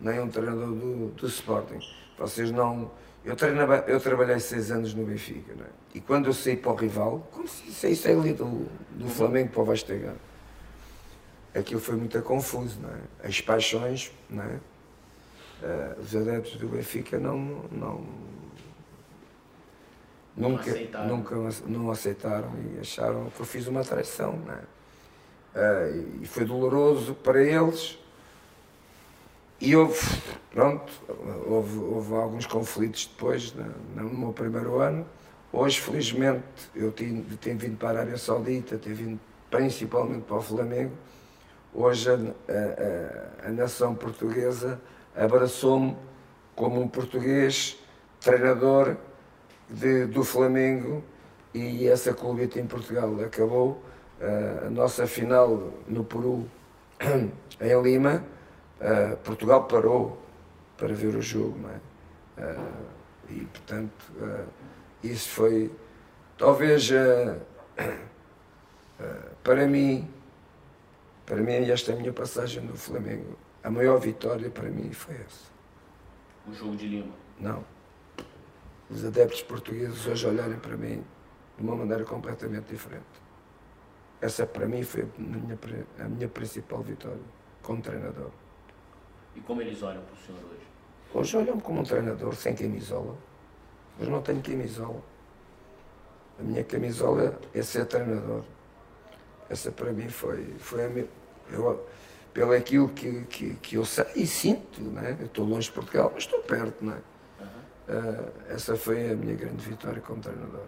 nem 0.01 0.19
um 0.19 0.29
treinador 0.29 0.67
do, 0.67 1.09
do 1.09 1.27
Sporting. 1.27 1.79
Vocês 2.17 2.51
não 2.51 2.89
eu, 3.25 3.35
treinava, 3.35 3.83
eu 3.87 3.99
trabalhei 3.99 4.39
seis 4.39 4.71
anos 4.71 4.93
no 4.93 5.05
Benfica, 5.05 5.51
é? 5.53 5.69
e 5.95 5.99
quando 5.99 6.27
eu 6.27 6.33
saí 6.33 6.55
para 6.55 6.71
o 6.71 6.75
rival, 6.75 7.27
como 7.31 7.47
se 7.47 7.71
saísse 7.71 8.09
ali 8.09 8.33
do, 8.33 8.67
do 8.91 9.09
Flamengo 9.09 9.49
para 9.49 9.61
o 9.61 9.65
Vastega, 9.65 10.15
aquilo 11.53 11.81
foi 11.81 11.95
muito 11.95 12.21
confuso, 12.21 12.79
não 12.81 12.89
é? 12.89 13.27
As 13.27 13.41
paixões, 13.41 14.11
não 14.29 14.43
é? 14.43 14.59
Uh, 15.59 16.01
os 16.01 16.15
adeptos 16.15 16.55
do 16.57 16.67
Benfica 16.67 17.17
não, 17.19 17.37
não, 17.71 18.05
não 20.35 20.49
nunca, 20.51 20.69
aceitaram. 20.69 21.07
nunca 21.07 21.35
não 21.65 21.91
aceitaram 21.91 22.51
e 22.59 22.79
acharam 22.79 23.31
que 23.31 23.39
eu 23.39 23.45
fiz 23.45 23.65
uma 23.67 23.83
traição, 23.83 24.39
não 24.45 24.53
é? 24.53 24.61
Uh, 25.55 26.21
e 26.21 26.27
foi 26.27 26.45
doloroso 26.45 27.15
para 27.15 27.41
eles, 27.43 27.97
e 29.59 29.75
houve, 29.75 29.99
pronto, 30.51 30.91
houve, 31.47 31.79
houve 31.79 32.13
alguns 32.13 32.45
conflitos 32.45 33.09
depois, 33.11 33.53
no, 33.53 34.03
no 34.03 34.17
meu 34.17 34.33
primeiro 34.33 34.79
ano. 34.79 35.05
Hoje, 35.51 35.79
felizmente, 35.79 36.43
eu 36.75 36.91
tenho, 36.91 37.23
tenho 37.41 37.57
vindo 37.57 37.77
para 37.77 37.99
a 37.99 38.01
Arábia 38.01 38.17
Saudita, 38.17 38.77
tenho 38.77 38.95
vindo 38.95 39.19
principalmente 39.49 40.23
para 40.23 40.37
o 40.37 40.41
Flamengo. 40.41 40.91
Hoje, 41.73 42.09
a, 42.09 42.13
a, 42.13 43.47
a 43.47 43.51
nação 43.51 43.95
portuguesa 43.95 44.79
abraçou-me 45.15 45.95
como 46.55 46.81
um 46.81 46.87
português 46.87 47.77
treinador 48.19 48.97
de, 49.69 50.05
do 50.05 50.23
Flamengo 50.23 51.03
e 51.53 51.87
essa 51.87 52.13
clubeta 52.13 52.59
em 52.59 52.65
Portugal 52.65 53.15
acabou. 53.23 53.81
A 54.65 54.69
nossa 54.69 55.05
final 55.05 55.71
no 55.87 56.03
Peru, 56.03 56.45
em 57.61 57.81
Lima, 57.81 58.23
Uh, 58.79 59.17
Portugal 59.17 59.63
parou 59.65 60.21
para 60.77 60.93
ver 60.93 61.15
o 61.15 61.21
jogo, 61.21 61.57
não 61.57 61.69
é? 61.69 61.79
Uh, 62.37 62.85
e, 63.29 63.45
portanto, 63.45 64.11
uh, 64.19 64.47
isso 65.03 65.29
foi, 65.29 65.71
talvez, 66.37 66.89
para 69.43 69.67
mim, 69.67 70.07
para 71.25 71.37
mim, 71.37 71.53
esta 71.69 71.91
é 71.91 71.95
a 71.95 71.97
minha 71.97 72.13
passagem 72.13 72.63
no 72.63 72.77
Flamengo, 72.77 73.37
a 73.63 73.69
maior 73.69 73.99
vitória 73.99 74.49
para 74.49 74.69
mim 74.69 74.91
foi 74.91 75.15
essa. 75.15 75.51
O 76.47 76.53
jogo 76.53 76.75
de 76.75 76.87
Lima? 76.87 77.13
Não. 77.39 77.63
Os 78.89 79.03
adeptos 79.03 79.41
portugueses 79.41 80.05
hoje 80.05 80.27
olharem 80.27 80.57
para 80.59 80.77
mim 80.77 81.03
de 81.57 81.63
uma 81.63 81.75
maneira 81.75 82.05
completamente 82.05 82.69
diferente. 82.69 83.03
Essa, 84.21 84.45
para 84.45 84.67
mim, 84.67 84.83
foi 84.83 85.01
a 85.01 85.05
minha, 85.17 85.59
a 85.99 86.03
minha 86.07 86.27
principal 86.27 86.81
vitória 86.81 87.19
como 87.61 87.81
treinador. 87.81 88.31
E 89.37 89.39
como 89.41 89.61
eles 89.61 89.83
olham 89.83 90.01
para 90.01 90.13
o 90.13 90.17
senhor 90.17 90.39
hoje? 90.51 90.67
Hoje 91.13 91.37
olham-me 91.37 91.61
como 91.61 91.81
um 91.81 91.83
treinador 91.83 92.33
sem 92.35 92.55
camisola. 92.55 93.15
Mas 93.99 94.07
não 94.09 94.21
tenho 94.21 94.41
camisola. 94.41 95.01
A 96.39 96.43
minha 96.43 96.63
camisola 96.63 97.39
é 97.53 97.61
ser 97.61 97.85
treinador. 97.85 98.43
Essa 99.47 99.71
para 99.71 99.91
mim 99.93 100.09
foi, 100.09 100.43
foi 100.57 100.85
a 100.85 100.89
minha, 100.89 101.07
eu, 101.51 101.87
pelo 102.33 102.51
aquilo 102.51 102.89
que, 102.89 103.23
que, 103.25 103.53
que 103.55 103.75
eu 103.75 103.85
sei 103.85 104.05
e 104.15 104.27
sinto, 104.27 104.81
né? 104.81 105.15
eu 105.19 105.27
estou 105.27 105.45
longe 105.45 105.67
de 105.67 105.73
Portugal, 105.73 106.11
mas 106.13 106.23
estou 106.23 106.39
perto. 106.39 106.83
Né? 106.83 106.99
Uhum. 107.39 107.45
Uh, 107.47 108.31
essa 108.49 108.75
foi 108.75 109.11
a 109.11 109.15
minha 109.15 109.35
grande 109.35 109.63
vitória 109.63 110.01
como 110.01 110.19
treinador. 110.19 110.65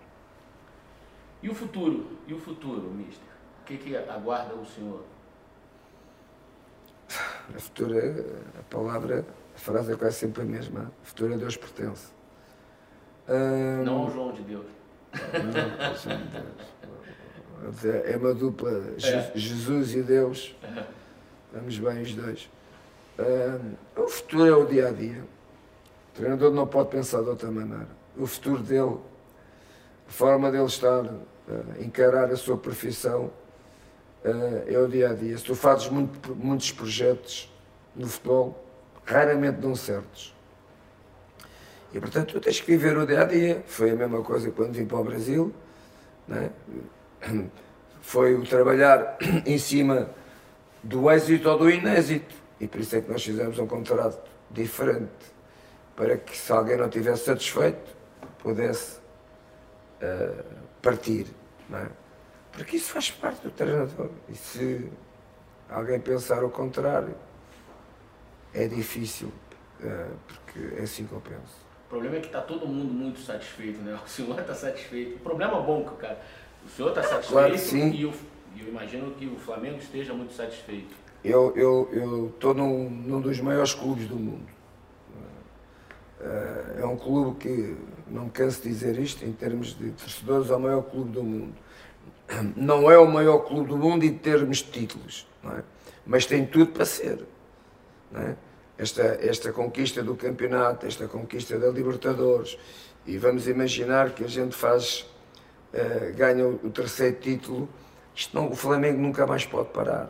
E 1.42 1.50
o 1.50 1.56
futuro? 1.56 2.18
E 2.28 2.34
o 2.34 2.40
futuro, 2.40 2.90
Mister? 2.92 3.28
O 3.62 3.66
que, 3.66 3.78
que 3.78 3.96
aguarda 3.96 4.54
o 4.56 4.66
senhor? 4.66 5.04
A 7.56 7.60
futura, 7.60 8.26
a 8.60 8.64
palavra, 8.64 9.26
a 9.56 9.58
frase 9.58 9.94
é 9.94 9.96
quase 9.96 10.18
sempre 10.18 10.44
a 10.44 10.46
mesma. 10.46 10.92
A 11.02 11.06
futura 11.06 11.36
a 11.36 11.38
Deus 11.38 11.58
pertence. 11.58 12.08
Um, 13.28 13.84
não 13.84 13.98
ao 14.02 14.12
João 14.12 14.32
de 14.32 14.42
Deus. 14.42 14.66
Não 15.14 15.88
ao 15.88 15.96
João 15.96 16.18
de 16.18 16.24
Deus. 16.28 18.06
É 18.06 18.18
uma 18.18 18.34
dupla, 18.34 18.72
é. 18.72 19.32
Jesus 19.36 19.94
e 19.94 20.02
Deus. 20.02 20.56
Vamos 21.54 21.78
bem 21.78 22.02
os 22.02 22.14
dois. 22.14 22.50
Um, 23.18 24.02
o 24.02 24.08
futuro 24.08 24.46
é 24.46 24.56
o 24.56 24.66
dia 24.66 24.88
a 24.88 24.92
dia. 24.92 25.22
O 25.22 26.16
treinador 26.16 26.52
não 26.52 26.66
pode 26.66 26.90
pensar 26.90 27.22
de 27.22 27.30
outra 27.30 27.52
maneira. 27.52 27.88
O 28.18 28.26
futuro 28.26 28.64
dele, 28.64 28.98
a 30.08 30.12
forma 30.12 30.52
dele 30.52 30.66
estar, 30.66 31.06
a 31.06 31.82
encarar 31.84 32.32
a 32.32 32.36
sua 32.36 32.58
profissão, 32.58 33.26
uh, 33.26 33.32
é 34.24 34.78
o 34.78 34.88
dia 34.88 35.10
a 35.10 35.14
dia. 35.14 35.38
Se 35.38 35.44
tu 35.44 35.56
fazes 35.56 35.90
muito, 35.90 36.36
muitos 36.36 36.72
projetos 36.72 37.52
no 37.96 38.08
futebol, 38.08 38.66
raramente 39.06 39.58
dão 39.58 39.76
certos. 39.76 40.36
E 41.94 42.00
portanto 42.00 42.34
tu 42.34 42.40
tens 42.40 42.60
que 42.60 42.68
viver 42.68 42.98
o 42.98 43.06
dia 43.06 43.22
a 43.22 43.26
dia. 43.26 43.64
Foi 43.66 43.92
a 43.92 43.96
mesma 43.96 44.22
coisa 44.22 44.52
quando 44.52 44.74
vim 44.74 44.86
para 44.86 44.98
o 44.98 45.04
Brasil. 45.04 45.54
Né? 46.28 46.52
Foi 48.02 48.36
o 48.36 48.44
trabalhar 48.44 49.18
em 49.46 49.58
cima 49.58 50.10
do 50.84 51.10
êxito 51.12 51.50
ou 51.50 51.58
do 51.58 51.70
inêxito. 51.70 52.36
E 52.60 52.68
por 52.68 52.80
isso 52.80 52.96
é 52.96 53.02
que 53.02 53.12
nós 53.12 53.24
fizemos 53.24 53.58
um 53.60 53.68
contrato 53.68 54.30
diferente. 54.52 55.10
Para 55.96 56.18
que 56.18 56.38
se 56.38 56.52
alguém 56.52 56.78
não 56.78 56.86
estivesse 56.86 57.26
satisfeito, 57.26 57.96
pudesse 58.40 59.00
uh, 60.02 60.44
partir. 60.82 61.28
Não 61.70 61.80
é? 61.80 61.88
Porque 62.60 62.76
isso 62.76 62.92
faz 62.92 63.10
parte 63.10 63.42
do 63.42 63.52
treinador. 63.52 64.10
E 64.28 64.36
se 64.36 64.90
alguém 65.70 65.98
pensar 65.98 66.44
o 66.44 66.50
contrário, 66.50 67.16
é 68.54 68.68
difícil, 68.68 69.32
uh, 69.80 70.18
porque 70.28 70.76
é 70.78 70.84
assim 70.84 71.06
que 71.06 71.14
eu 71.14 71.22
penso. 71.22 71.66
O 71.86 71.90
problema 71.90 72.18
é 72.18 72.20
que 72.20 72.28
está 72.28 72.42
todo 72.42 72.68
mundo 72.68 72.94
muito 72.94 73.22
satisfeito, 73.22 73.82
né? 73.82 73.98
O 74.06 74.10
senhor 74.10 74.38
está 74.38 74.54
satisfeito. 74.54 75.16
O 75.16 75.20
problema 75.20 75.58
é 75.58 75.62
bom, 75.62 75.86
cara. 75.98 76.20
O 76.66 76.70
senhor 76.70 76.90
está 76.90 77.02
satisfeito 77.02 77.32
claro 77.32 77.58
sim. 77.58 77.92
e 77.92 78.02
eu, 78.02 78.14
eu 78.60 78.68
imagino 78.68 79.12
que 79.12 79.26
o 79.26 79.38
Flamengo 79.38 79.78
esteja 79.78 80.14
muito 80.14 80.34
satisfeito. 80.34 80.94
Eu 81.24 81.54
estou 81.56 81.94
eu, 81.94 82.34
eu 82.42 82.54
num, 82.54 82.90
num 82.90 83.22
dos 83.22 83.40
maiores 83.40 83.74
clubes 83.74 84.06
do 84.06 84.18
mundo. 84.18 84.46
É 86.78 86.86
um 86.86 86.98
clube 86.98 87.38
que, 87.40 87.78
não 88.08 88.26
me 88.26 88.32
canso 88.32 88.62
de 88.62 88.68
dizer 88.68 89.00
isto, 89.00 89.24
em 89.24 89.32
termos 89.32 89.78
de 89.78 89.92
torcedores, 89.92 90.52
é 90.52 90.56
o 90.56 90.60
maior 90.60 90.82
clube 90.82 91.12
do 91.12 91.24
mundo. 91.24 91.56
Não 92.56 92.90
é 92.90 92.98
o 92.98 93.08
maior 93.08 93.40
clube 93.40 93.70
do 93.70 93.78
mundo 93.78 94.06
em 94.06 94.14
termos 94.14 94.58
de 94.58 94.66
títulos, 94.66 95.28
é? 95.46 95.64
mas 96.06 96.26
tem 96.26 96.46
tudo 96.46 96.72
para 96.72 96.86
ser. 96.86 97.26
É? 98.14 98.36
Esta, 98.78 99.04
esta 99.22 99.52
conquista 99.52 100.02
do 100.04 100.16
campeonato, 100.16 100.86
esta 100.86 101.08
conquista 101.08 101.58
da 101.58 101.70
Libertadores, 101.70 102.58
e 103.06 103.18
vamos 103.18 103.48
imaginar 103.48 104.12
que 104.12 104.24
a 104.24 104.28
gente 104.28 104.56
faz, 104.56 105.06
uh, 105.74 106.16
ganha 106.16 106.48
o 106.48 106.70
terceiro 106.70 107.18
título, 107.18 107.68
isto 108.16 108.36
não, 108.36 108.50
o 108.50 108.56
Flamengo 108.56 109.02
nunca 109.02 109.26
mais 109.26 109.46
pode 109.46 109.70
parar. 109.70 110.10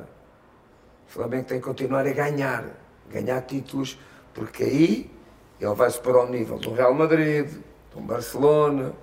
O 1.07 1.11
Flamengo 1.11 1.45
tem 1.45 1.59
que 1.59 1.65
continuar 1.65 2.05
a 2.05 2.11
ganhar, 2.11 2.65
ganhar 3.09 3.41
títulos, 3.41 3.97
porque 4.33 4.63
aí 4.63 5.11
ele 5.59 5.73
vai-se 5.73 5.99
para 5.99 6.23
o 6.23 6.29
nível 6.29 6.57
do 6.57 6.73
Real 6.73 6.93
Madrid, 6.93 7.49
do 7.93 8.01
Barcelona, 8.01 8.93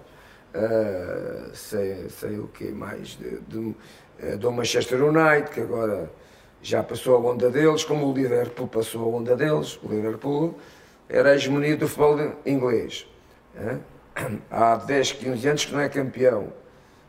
uh, 0.56 1.54
sei, 1.54 2.08
sei 2.08 2.38
o 2.38 2.48
que 2.48 2.70
mais, 2.70 3.10
de, 3.16 3.40
de, 3.40 3.74
eh, 4.20 4.36
do 4.36 4.50
Manchester 4.50 5.02
United, 5.04 5.50
que 5.50 5.60
agora 5.60 6.10
já 6.62 6.82
passou 6.82 7.16
a 7.16 7.32
onda 7.32 7.50
deles, 7.50 7.84
como 7.84 8.10
o 8.10 8.14
Liverpool 8.14 8.66
passou 8.66 9.04
a 9.04 9.18
onda 9.18 9.36
deles. 9.36 9.78
O 9.82 9.88
Liverpool 9.88 10.58
era 11.08 11.34
hegemonia 11.34 11.76
do 11.76 11.86
futebol 11.86 12.18
inglês. 12.44 13.06
Uh, 13.54 13.80
há 14.50 14.76
10, 14.76 15.12
15 15.12 15.48
anos 15.48 15.64
que 15.64 15.72
não 15.72 15.80
é 15.80 15.88
campeão. 15.88 16.52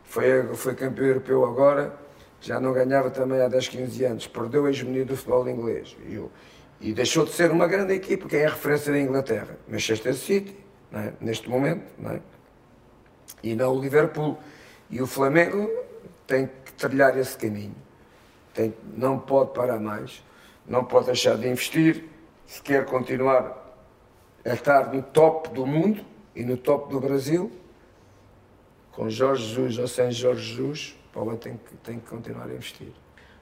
Foi, 0.04 0.44
foi 0.56 0.76
campeão 0.76 1.08
europeu 1.08 1.46
agora, 1.46 1.94
já 2.40 2.60
não 2.60 2.72
ganhava 2.72 3.10
também 3.10 3.42
há 3.42 3.48
10, 3.48 3.68
15 3.70 4.06
anos. 4.06 4.28
Perdeu 4.28 4.66
a 4.66 4.70
hegemonia 4.70 5.06
do 5.06 5.16
futebol 5.16 5.48
inglês. 5.50 5.98
E 6.08 6.18
e 6.80 6.94
deixou 6.94 7.26
de 7.26 7.32
ser 7.32 7.52
uma 7.52 7.68
grande 7.68 7.94
equipe, 7.94 8.28
que 8.28 8.36
é 8.36 8.46
a 8.46 8.50
referência 8.50 8.92
da 8.92 9.00
Inglaterra. 9.00 9.58
Manchester 9.68 10.14
City, 10.14 10.56
é? 10.94 11.14
neste 11.20 11.50
momento, 11.50 11.84
é? 12.06 12.20
E 13.44 13.56
não 13.56 13.76
o 13.76 13.82
Liverpool. 13.82 14.38
E 14.90 15.02
o 15.02 15.08
Flamengo 15.08 15.70
tem 16.26 16.50
que 16.66 16.74
trilhar 16.74 17.18
esse 17.18 17.38
caminho. 17.38 17.76
Tem, 18.54 18.74
não 18.96 19.20
pode 19.20 19.54
parar 19.54 19.80
mais, 19.80 20.24
não 20.66 20.84
pode 20.84 21.08
deixar 21.08 21.38
de 21.38 21.48
investir, 21.48 22.06
se 22.46 22.62
quer 22.62 22.86
continuar 22.86 23.76
a 24.46 24.54
estar 24.54 24.94
no 24.94 25.02
top 25.02 25.50
do 25.50 25.66
mundo 25.66 26.04
e 26.36 26.44
no 26.44 26.56
top 26.58 26.90
do 26.90 27.00
Brasil, 27.00 27.52
com 28.92 29.10
Jorge 29.10 29.46
Jesus 29.46 29.78
ou 29.78 29.88
sem 29.88 30.12
Jorge 30.12 30.56
Jesus, 30.56 30.98
Paulo 31.14 31.38
tem 31.38 31.58
que, 31.58 31.76
tem 31.78 32.00
que 32.00 32.08
continuar 32.08 32.46
a 32.46 32.54
investir. 32.54 32.92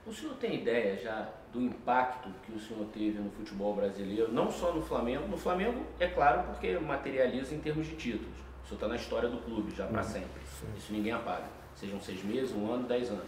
O 0.05 0.13
senhor 0.13 0.35
tem 0.35 0.55
ideia 0.55 0.97
já 0.97 1.29
do 1.51 1.61
impacto 1.61 2.29
que 2.43 2.51
o 2.51 2.59
senhor 2.59 2.85
teve 2.93 3.19
no 3.19 3.29
futebol 3.31 3.75
brasileiro, 3.75 4.31
não 4.31 4.51
só 4.51 4.73
no 4.73 4.81
Flamengo, 4.81 5.27
no 5.27 5.37
Flamengo 5.37 5.85
é 5.99 6.07
claro 6.07 6.43
porque 6.43 6.77
materializa 6.77 7.55
em 7.55 7.59
termos 7.59 7.87
de 7.87 7.95
títulos. 7.95 8.35
O 8.66 8.68
senhor 8.68 8.78
está 8.78 8.88
na 8.88 8.95
história 8.95 9.30
do 9.30 9.38
clube 9.38 9.74
já 9.76 9.86
para 9.86 10.01
uhum. 10.01 10.07
sempre. 10.09 10.41
Isso 10.76 10.91
ninguém 10.91 11.11
apaga. 11.13 11.45
Sejam 11.76 12.01
seis 12.01 12.24
meses, 12.24 12.51
um 12.51 12.72
ano, 12.72 12.88
dez 12.88 13.09
anos. 13.09 13.24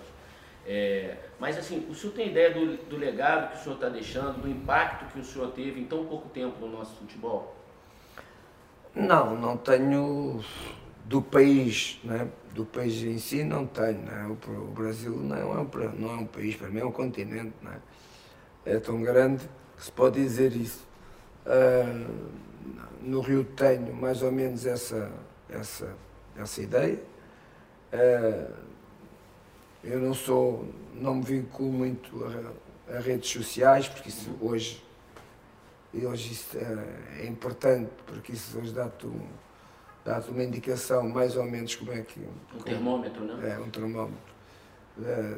É, 0.66 1.16
mas 1.40 1.58
assim, 1.58 1.88
o 1.90 1.96
senhor 1.96 2.14
tem 2.14 2.30
ideia 2.30 2.54
do, 2.54 2.76
do 2.90 2.98
legado 2.98 3.52
que 3.52 3.58
o 3.58 3.64
senhor 3.64 3.76
está 3.76 3.88
deixando, 3.88 4.42
do 4.42 4.50
impacto 4.50 5.06
que 5.14 5.20
o 5.20 5.24
senhor 5.24 5.52
teve 5.52 5.80
em 5.80 5.86
tão 5.86 6.06
pouco 6.06 6.28
tempo 6.30 6.60
no 6.60 6.72
nosso 6.72 6.96
futebol? 6.96 7.56
Não, 8.94 9.36
não 9.36 9.56
tenho 9.56 10.44
do 11.06 11.22
país, 11.22 12.00
né? 12.04 12.28
do 12.54 12.66
país 12.66 13.02
em 13.04 13.20
si 13.20 13.44
não 13.44 13.66
tenho. 13.68 14.00
Né? 14.00 14.36
O, 14.48 14.72
Brasil 14.72 15.16
não 15.16 15.36
é, 15.38 15.46
um, 15.46 15.70
não 15.98 16.10
é 16.10 16.16
um 16.16 16.26
país, 16.26 16.56
para 16.56 16.68
mim 16.70 16.80
é 16.80 16.86
um 16.86 16.92
continente. 16.92 17.54
Né? 17.62 17.80
É 18.66 18.80
tão 18.80 19.02
grande 19.02 19.48
que 19.78 19.84
se 19.84 19.92
pode 19.92 20.20
dizer 20.22 20.52
isso. 20.54 20.86
Uh, 21.46 22.48
no 23.02 23.22
Rio 23.22 23.44
tenho 23.44 23.94
mais 23.94 24.22
ou 24.22 24.32
menos 24.32 24.66
essa, 24.66 25.10
essa, 25.50 25.93
essa 26.36 26.62
ideia. 26.62 27.00
Uh, 27.93 28.54
eu 29.84 30.00
não 30.00 30.14
sou, 30.14 30.68
não 30.93 31.16
me 31.16 31.24
vinculo 31.24 31.72
muito 31.72 32.26
a, 32.26 32.95
a 32.98 33.00
redes 33.00 33.30
sociais, 33.30 33.88
porque 33.88 34.10
isso 34.10 34.36
hoje, 34.41 34.84
hoje 35.93 36.34
isso 36.34 36.58
é, 36.58 37.22
é 37.24 37.28
importante, 37.28 37.91
porque 38.06 38.34
isso 38.34 38.58
hoje 38.60 38.74
dá-te 38.74 39.08
um, 39.08 39.28
dá 40.04 40.22
uma 40.28 40.43
indicação 40.43 41.08
mais 41.08 41.38
ou 41.38 41.43
menos 41.43 41.76
como 41.76 41.91
é 41.91 42.02
que. 42.02 42.20
Um 42.54 42.60
termómetro, 42.60 43.24
não 43.24 43.41
é? 43.41 43.60
um 43.60 43.70
termómetro 43.70 44.38
da, 44.98 45.38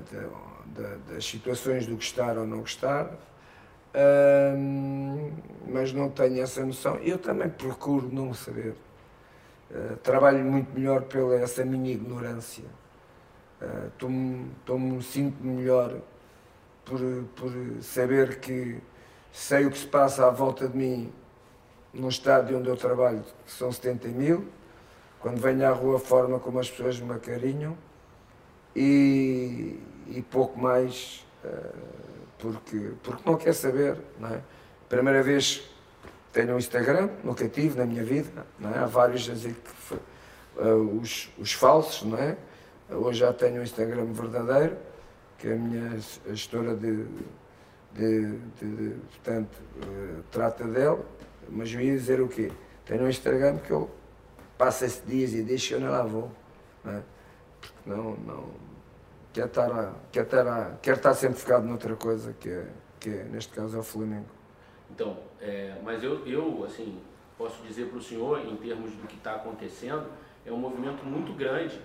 da, 0.81 0.95
das 1.13 1.25
situações 1.25 1.85
do 1.85 1.95
gostar 1.95 2.37
ou 2.37 2.47
não 2.47 2.59
gostar. 2.59 3.11
Um, 3.95 5.31
mas 5.67 5.91
não 5.91 6.09
tenho 6.09 6.41
essa 6.41 6.63
noção. 6.63 6.97
Eu 6.97 7.17
também 7.17 7.49
procuro 7.49 8.09
não 8.11 8.33
saber. 8.33 8.75
Uh, 9.71 9.95
trabalho 9.97 10.43
muito 10.43 10.73
melhor 10.73 11.03
pela 11.03 11.35
essa 11.35 11.63
minha 11.63 11.91
ignorância. 11.91 12.65
Uh, 13.61 14.09
me 14.79 15.03
sinto 15.03 15.43
melhor 15.43 15.95
por, 16.85 16.99
por 17.35 17.51
saber 17.81 18.39
que 18.39 18.81
sei 19.31 19.65
o 19.65 19.71
que 19.71 19.77
se 19.77 19.87
passa 19.87 20.25
à 20.25 20.29
volta 20.31 20.67
de 20.67 20.75
mim 20.75 21.13
no 21.93 22.09
estádio 22.09 22.57
onde 22.57 22.67
eu 22.67 22.77
trabalho, 22.77 23.23
que 23.45 23.51
são 23.51 23.71
70 23.71 24.07
mil, 24.09 24.47
quando 25.19 25.39
venho 25.39 25.67
à 25.67 25.71
rua, 25.71 25.97
a 25.97 25.99
forma 25.99 26.39
como 26.39 26.59
as 26.59 26.69
pessoas 26.69 26.99
me 26.99 27.13
acarinham 27.13 27.77
e, 28.75 29.79
e 30.07 30.21
pouco 30.21 30.59
mais, 30.59 31.25
uh, 31.43 31.77
porque, 32.37 32.91
porque 33.03 33.21
não 33.25 33.37
quer 33.37 33.53
saber, 33.53 33.97
não 34.19 34.29
é? 34.29 34.41
Primeira 34.87 35.21
vez 35.21 35.69
tenho 36.31 36.53
um 36.55 36.57
Instagram, 36.57 37.09
nunca 37.23 37.47
tive 37.47 37.77
na 37.77 37.85
minha 37.85 38.03
vida, 38.03 38.45
não 38.59 38.73
é? 38.73 38.79
Há 38.79 38.85
vários 38.85 39.29
a 39.29 39.33
dizer 39.33 39.55
que 39.55 39.95
uh, 39.95 40.99
os, 41.01 41.29
os 41.37 41.53
falsos, 41.53 42.03
não 42.07 42.17
é? 42.17 42.37
Hoje 42.89 43.19
já 43.19 43.33
tenho 43.33 43.59
um 43.59 43.63
Instagram 43.63 44.05
verdadeiro, 44.05 44.77
que 45.37 45.51
a 45.51 45.55
minha 45.55 45.97
gestora 46.27 46.75
de, 46.75 47.05
de, 47.93 48.37
de, 48.59 48.75
de 48.77 48.95
portanto, 49.11 49.57
uh, 49.83 50.23
trata 50.31 50.65
dele, 50.65 50.99
mas 51.49 51.73
eu 51.73 51.81
ia 51.81 51.93
dizer 51.93 52.21
o 52.21 52.27
quê? 52.27 52.51
Tenho 52.85 53.03
um 53.03 53.09
Instagram 53.09 53.57
que 53.57 53.71
eu 53.71 53.89
passa 54.57 54.85
esses 54.85 55.03
dias 55.05 55.33
e 55.33 55.41
deixa 55.41 55.75
eu 55.75 55.79
não 55.79 55.89
lá 55.89 56.03
vou. 56.03 56.31
Né? 56.83 57.01
Porque 57.59 57.89
não, 57.89 58.15
não. 58.17 58.49
Quer 59.31 59.45
estar, 59.45 59.95
quer, 60.11 60.23
estar, 60.23 60.79
quer 60.81 60.95
estar 60.95 61.13
sempre 61.13 61.39
focado 61.39 61.65
noutra 61.65 61.95
coisa, 61.95 62.33
que, 62.39 62.49
é, 62.49 62.65
que 62.99 63.09
é, 63.09 63.23
neste 63.25 63.53
caso 63.53 63.77
é 63.77 63.79
o 63.79 63.83
Flamengo. 63.83 64.38
Então, 64.89 65.17
é, 65.41 65.75
mas 65.83 66.03
eu, 66.03 66.25
eu, 66.27 66.63
assim, 66.65 66.99
posso 67.37 67.61
dizer 67.63 67.87
para 67.87 67.97
o 67.97 68.01
senhor, 68.01 68.45
em 68.45 68.55
termos 68.57 68.91
do 68.91 69.07
que 69.07 69.15
está 69.15 69.35
acontecendo, 69.35 70.07
é 70.45 70.51
um 70.51 70.57
movimento 70.57 71.05
muito 71.05 71.31
grande 71.33 71.79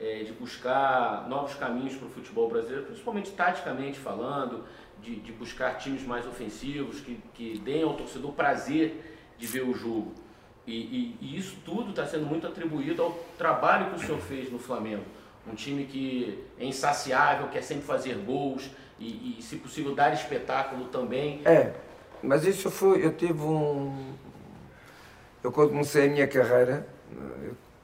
é, 0.00 0.22
de 0.22 0.32
buscar 0.32 1.28
novos 1.28 1.54
caminhos 1.54 1.96
para 1.96 2.06
o 2.06 2.10
futebol 2.10 2.48
brasileiro, 2.48 2.86
principalmente 2.86 3.32
taticamente 3.32 3.98
falando, 3.98 4.64
de, 5.02 5.16
de 5.16 5.32
buscar 5.32 5.76
times 5.78 6.02
mais 6.02 6.26
ofensivos, 6.26 7.00
que, 7.00 7.20
que 7.34 7.58
deem 7.58 7.82
ao 7.82 7.94
torcedor 7.94 8.32
prazer 8.32 9.16
de 9.38 9.46
ver 9.46 9.62
o 9.62 9.74
jogo. 9.74 10.12
E, 10.66 10.74
e, 10.74 11.18
e 11.20 11.38
isso 11.38 11.56
tudo 11.64 11.90
está 11.90 12.06
sendo 12.06 12.26
muito 12.26 12.46
atribuído 12.46 13.02
ao 13.02 13.12
trabalho 13.36 13.90
que 13.90 13.96
o 13.96 13.98
senhor 13.98 14.20
fez 14.20 14.50
no 14.52 14.58
Flamengo. 14.58 15.04
Um 15.50 15.54
time 15.54 15.84
que 15.84 16.44
é 16.58 16.64
insaciável, 16.64 17.48
quer 17.48 17.62
sempre 17.62 17.84
fazer 17.84 18.14
gols 18.16 18.70
e, 18.98 19.38
e 19.38 19.42
se 19.42 19.56
possível, 19.56 19.94
dar 19.94 20.12
espetáculo 20.12 20.84
também. 20.86 21.40
É, 21.44 21.72
mas 22.22 22.44
isso 22.44 22.70
foi. 22.70 23.04
Eu 23.04 23.12
tive 23.12 23.40
um. 23.42 24.14
Eu, 25.42 25.50
quando 25.50 25.70
comecei 25.70 26.06
a 26.06 26.10
minha 26.10 26.28
carreira, 26.28 26.86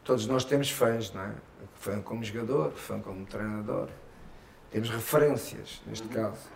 todos 0.05 0.26
nós 0.26 0.45
temos 0.45 0.70
fãs, 0.70 1.12
não 1.12 1.22
é? 1.22 1.32
Fã 1.74 2.01
como 2.01 2.22
jogador, 2.22 2.72
fã 2.72 3.01
como 3.01 3.24
treinador. 3.26 3.89
Temos 4.70 4.91
referências, 4.91 5.80
neste 5.87 6.07
uhum. 6.07 6.12
caso. 6.12 6.49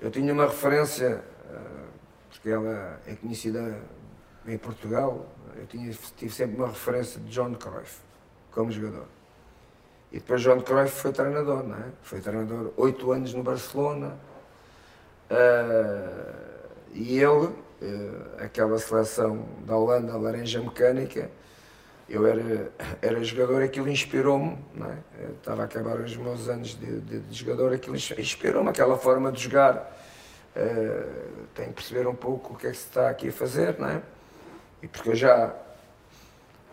Eu 0.00 0.10
tinha 0.10 0.32
uma 0.32 0.46
referência, 0.46 1.24
eh, 1.50 1.84
porque 2.28 2.50
ela 2.50 3.00
é 3.06 3.14
conhecida 3.14 3.80
em 4.46 4.58
Portugal, 4.58 5.26
eu 5.56 5.66
tinha, 5.66 5.90
tive 6.16 6.32
sempre 6.32 6.56
uma 6.56 6.68
referência 6.68 7.20
de 7.20 7.30
John 7.30 7.54
Cruyff 7.54 8.00
como 8.50 8.70
jogador. 8.70 9.06
E 10.12 10.18
depois 10.18 10.42
John 10.42 10.60
Cruyff 10.60 11.00
foi 11.00 11.12
treinador, 11.12 11.64
não 11.64 11.76
é? 11.76 11.88
Foi 12.02 12.20
treinador 12.20 12.72
oito 12.76 13.10
anos 13.10 13.32
no 13.34 13.42
Barcelona. 13.42 14.16
Uh, 15.30 16.43
e 16.94 17.18
ele, 17.18 17.46
uh, 17.46 17.54
aquela 18.38 18.78
seleção 18.78 19.44
da 19.66 19.76
Holanda, 19.76 20.12
a 20.12 20.16
Laranja 20.16 20.62
Mecânica, 20.62 21.28
eu 22.08 22.24
era, 22.24 22.70
era 23.02 23.24
jogador, 23.24 23.62
aquilo 23.62 23.88
inspirou-me, 23.88 24.56
é? 24.80 25.30
estava 25.32 25.62
a 25.62 25.64
acabar 25.64 25.98
os 26.00 26.16
meus 26.16 26.48
anos 26.48 26.78
de, 26.78 27.00
de, 27.00 27.18
de 27.20 27.34
jogador, 27.34 27.72
aquilo 27.72 27.96
inspirou-me, 27.96 28.70
aquela 28.70 28.96
forma 28.96 29.32
de 29.32 29.42
jogar. 29.42 29.92
Uh, 30.56 31.46
tenho 31.52 31.70
que 31.70 31.74
perceber 31.74 32.06
um 32.06 32.14
pouco 32.14 32.54
o 32.54 32.56
que 32.56 32.68
é 32.68 32.70
que 32.70 32.76
se 32.76 32.86
está 32.86 33.10
aqui 33.10 33.28
a 33.28 33.32
fazer, 33.32 33.76
não 33.76 33.88
é? 33.88 34.00
E 34.80 34.86
porque 34.86 35.08
eu 35.08 35.16
já, 35.16 35.52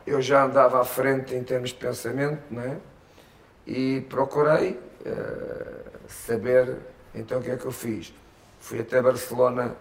eu 0.05 0.22
já 0.22 0.43
andava 0.43 0.80
à 0.80 0.84
frente 0.84 1.34
em 1.34 1.43
termos 1.43 1.72
de 1.72 1.78
pensamento, 1.78 2.43
não 2.51 2.61
é? 2.61 2.78
E 3.65 4.01
procurei 4.01 4.80
uh, 5.03 6.07
saber 6.07 6.78
então 7.15 7.39
o 7.39 7.41
que 7.41 7.49
é 7.49 7.57
que 7.57 7.65
eu 7.65 7.72
fiz. 7.72 8.13
Fui 8.59 8.80
até 8.80 9.01
Barcelona 9.01 9.76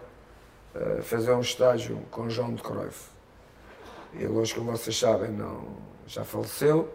fazer 1.03 1.33
um 1.33 1.41
estágio 1.41 1.97
com 2.09 2.29
João 2.29 2.53
de 2.53 2.61
Cruyff 2.61 3.11
ele 4.13 4.27
hoje, 4.27 4.53
como 4.53 4.71
vocês 4.71 4.97
sabem, 4.97 5.31
não, 5.31 5.77
já 6.05 6.23
faleceu, 6.23 6.91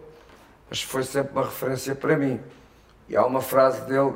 mas 0.69 0.81
foi 0.81 1.03
sempre 1.03 1.31
uma 1.31 1.45
referência 1.45 1.95
para 1.95 2.15
mim. 2.15 2.39
E 3.09 3.15
há 3.15 3.25
uma 3.25 3.41
frase 3.41 3.85
dele 3.87 4.15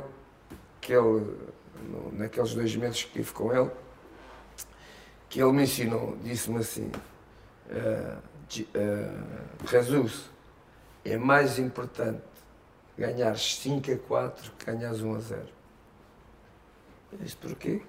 que 0.79 0.93
ele, 0.93 1.35
naqueles 2.13 2.53
dois 2.53 2.75
meses 2.75 3.03
que 3.03 3.19
estive 3.19 3.31
com 3.33 3.53
ele, 3.53 3.71
que 5.29 5.41
ele 5.41 5.51
me 5.51 5.63
ensinou, 5.63 6.17
disse-me 6.21 6.59
assim, 6.59 6.91
uh, 7.71 8.17
uh, 8.17 9.67
Jesus, 9.67 10.29
é 11.05 11.17
mais 11.17 11.57
importante 11.57 12.21
ganhar 12.97 13.37
5 13.37 13.91
a 13.91 13.97
4 13.97 14.51
que 14.59 14.65
ganhar 14.65 14.93
1 14.93 15.15
a 15.15 15.19
0. 15.19 15.41
Isto 17.23 17.47
porquê? 17.47 17.81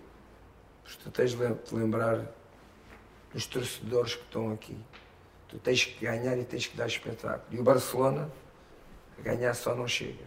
Porque 0.82 0.98
tu 1.02 1.10
tens 1.10 1.32
de 1.32 1.74
lembrar 1.74 2.24
dos 3.32 3.46
torcedores 3.46 4.14
que 4.14 4.22
estão 4.22 4.52
aqui. 4.52 4.76
Tu 5.48 5.58
tens 5.58 5.84
que 5.84 6.04
ganhar 6.04 6.36
e 6.38 6.44
tens 6.44 6.66
que 6.66 6.76
dar 6.76 6.86
espetáculo. 6.86 7.46
E 7.50 7.60
o 7.60 7.62
Barcelona, 7.62 8.30
ganhar 9.18 9.54
só 9.54 9.74
não 9.74 9.86
chega. 9.86 10.24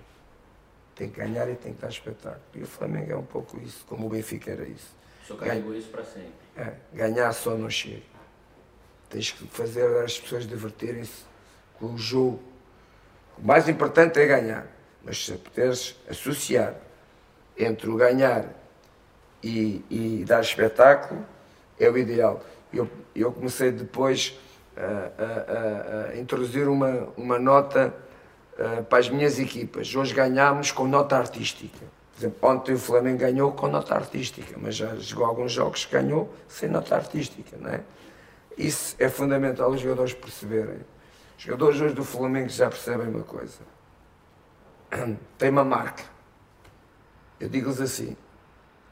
Tem 0.96 1.10
que 1.10 1.20
ganhar 1.20 1.50
e 1.50 1.56
tem 1.56 1.74
que 1.74 1.82
dar 1.82 1.90
espetáculo. 1.90 2.42
E 2.54 2.64
o 2.64 2.68
Flamengo 2.68 3.12
é 3.12 3.16
um 3.16 3.26
pouco 3.26 3.60
isso, 3.60 3.86
como 3.88 4.08
o 4.08 4.10
Benfica 4.10 4.52
era 4.52 4.68
isso. 4.68 4.96
Senhor 5.26 5.40
carregou 5.40 5.76
isso 5.76 5.90
para 5.90 6.04
sempre. 6.04 6.34
É, 6.56 6.74
ganhar 6.94 7.34
só 7.34 7.56
não 7.56 7.70
chega. 7.70 8.04
Tens 9.10 9.32
que 9.32 9.48
fazer 9.48 10.04
as 10.04 10.20
pessoas 10.20 10.48
divertirem-se 10.48 11.24
com 11.80 11.94
o 11.94 11.98
jogo. 11.98 12.42
O 13.38 13.46
mais 13.46 13.68
importante 13.68 14.20
é 14.20 14.26
ganhar. 14.26 14.68
Mas 15.04 15.26
se 15.26 15.34
puderes 15.34 15.96
associar 16.10 16.76
entre 17.58 17.90
o 17.90 17.96
ganhar 17.96 18.50
e, 19.46 19.86
e 19.90 20.26
dar 20.26 20.42
espetáculo, 20.42 21.24
é 21.80 21.88
o 21.88 21.98
ideal. 21.98 22.42
Eu, 22.74 22.90
eu 23.16 23.32
comecei 23.32 23.72
depois 23.72 24.38
a, 24.76 26.10
a, 26.12 26.12
a 26.14 26.18
introduzir 26.18 26.68
uma, 26.68 27.08
uma 27.16 27.38
nota 27.38 27.94
para 28.90 29.00
as 29.00 29.10
minhas 29.10 29.38
equipas. 29.38 29.94
Hoje 29.94 30.14
ganhámos 30.14 30.72
com 30.72 30.88
nota 30.88 31.18
artística. 31.18 31.86
Por 32.14 32.20
exemplo, 32.20 32.50
ontem 32.50 32.74
o 32.74 32.80
Flamengo 32.80 33.20
ganhou 33.20 33.52
com 33.52 33.68
nota 33.68 33.94
artística, 33.94 34.58
mas 34.58 34.76
já 34.76 34.96
jogou 34.96 35.26
alguns 35.26 35.52
jogos 35.52 35.86
que 35.86 35.92
ganhou 35.92 36.34
sem 36.48 36.70
nota 36.70 36.96
artística, 36.96 37.56
não 37.60 37.70
é? 37.70 37.82
Isso 38.58 38.96
é 38.98 39.10
fundamental 39.10 39.70
os 39.70 39.82
jogadores 39.82 40.14
perceberem. 40.14 40.80
Os 41.38 41.44
jogadores 41.44 41.80
hoje 41.82 41.94
do 41.94 42.06
Flamengo 42.06 42.50
já 42.50 42.70
percebem 42.70 43.10
uma 43.10 43.24
coisa. 43.24 43.60
Tem 45.38 45.50
uma 45.50 45.66
marca. 45.66 46.04
Eu 47.38 47.50
digo-lhes 47.50 47.82
assim, 47.82 48.16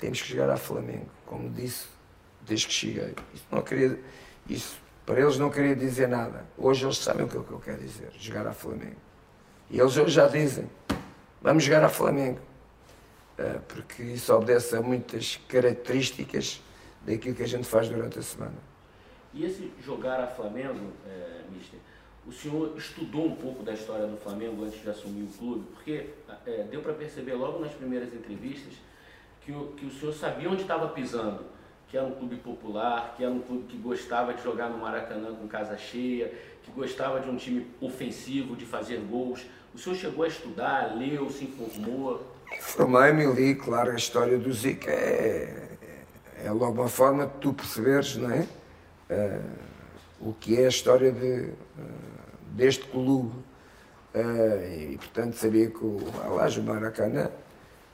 temos 0.04 0.22
que 0.22 0.28
chegar 0.28 0.50
a 0.50 0.58
Flamengo, 0.58 1.08
como 1.26 1.50
disse 1.50 1.88
desde 2.42 2.68
que 2.68 2.74
cheguei. 2.74 3.16
Isso 3.34 3.46
não 3.50 3.62
queria, 3.62 3.98
isso 4.50 4.76
para 5.06 5.22
eles 5.22 5.38
não 5.38 5.50
queria 5.50 5.74
dizer 5.74 6.10
nada. 6.10 6.46
Hoje 6.58 6.86
eles 6.86 6.98
sabem 6.98 7.26
o 7.26 7.30
que, 7.30 7.38
é 7.38 7.42
que 7.42 7.52
eu 7.52 7.60
quero 7.60 7.82
dizer, 7.82 8.12
jogar 8.20 8.46
a 8.46 8.54
Flamengo. 8.54 8.98
E 9.72 9.80
eles 9.80 9.96
hoje 9.96 10.12
já 10.12 10.28
dizem, 10.28 10.70
vamos 11.42 11.64
jogar 11.64 11.86
a 11.86 11.90
Flamengo. 11.90 12.40
Uh, 13.40 13.62
porque 13.62 14.04
isso 14.04 14.34
obedece 14.34 14.76
a 14.76 14.82
muitas 14.82 15.38
características 15.48 16.62
daquilo 17.06 17.34
que 17.34 17.44
a 17.44 17.48
gente 17.48 17.66
faz 17.66 17.88
durante 17.88 18.20
a 18.20 18.22
semana. 18.22 18.58
E 19.34 19.46
esse 19.46 19.72
jogar 19.82 20.20
a 20.20 20.28
Flamengo, 20.28 20.92
é, 21.08 21.44
Mister, 21.50 21.80
o 22.28 22.32
senhor 22.32 22.78
estudou 22.78 23.26
um 23.26 23.36
pouco 23.36 23.64
da 23.64 23.74
história 23.74 24.06
do 24.06 24.18
Flamengo 24.18 24.66
antes 24.66 24.82
de 24.82 24.90
assumir 24.90 25.24
o 25.24 25.28
clube? 25.28 25.66
Porque 25.74 26.10
é, 26.46 26.64
deu 26.64 26.82
para 26.82 26.94
perceber 26.94 27.36
logo 27.36 27.60
nas 27.60 27.74
primeiras 27.74 28.14
entrevistas 28.14 28.74
que 29.46 29.52
o, 29.52 29.68
que 29.78 29.86
o 29.86 29.92
senhor 29.92 30.14
sabia 30.14 30.50
onde 30.50 30.62
estava 30.62 30.88
pisando 30.90 31.54
que 31.94 31.98
era 31.98 32.08
um 32.08 32.16
clube 32.16 32.38
popular, 32.38 33.14
que 33.16 33.24
era 33.24 33.32
um 33.32 33.40
clube 33.40 33.68
que 33.68 33.78
gostava 33.78 34.34
de 34.34 34.42
jogar 34.42 34.68
no 34.68 34.80
Maracanã 34.80 35.32
com 35.36 35.48
casa 35.48 35.78
cheia, 35.78 36.34
que 36.64 36.72
gostava 36.72 37.20
de 37.20 37.30
um 37.30 37.36
time 37.36 37.68
ofensivo, 37.80 38.56
de 38.56 38.66
fazer 38.66 38.98
gols. 38.98 39.46
O 39.76 39.78
senhor 39.78 39.96
chegou 39.96 40.26
a 40.26 40.28
estudar, 40.28 40.98
leu, 40.98 41.30
se 41.30 41.44
informou? 41.44 42.26
Formei-me 42.60 43.26
e 43.26 43.32
li, 43.32 43.54
claro, 43.54 43.92
a 43.92 43.96
história 43.96 44.40
do 44.40 44.52
Zica 44.52 44.90
é, 44.90 45.70
é 46.44 46.50
logo 46.50 46.82
uma 46.82 46.90
forma 46.90 47.28
de 47.28 47.34
tu 47.34 47.54
perceberes, 47.54 48.16
não 48.16 48.32
é? 48.32 48.48
Uh, 49.12 50.30
o 50.30 50.34
que 50.34 50.60
é 50.60 50.66
a 50.66 50.70
história 50.70 51.12
de, 51.12 51.42
uh, 51.42 51.54
deste 52.54 52.86
clube. 52.86 53.36
Uh, 54.16 54.94
e, 54.94 54.98
portanto, 54.98 55.36
sabia 55.36 55.70
que 55.70 55.86
o 55.86 56.00
Alage 56.24 56.60
Maracanã 56.60 57.30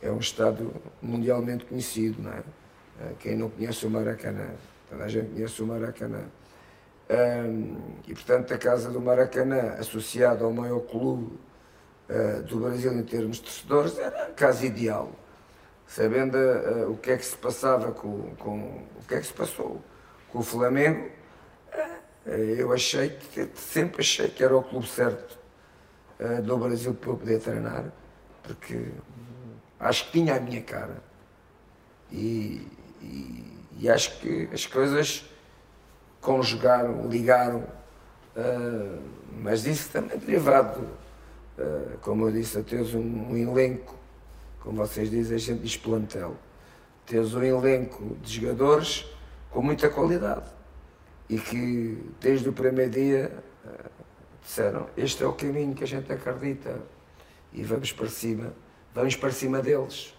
é 0.02 0.12
um 0.12 0.20
estado 0.20 0.74
mundialmente 1.02 1.66
conhecido, 1.66 2.22
não 2.22 2.32
é? 2.32 2.44
Eh, 3.02 3.14
quem 3.20 3.36
não 3.36 3.50
conhece 3.50 3.86
o 3.86 3.90
Maracanã, 3.90 4.50
toda 4.90 5.04
a 5.04 5.08
gente 5.08 5.30
conhece 5.34 5.62
o 5.62 5.66
Maracanã. 5.66 6.24
E 8.08 8.14
portanto 8.14 8.54
a 8.54 8.58
Casa 8.58 8.90
do 8.92 9.02
Maracanã, 9.02 9.76
associada 9.80 10.44
ao 10.44 10.52
maior 10.54 10.82
clube 10.82 11.40
uh, 12.08 12.44
do 12.44 12.60
Brasil 12.60 12.94
em 12.94 13.04
termos 13.04 13.38
de 13.38 13.44
torcedores, 13.44 13.98
era 13.98 14.26
a 14.26 14.32
casa 14.32 14.66
ideal. 14.66 15.12
Sabendo 15.88 16.38
uh, 16.38 16.92
o 16.92 16.98
que 16.98 17.10
é 17.10 17.18
que 17.18 17.26
se 17.26 17.36
passava 17.36 17.92
com, 17.92 18.36
com, 18.36 18.60
o 18.60 19.08
que 19.08 19.16
é 19.16 19.20
que 19.20 19.26
se 19.26 19.34
passou 19.34 19.82
com 20.32 20.40
o 20.40 20.44
Flamengo, 20.44 21.10
eu 22.26 22.72
achei 22.72 23.10
que 23.10 23.50
sempre 23.56 24.02
achei 24.02 24.28
que 24.28 24.44
era 24.44 24.56
o 24.56 24.62
clube 24.62 24.88
certo 24.88 25.40
do 26.44 26.58
Brasil 26.58 26.94
para 26.94 27.10
eu 27.10 27.18
poder 27.18 27.40
treinar, 27.40 27.86
porque 28.44 28.92
acho 29.80 30.06
que 30.06 30.12
tinha 30.12 30.36
a 30.36 30.40
minha 30.40 30.62
cara. 30.62 31.02
E, 32.12 32.68
e, 33.02 33.46
e 33.80 33.90
acho 33.90 34.20
que 34.20 34.50
as 34.52 34.66
coisas 34.66 35.26
conjugaram, 36.22 37.08
ligaram, 37.08 37.60
uh, 38.36 39.02
mas 39.42 39.66
isso 39.66 39.90
também 39.90 40.18
derivado, 40.18 40.82
uh, 41.58 41.98
como 42.02 42.28
eu 42.28 42.32
disse, 42.32 42.58
a 42.58 42.64
teres 42.64 42.94
um, 42.94 43.32
um, 43.32 43.38
elenco, 43.38 43.96
como 44.62 44.78
vocês 44.78 45.10
dizem, 45.10 45.36
a 45.36 45.40
gente 45.40 45.62
diz 45.62 45.78
plantel, 45.78 46.36
teres 47.06 47.34
um 47.34 47.44
elenco 47.44 48.18
de 48.22 48.42
jogadores 48.42 49.06
com 49.50 49.62
muita 49.62 49.90
qualidade 49.90 50.50
e 51.30 51.40
que 51.40 51.98
desde 52.20 52.50
o 52.50 52.54
primeiro 52.54 52.92
dia 52.92 53.32
uh, 53.66 53.90
disseram 54.42 54.88
este 54.98 55.24
é 55.24 55.28
o 55.28 55.34
caminho 55.34 55.74
que 55.74 55.84
a 55.84 55.88
gente 55.88 56.12
acredita 56.12 56.82
e 57.54 57.64
vamos 57.64 57.92
para 57.92 58.10
cima, 58.10 58.54
vamos 58.94 59.16
para 59.16 59.32
cima 59.32 59.62
deles. 59.62 60.14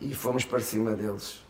e 0.00 0.14
fomos 0.14 0.44
para 0.44 0.60
cima 0.60 0.94
deles. 0.94 1.44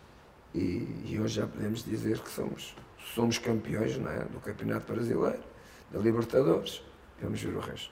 E, 0.55 1.05
e, 1.05 1.21
hoje 1.21 1.41
já 1.41 1.47
podemos 1.47 1.85
dizer 1.85 2.19
que 2.19 2.31
somos, 2.31 2.75
somos 3.15 3.39
campeões 3.39 3.99
não 3.99 4.11
é? 4.11 4.25
do 4.25 4.41
Campeonato 4.41 4.93
Brasileiro, 4.93 5.43
da 5.91 6.01
Libertadores. 6.01 6.83
Vamos 7.21 7.41
ver 7.41 7.55
o 7.55 7.61
resto. 7.61 7.91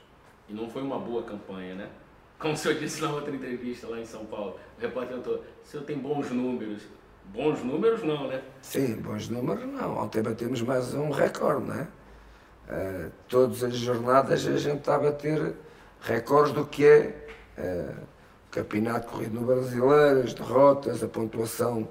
E 0.49 0.53
não 0.55 0.69
foi 0.69 0.83
uma 0.83 0.99
boa 0.99 1.23
campanha, 1.23 1.75
né? 1.75 1.91
Como 2.39 2.55
o 2.55 2.57
senhor 2.57 2.79
disse 2.79 3.01
na 3.01 3.11
outra 3.11 3.35
entrevista 3.35 3.87
lá 3.87 3.99
em 3.99 4.05
São 4.05 4.27
Paulo, 4.27 4.59
o 4.77 4.81
repórter 4.81 5.17
perguntou: 5.17 5.45
o 5.63 5.67
senhor 5.67 5.85
tem 5.85 5.99
bons 5.99 6.31
números? 6.31 6.83
Bons 7.27 7.63
números 7.63 8.03
não, 8.03 8.29
né? 8.29 8.43
Sim, 8.61 8.97
bons 8.97 9.29
números 9.29 9.65
não. 9.67 9.97
Ontem 9.99 10.23
batemos 10.23 10.61
mais 10.61 10.93
um 10.95 11.11
recorde, 11.11 11.67
não 11.67 11.75
é? 11.75 11.89
Uh, 12.67 13.13
todas 13.29 13.63
as 13.63 13.75
jornadas 13.77 14.47
a 14.47 14.57
gente 14.57 14.79
está 14.79 14.97
a 14.97 14.99
bater 14.99 15.55
recordes 16.01 16.53
do 16.53 16.67
que 16.67 16.85
é 16.85 17.27
uh, 17.59 18.14
campeonato 18.55 19.09
corrido 19.09 19.41
no 19.41 19.47
brasileiro, 19.47 20.21
as 20.21 20.33
derrotas, 20.33 21.03
a 21.03 21.09
pontuação 21.09 21.89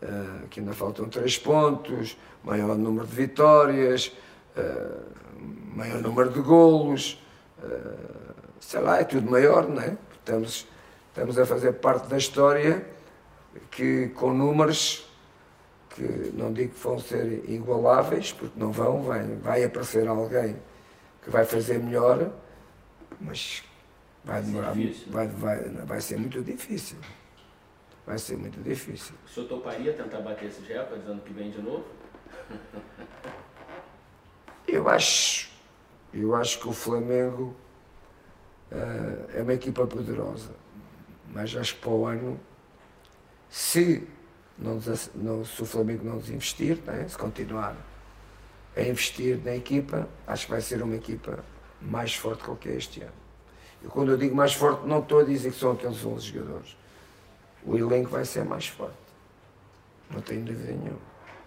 uh, 0.00 0.46
que 0.48 0.60
ainda 0.60 0.72
faltam 0.72 1.08
três 1.08 1.36
pontos, 1.36 2.16
maior 2.44 2.76
número 2.78 3.04
de 3.04 3.14
vitórias, 3.14 4.12
uh, 4.56 5.02
maior 5.74 6.00
número 6.00 6.30
de 6.30 6.40
golos, 6.40 7.20
uh, 7.58 8.34
sei 8.60 8.80
lá, 8.80 9.00
é 9.00 9.04
tudo 9.04 9.28
maior, 9.28 9.68
não 9.68 9.82
é? 9.82 9.96
Estamos, 10.20 10.68
estamos 11.08 11.36
a 11.36 11.44
fazer 11.44 11.72
parte 11.72 12.06
da 12.06 12.16
história 12.16 12.86
que 13.72 14.08
com 14.10 14.32
números 14.32 15.10
que 15.90 16.32
não 16.34 16.52
digo 16.52 16.74
que 16.74 16.80
vão 16.80 16.98
ser 16.98 17.44
igualáveis, 17.48 18.32
porque 18.32 18.58
não 18.58 18.72
vão, 18.72 19.02
vai, 19.02 19.24
vai 19.36 19.64
aparecer 19.64 20.06
alguém 20.08 20.56
que 21.22 21.30
vai 21.30 21.44
fazer 21.44 21.78
melhor, 21.78 22.30
mas 23.20 23.62
vai 24.24 24.42
demorar, 24.42 24.74
vai, 25.08 25.28
vai, 25.28 25.68
vai 25.86 26.00
ser 26.00 26.18
muito 26.18 26.42
difícil 26.42 26.98
vai 28.06 28.18
ser 28.18 28.36
muito 28.36 28.60
difícil. 28.62 29.14
O 29.26 29.28
senhor 29.28 29.48
toparia 29.48 29.92
tentar 29.92 30.20
bater 30.20 30.48
esse 30.48 30.60
recorde 30.60 31.06
ano 31.06 31.20
que 31.20 31.32
vem 31.32 31.50
de 31.50 31.60
novo? 31.60 31.84
Eu 34.66 34.88
acho, 34.88 35.50
Eu 36.12 36.34
acho 36.34 36.60
que 36.60 36.68
o 36.68 36.72
Flamengo 36.72 37.54
uh, 38.70 39.30
é 39.34 39.42
uma 39.42 39.54
equipa 39.54 39.86
poderosa, 39.86 40.50
mas 41.32 41.54
acho 41.56 41.74
que 41.74 41.80
para 41.80 41.90
o 41.90 42.06
ano, 42.06 42.40
se, 43.48 44.06
não, 44.58 44.80
não, 45.14 45.44
se 45.44 45.62
o 45.62 45.66
Flamengo 45.66 46.04
não 46.04 46.18
desinvestir, 46.18 46.78
né, 46.84 47.06
se 47.08 47.16
continuar 47.16 47.76
a 48.76 48.82
investir 48.82 49.38
na 49.44 49.56
equipa, 49.56 50.08
acho 50.26 50.46
que 50.46 50.52
vai 50.52 50.60
ser 50.60 50.82
uma 50.82 50.96
equipa 50.96 51.44
mais 51.80 52.14
forte 52.14 52.44
do 52.44 52.56
que 52.56 52.68
é 52.68 52.76
este 52.76 53.02
ano. 53.02 53.23
E 53.84 53.88
quando 53.88 54.12
eu 54.12 54.16
digo 54.16 54.34
mais 54.34 54.54
forte, 54.54 54.86
não 54.86 55.00
estou 55.00 55.20
a 55.20 55.24
dizer 55.24 55.52
que 55.52 55.58
são 55.58 55.72
aqueles 55.72 56.04
11 56.04 56.26
jogadores. 56.26 56.76
O 57.66 57.76
elenco 57.76 58.10
vai 58.10 58.24
ser 58.24 58.44
mais 58.44 58.66
forte. 58.66 58.96
Não 60.10 60.20
tenho 60.20 60.42
dúvida 60.44 60.72
nenhuma. 60.72 60.98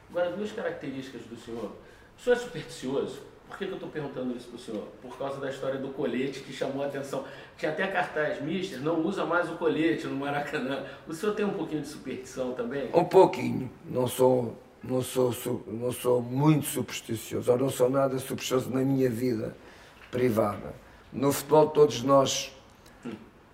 Agora, 0.09 0.31
duas 0.31 0.51
características 0.51 1.21
do 1.23 1.35
senhor. 1.35 1.71
O 2.17 2.21
senhor 2.21 2.35
é 2.35 2.39
supersticioso? 2.39 3.21
Por 3.47 3.57
que, 3.57 3.65
que 3.65 3.71
eu 3.71 3.75
estou 3.75 3.89
perguntando 3.89 4.35
isso 4.35 4.49
para 4.49 4.57
o 4.57 4.59
senhor? 4.59 4.83
Por 5.01 5.17
causa 5.17 5.39
da 5.39 5.49
história 5.49 5.79
do 5.79 5.89
colete 5.89 6.41
que 6.41 6.51
chamou 6.51 6.83
a 6.83 6.87
atenção. 6.87 7.23
Tinha 7.57 7.71
até 7.71 7.87
cartaz, 7.87 8.41
mister, 8.41 8.79
não 8.81 9.01
usa 9.05 9.25
mais 9.25 9.49
o 9.49 9.55
colete 9.55 10.05
no 10.05 10.17
Maracanã. 10.17 10.85
O 11.07 11.13
senhor 11.13 11.33
tem 11.33 11.45
um 11.45 11.53
pouquinho 11.53 11.81
de 11.81 11.87
superstição 11.87 12.53
também? 12.53 12.89
Um 12.93 13.05
pouquinho. 13.05 13.71
Não 13.85 14.05
sou, 14.05 14.57
não 14.83 15.01
sou, 15.01 15.33
não 15.65 15.91
sou 15.91 16.21
muito 16.21 16.65
supersticioso, 16.67 17.51
ou 17.51 17.57
não 17.57 17.69
sou 17.69 17.89
nada 17.89 18.17
supersticioso 18.19 18.69
na 18.69 18.81
minha 18.81 19.09
vida 19.09 19.55
privada. 20.11 20.86
No 21.17 21.31
futebol 21.31 21.67
todos 21.67 22.03
nós 22.03 22.55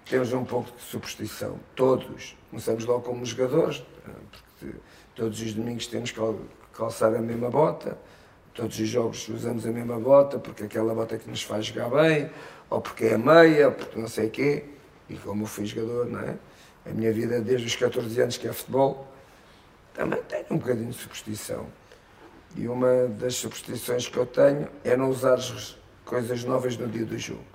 temos 0.06 0.34
um 0.34 0.44
pouco 0.44 0.70
de 0.72 0.84
superstição. 0.84 1.58
Todos. 1.76 2.38
Começamos 2.50 2.86
logo 2.86 3.02
como 3.02 3.26
jogadores, 3.26 3.84
porque 4.60 4.76
todos 5.16 5.42
os 5.42 5.54
domingos 5.54 5.88
temos 5.88 6.12
que 6.12 6.20
calçar 6.74 7.16
a 7.16 7.22
mesma 7.22 7.50
bota 7.50 7.98
todos 8.54 8.80
os 8.80 8.88
jogos 8.88 9.28
usamos 9.30 9.66
a 9.66 9.72
mesma 9.72 10.00
bota, 10.00 10.38
porque 10.38 10.64
aquela 10.64 10.94
bota 10.94 11.18
que 11.18 11.30
nos 11.30 11.42
faz 11.42 11.66
jogar 11.66 11.90
bem, 11.90 12.30
ou 12.70 12.80
porque 12.80 13.06
é 13.06 13.18
meia, 13.18 13.68
ou 13.68 13.74
porque 13.74 14.00
não 14.00 14.08
sei 14.08 14.28
o 14.28 14.30
quê. 14.30 14.66
E 15.10 15.16
como 15.16 15.44
eu 15.44 15.48
fui 15.48 15.66
jogador, 15.66 16.06
não 16.06 16.20
é? 16.20 16.38
A 16.86 16.94
minha 16.94 17.12
vida 17.12 17.42
desde 17.42 17.68
os 17.68 17.76
14 17.76 18.22
anos 18.22 18.38
que 18.38 18.48
é 18.48 18.54
futebol, 18.54 19.08
também 19.94 20.22
tenho 20.24 20.46
um 20.52 20.58
bocadinho 20.58 20.90
de 20.90 20.98
superstição. 20.98 21.66
E 22.56 22.68
uma 22.68 23.08
das 23.08 23.36
superstições 23.36 24.08
que 24.08 24.18
eu 24.18 24.26
tenho 24.26 24.68
é 24.84 24.96
não 24.96 25.10
usar 25.10 25.40
coisas 26.06 26.44
novas 26.44 26.78
no 26.78 26.88
dia 26.88 27.06
do 27.06 27.18
jogo. 27.18 27.53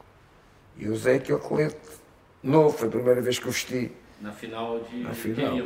E 0.78 0.88
usei 0.88 1.16
aquele 1.16 1.38
colete 1.38 1.76
novo, 2.42 2.76
foi 2.76 2.88
a 2.88 2.90
primeira 2.90 3.20
vez 3.20 3.38
que 3.38 3.46
eu 3.46 3.52
vesti. 3.52 3.92
Na 4.20 4.32
final 4.32 4.80
de, 4.80 4.98
Na 4.98 5.12
final. 5.12 5.56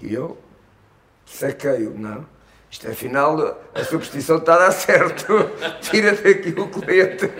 E 0.00 0.12
eu 0.14 0.38
saquei-o, 1.24 1.98
não 1.98 2.26
isto 2.72 2.88
afinal, 2.88 3.60
a 3.74 3.84
superstição 3.84 4.38
está 4.38 4.54
a 4.54 4.58
dar 4.60 4.72
certo. 4.72 5.26
Tira 5.82 6.12
daqui 6.12 6.58
o 6.58 6.66
colete. 6.68 7.30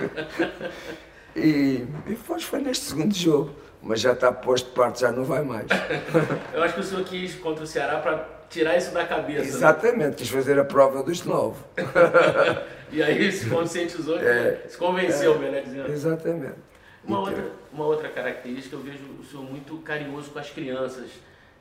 E, 1.34 1.40
e 1.40 1.88
depois 2.06 2.44
foi 2.44 2.60
neste 2.60 2.84
segundo 2.84 3.14
jogo. 3.14 3.50
Mas 3.80 4.00
já 4.00 4.12
está 4.12 4.30
posto 4.30 4.68
de 4.68 4.74
parte, 4.74 5.00
já 5.00 5.10
não 5.10 5.24
vai 5.24 5.42
mais. 5.42 5.66
Eu 6.52 6.62
acho 6.62 6.74
que 6.74 6.80
o 6.80 6.84
senhor 6.84 7.02
quis 7.04 7.34
contra 7.36 7.64
o 7.64 7.66
Ceará 7.66 7.98
para 7.98 8.28
tirar 8.50 8.76
isso 8.76 8.92
da 8.92 9.06
cabeça. 9.06 9.40
Né? 9.40 9.48
Exatamente, 9.48 10.10
né? 10.10 10.14
quis 10.18 10.28
fazer 10.28 10.58
a 10.58 10.64
prova 10.64 11.02
dos 11.02 11.24
nove. 11.24 11.58
e 12.92 13.02
aí 13.02 13.32
se 13.32 13.48
conscientizou, 13.48 14.20
é, 14.20 14.60
se 14.68 14.76
convenceu, 14.76 15.34
é, 15.34 15.38
melhor 15.38 15.62
dizendo. 15.62 15.90
Exatamente. 15.90 16.71
Uma 17.04 17.18
outra, 17.20 17.52
uma 17.72 17.84
outra 17.84 18.08
característica, 18.08 18.76
eu 18.76 18.80
vejo 18.80 19.04
o 19.20 19.24
senhor 19.24 19.44
muito 19.44 19.76
carinhoso 19.78 20.30
com 20.30 20.38
as 20.38 20.50
crianças, 20.50 21.10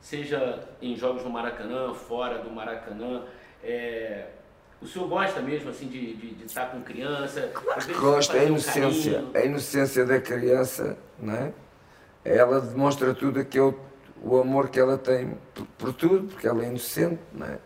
seja 0.00 0.68
em 0.80 0.96
jogos 0.96 1.24
no 1.24 1.30
Maracanã, 1.30 1.92
fora 1.94 2.38
do 2.38 2.50
Maracanã. 2.50 3.24
É, 3.62 4.26
o 4.80 4.86
senhor 4.86 5.08
gosta 5.08 5.40
mesmo 5.40 5.70
assim 5.70 5.86
de, 5.86 6.14
de, 6.14 6.34
de 6.34 6.44
estar 6.44 6.66
com 6.66 6.82
criança? 6.82 7.50
Claro 7.52 8.00
gosta, 8.00 8.36
é 8.36 8.40
a 8.40 8.44
inocência, 8.44 9.20
um 9.20 9.30
a 9.36 9.44
inocência 9.44 10.04
da 10.04 10.20
criança, 10.20 10.96
não 11.18 11.34
é? 11.34 11.52
Ela 12.24 12.60
demonstra 12.60 13.14
tudo 13.14 13.40
aquilo, 13.40 13.78
o 14.22 14.38
amor 14.38 14.68
que 14.68 14.78
ela 14.78 14.96
tem 14.96 15.36
por, 15.54 15.66
por 15.78 15.92
tudo, 15.92 16.28
porque 16.28 16.46
ela 16.46 16.64
é 16.64 16.68
inocente, 16.68 17.20
não 17.32 17.46
é? 17.46 17.58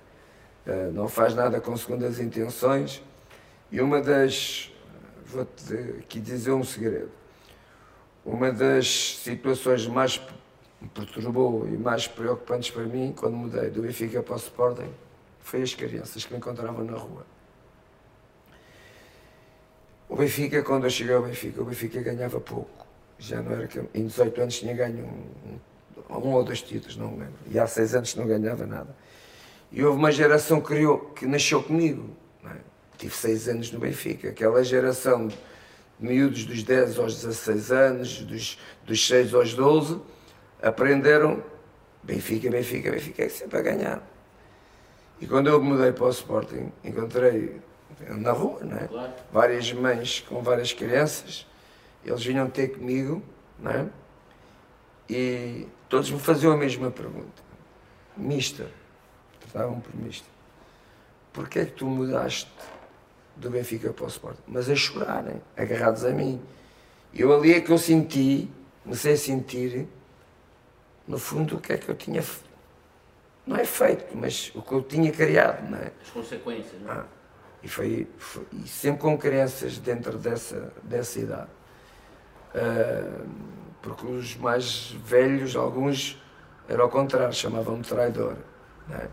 Não 0.92 1.08
faz 1.08 1.34
nada 1.34 1.60
com 1.60 1.76
segundas 1.76 2.18
intenções. 2.18 3.02
E 3.70 3.80
uma 3.80 4.00
das, 4.00 4.72
vou-te 5.24 5.74
aqui 6.00 6.20
dizer 6.20 6.52
um 6.52 6.64
segredo, 6.64 7.10
uma 8.26 8.50
das 8.50 9.16
situações 9.22 9.86
mais 9.86 10.20
perturbou 10.92 11.66
e 11.68 11.76
mais 11.76 12.08
preocupantes 12.08 12.70
para 12.70 12.82
mim 12.82 13.14
quando 13.16 13.36
mudei 13.36 13.70
do 13.70 13.82
Benfica 13.82 14.20
para 14.20 14.34
o 14.34 14.36
Sporting 14.36 14.92
foi 15.38 15.62
as 15.62 15.72
crianças 15.72 16.24
que 16.24 16.32
me 16.32 16.38
encontravam 16.38 16.84
na 16.84 16.96
rua. 16.96 17.24
O 20.08 20.16
Benfica, 20.16 20.60
quando 20.62 20.84
eu 20.84 20.90
cheguei 20.90 21.14
ao 21.14 21.22
Benfica, 21.22 21.62
o 21.62 21.64
Benfica 21.64 22.00
ganhava 22.02 22.40
pouco. 22.40 22.84
Já 23.16 23.40
não 23.40 23.52
era 23.52 23.68
que 23.68 23.80
em 23.94 24.06
18 24.06 24.40
anos 24.40 24.58
tinha 24.58 24.74
ganho 24.74 25.04
um, 25.04 26.16
um, 26.16 26.32
ou 26.32 26.44
dois 26.44 26.62
títulos, 26.62 26.96
não 26.96 27.12
me 27.12 27.20
lembro. 27.20 27.34
E 27.48 27.58
há 27.58 27.66
seis 27.66 27.94
anos 27.94 28.14
não 28.16 28.26
ganhava 28.26 28.66
nada. 28.66 28.94
E 29.70 29.84
houve 29.84 29.98
uma 29.98 30.10
geração 30.10 30.60
que, 30.60 30.66
criou, 30.68 30.98
que 30.98 31.26
nasceu 31.26 31.62
comigo. 31.62 32.10
É? 32.44 32.56
Tive 32.98 33.14
seis 33.14 33.48
anos 33.48 33.70
no 33.70 33.78
Benfica. 33.78 34.30
Aquela 34.30 34.62
geração 34.64 35.28
miúdos 35.98 36.44
dos 36.44 36.62
10 36.62 36.98
aos 36.98 37.14
16 37.22 37.72
anos, 37.72 38.18
dos, 38.22 38.58
dos 38.84 39.06
6 39.06 39.34
aos 39.34 39.54
12, 39.54 40.00
aprenderam 40.62 41.42
Benfica, 42.02 42.50
Benfica, 42.50 42.90
Benfica, 42.90 43.24
é 43.24 43.28
sempre 43.28 43.58
a 43.58 43.62
ganhar. 43.62 44.02
E 45.20 45.26
quando 45.26 45.48
eu 45.48 45.62
mudei 45.62 45.92
para 45.92 46.04
o 46.04 46.10
Sporting, 46.10 46.70
encontrei 46.84 47.60
na 48.08 48.32
rua, 48.32 48.60
né? 48.62 48.86
Claro. 48.88 49.12
várias 49.32 49.72
mães 49.72 50.20
com 50.28 50.42
várias 50.42 50.72
crianças, 50.72 51.46
eles 52.04 52.24
vinham 52.24 52.48
ter 52.48 52.68
comigo, 52.68 53.22
né? 53.58 53.88
e 55.08 55.66
todos 55.88 56.10
me 56.10 56.18
faziam 56.18 56.52
a 56.52 56.56
mesma 56.56 56.90
pergunta. 56.90 57.42
Mister, 58.16 58.66
estavam 59.46 59.80
por 59.80 59.94
mister, 59.94 60.28
porquê 61.32 61.60
é 61.60 61.64
que 61.66 61.72
tu 61.72 61.86
mudaste 61.86 62.50
do 63.36 63.50
Benfica 63.50 63.92
para 63.92 64.04
o 64.04 64.08
Sporting? 64.08 64.42
Mas 64.46 64.68
a 64.68 64.74
chorarem, 64.74 65.40
agarrados 65.56 66.04
a 66.04 66.10
mim. 66.10 66.40
Eu 67.14 67.34
ali 67.34 67.54
é 67.54 67.60
que 67.60 67.70
eu 67.70 67.78
senti, 67.78 68.50
comecei 68.82 69.14
a 69.14 69.16
sentir, 69.16 69.86
no 71.06 71.18
fundo, 71.18 71.56
o 71.56 71.60
que 71.60 71.72
é 71.72 71.78
que 71.78 71.88
eu 71.88 71.94
tinha 71.94 72.22
não 73.46 73.56
é 73.56 73.64
feito, 73.64 74.16
mas 74.16 74.50
o 74.54 74.60
que 74.60 74.72
eu 74.72 74.82
tinha 74.82 75.12
criado, 75.12 75.70
não 75.70 75.78
é? 75.78 75.92
As 76.02 76.10
consequências, 76.10 76.82
não 76.82 76.92
é? 76.92 76.96
Ah, 76.96 77.04
e, 77.62 77.68
foi, 77.68 78.08
foi, 78.18 78.44
e 78.52 78.66
sempre 78.66 79.00
com 79.00 79.16
crianças 79.16 79.78
dentro 79.78 80.18
dessa, 80.18 80.72
dessa 80.82 81.20
idade. 81.20 81.50
Uh, 82.54 83.28
porque 83.80 84.04
os 84.04 84.36
mais 84.36 84.90
velhos, 85.04 85.54
alguns, 85.54 86.20
era 86.68 86.82
ao 86.82 86.88
contrário, 86.88 87.32
chamavam-me 87.32 87.84
traidor. 87.84 88.36
É? 88.90 89.08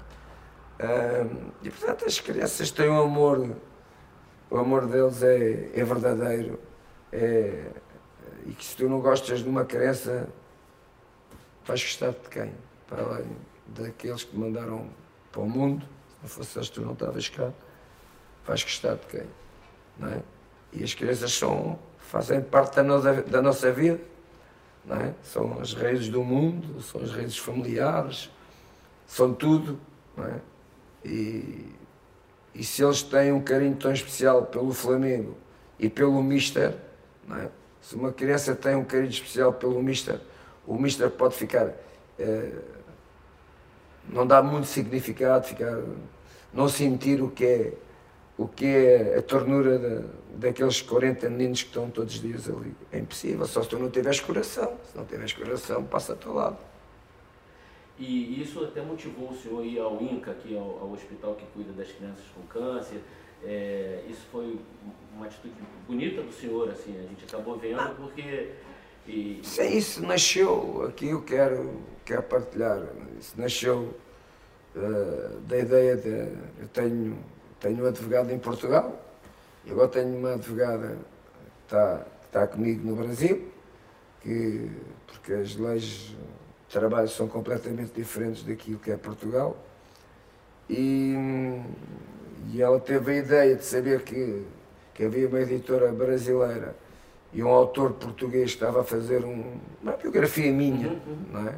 Uh, 0.84 1.52
e 1.62 1.70
portanto 1.70 2.06
as 2.06 2.20
crianças 2.20 2.72
têm 2.72 2.90
um 2.90 3.02
amor, 3.02 3.56
o 4.54 4.60
amor 4.60 4.86
deles 4.86 5.24
é, 5.24 5.72
é 5.74 5.84
verdadeiro. 5.84 6.60
É, 7.12 7.72
e 8.46 8.52
que 8.52 8.64
se 8.64 8.76
tu 8.76 8.88
não 8.88 9.00
gostas 9.00 9.40
de 9.40 9.50
uma 9.50 9.66
criança, 9.66 10.30
vais 11.66 11.82
gostar 11.82 12.12
de 12.12 12.30
quem? 12.30 12.54
Para 12.88 13.02
além 13.02 13.26
daqueles 13.70 14.24
que 14.24 14.38
mandaram 14.38 14.88
para 15.32 15.42
o 15.42 15.50
mundo, 15.50 15.84
se 15.84 16.22
não 16.22 16.30
fosses 16.30 16.70
tu 16.70 16.82
não 16.82 16.94
estavas 16.94 17.30
cá, 17.30 17.52
vais 18.46 18.62
gostar 18.62 18.94
de 18.94 19.08
quem? 19.08 19.28
Não 19.98 20.10
é? 20.10 20.22
E 20.72 20.84
as 20.84 20.94
crianças 20.94 21.34
são, 21.34 21.80
fazem 21.98 22.40
parte 22.40 22.76
da 22.76 22.84
nossa, 22.84 23.24
da 23.24 23.42
nossa 23.42 23.72
vida, 23.72 24.00
não 24.86 24.98
é? 24.98 25.16
são 25.24 25.60
as 25.62 25.74
raízes 25.74 26.10
do 26.10 26.24
mundo, 26.24 26.80
são 26.80 27.02
as 27.02 27.12
raízes 27.12 27.40
familiares, 27.40 28.30
são 29.08 29.34
tudo. 29.34 29.80
Não 30.16 30.26
é? 30.26 30.40
e, 31.04 31.74
e 32.56 32.64
se 32.64 32.84
eles 32.84 33.02
têm 33.02 33.32
um 33.32 33.42
carinho 33.42 33.76
tão 33.76 33.92
especial 33.92 34.46
pelo 34.46 34.74
Flamengo 34.74 35.36
e 35.80 35.90
pelo 35.90 36.22
Mister, 36.22 36.76
é? 37.32 37.48
se 37.82 37.96
uma 37.96 38.12
criança 38.12 38.56
tem 38.56 38.76
um 38.76 38.84
carinho 38.84 39.10
especial 39.10 39.54
pelo 39.54 39.82
Mister, 39.82 40.20
o 40.66 40.78
Mister 40.78 41.10
pode 41.10 41.36
ficar. 41.36 41.74
Eh, 42.20 42.52
não 44.10 44.28
dá 44.28 44.44
muito 44.44 44.68
significado 44.68 45.48
ficar, 45.48 45.82
não 46.54 46.68
sentir 46.68 47.22
o 47.22 47.30
que 47.30 47.46
é, 47.46 47.74
o 48.38 48.48
que 48.48 48.66
é 48.66 49.18
a 49.18 49.22
ternura 49.22 49.80
de, 49.80 50.06
daqueles 50.38 50.82
40 50.82 51.30
meninos 51.30 51.64
que 51.64 51.70
estão 51.70 51.90
todos 51.90 52.16
os 52.16 52.22
dias 52.22 52.50
ali. 52.50 52.76
É 52.92 53.00
impossível, 53.00 53.46
só 53.46 53.64
se 53.64 53.70
tu 53.70 53.80
não 53.80 53.90
tiveres 53.90 54.20
coração. 54.20 54.74
Se 54.92 54.98
não 54.98 55.06
tiveres 55.06 55.34
coração, 55.34 55.84
passa 55.84 56.18
ao 56.26 56.34
lado. 56.34 56.58
E 57.98 58.42
isso 58.42 58.64
até 58.64 58.82
motivou 58.82 59.30
o 59.30 59.38
senhor 59.38 59.62
a 59.62 59.66
ir 59.66 59.80
ao 59.80 60.02
INCA, 60.02 60.32
aqui 60.32 60.58
ao, 60.58 60.80
ao 60.80 60.92
hospital 60.92 61.36
que 61.36 61.46
cuida 61.54 61.72
das 61.74 61.92
crianças 61.92 62.24
com 62.36 62.42
câncer. 62.48 63.02
É, 63.44 64.04
isso 64.10 64.26
foi 64.32 64.60
uma 65.16 65.26
atitude 65.26 65.54
bonita 65.88 66.22
do 66.22 66.32
senhor, 66.32 66.70
assim, 66.70 66.98
a 66.98 67.04
gente 67.04 67.26
acabou 67.26 67.58
vendo 67.58 67.80
ah. 67.80 67.94
porque. 67.96 68.52
E... 69.06 69.42
Sim, 69.44 69.78
isso 69.78 70.02
nasceu, 70.02 70.86
aqui 70.88 71.10
eu 71.10 71.22
quero, 71.22 71.82
quero 72.06 72.24
partilhar, 72.24 72.82
isso 73.20 73.34
nasceu 73.38 73.94
uh, 74.76 75.40
da 75.42 75.60
ideia 75.60 75.98
de. 75.98 76.10
Eu 76.62 76.68
tenho, 76.72 77.18
tenho 77.60 77.84
um 77.84 77.88
advogado 77.88 78.32
em 78.32 78.40
Portugal 78.40 78.98
e 79.66 79.72
agora 79.72 79.90
tenho 79.90 80.18
uma 80.18 80.36
advogada 80.36 80.98
está, 81.64 82.06
está 82.26 82.48
comigo 82.48 82.86
no 82.88 82.96
Brasil, 82.96 83.52
que, 84.22 84.72
porque 85.08 85.34
as 85.34 85.56
leis 85.56 86.16
de 86.74 86.80
trabalho 86.80 87.08
são 87.08 87.28
completamente 87.28 87.92
diferentes 87.94 88.44
daquilo 88.44 88.80
que 88.80 88.90
é 88.90 88.98
Portugal. 88.98 89.56
E, 90.68 91.16
e 92.52 92.62
ela 92.62 92.80
teve 92.80 93.12
a 93.12 93.16
ideia 93.16 93.56
de 93.56 93.64
saber 93.64 94.02
que, 94.02 94.44
que 94.96 95.06
havia 95.06 95.28
uma 95.28 95.40
editora 95.40 95.92
brasileira 95.92 96.76
e 97.32 97.44
um 97.44 97.50
autor 97.50 97.94
português 97.94 98.52
que 98.52 98.58
estava 98.58 98.82
a 98.82 98.84
fazer 98.84 99.24
um, 99.24 99.60
uma 99.82 99.92
biografia 99.94 100.52
minha, 100.52 100.88
uhum, 100.90 101.00
uhum. 101.06 101.26
não 101.32 101.48
é? 101.48 101.56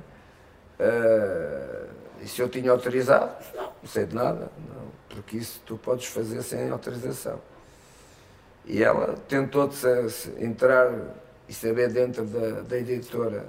Uh, 0.78 1.90
e 2.22 2.28
se 2.28 2.42
eu 2.42 2.50
tinha 2.50 2.72
autorizado? 2.72 3.32
Não, 3.56 3.64
não 3.64 3.90
sei 3.90 4.06
de 4.06 4.16
nada, 4.16 4.52
não, 4.68 4.88
porque 5.10 5.38
isso 5.38 5.62
tu 5.66 5.78
podes 5.78 6.08
fazer 6.08 6.42
sem 6.42 6.70
autorização. 6.70 7.40
E 8.66 8.84
ela 8.84 9.16
tentou 9.30 9.70
entrar 10.40 10.92
e 11.48 11.54
saber 11.54 11.90
dentro 11.90 12.26
da, 12.26 12.62
da 12.62 12.78
editora 12.78 13.46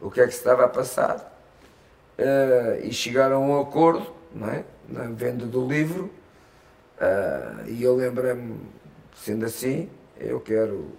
o 0.00 0.10
que 0.10 0.20
é 0.20 0.26
que 0.26 0.32
se 0.32 0.38
estava 0.38 0.64
a 0.64 0.68
passar 0.68 1.18
uh, 2.18 2.84
e 2.84 2.92
chegaram 2.92 3.36
a 3.36 3.38
um 3.38 3.60
acordo 3.60 4.06
não 4.34 4.48
é? 4.48 4.64
na 4.88 5.04
venda 5.04 5.46
do 5.46 5.66
livro 5.66 6.10
uh, 6.96 7.68
e 7.68 7.82
eu 7.82 7.94
lembrei-me, 7.96 8.60
sendo 9.14 9.44
assim, 9.44 9.90
eu 10.18 10.40
quero 10.40 10.74
uh, 10.74 10.94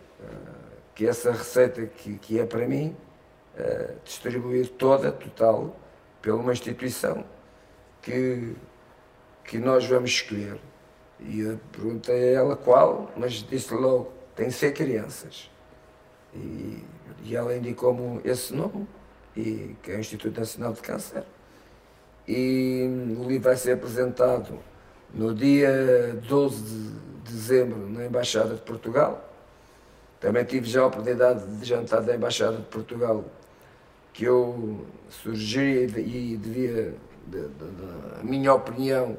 que 0.94 1.08
essa 1.08 1.32
receita 1.32 1.86
que, 1.86 2.18
que 2.18 2.40
é 2.40 2.46
para 2.46 2.68
mim 2.68 2.96
distribuir 4.04 4.70
toda, 4.70 5.12
total, 5.12 5.76
pela 6.20 6.38
uma 6.38 6.54
instituição 6.54 7.24
que, 8.02 8.56
que 9.44 9.60
nós 9.60 9.86
vamos 9.86 10.10
escolher. 10.10 10.58
E 11.20 11.42
eu 11.42 11.60
perguntei 11.72 12.30
a 12.30 12.40
ela 12.40 12.56
qual, 12.56 13.12
mas 13.16 13.34
disse 13.34 13.74
logo, 13.74 14.12
tem 14.36 14.48
que 14.48 14.54
ser 14.54 14.74
crianças. 14.74 15.51
E, 16.34 16.84
e 17.24 17.36
ela 17.36 17.56
indicou-me 17.56 18.22
esse 18.24 18.54
nome, 18.54 18.88
e, 19.36 19.76
que 19.82 19.92
é 19.92 19.96
o 19.96 20.00
Instituto 20.00 20.40
Nacional 20.40 20.74
de 20.74 20.82
Câncer. 20.82 21.24
E 22.28 22.88
o 23.20 23.28
livro 23.28 23.44
vai 23.44 23.56
ser 23.56 23.74
apresentado 23.74 24.60
no 25.14 25.34
dia 25.34 26.20
12 26.28 26.64
de 27.24 27.32
dezembro 27.32 27.90
na 27.90 28.06
Embaixada 28.06 28.56
de 28.56 28.62
Portugal. 28.62 29.28
Também 30.20 30.44
tive 30.46 30.70
já 30.70 30.82
a 30.82 30.88
oportunidade 30.88 31.46
de 31.46 31.66
jantar 31.66 32.02
da 32.02 32.16
Embaixada 32.16 32.58
de 32.58 32.64
Portugal, 32.64 33.26
que 34.14 34.26
eu 34.26 34.86
sugeri 35.10 35.86
e 35.86 36.38
devia, 36.38 36.94
de, 37.28 37.42
de, 37.42 37.48
de, 37.48 38.20
a 38.20 38.24
minha 38.24 38.54
opinião, 38.54 39.18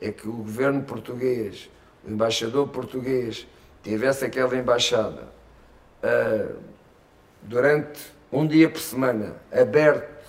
é 0.00 0.10
que 0.10 0.28
o 0.28 0.32
governo 0.32 0.82
português, 0.82 1.70
o 2.06 2.10
embaixador 2.10 2.68
português, 2.68 3.46
tivesse 3.82 4.24
aquela 4.24 4.56
embaixada 4.56 5.39
uh, 6.02 6.56
durante 7.42 8.12
um 8.32 8.46
dia 8.46 8.68
por 8.68 8.80
semana, 8.80 9.36
aberto, 9.52 10.20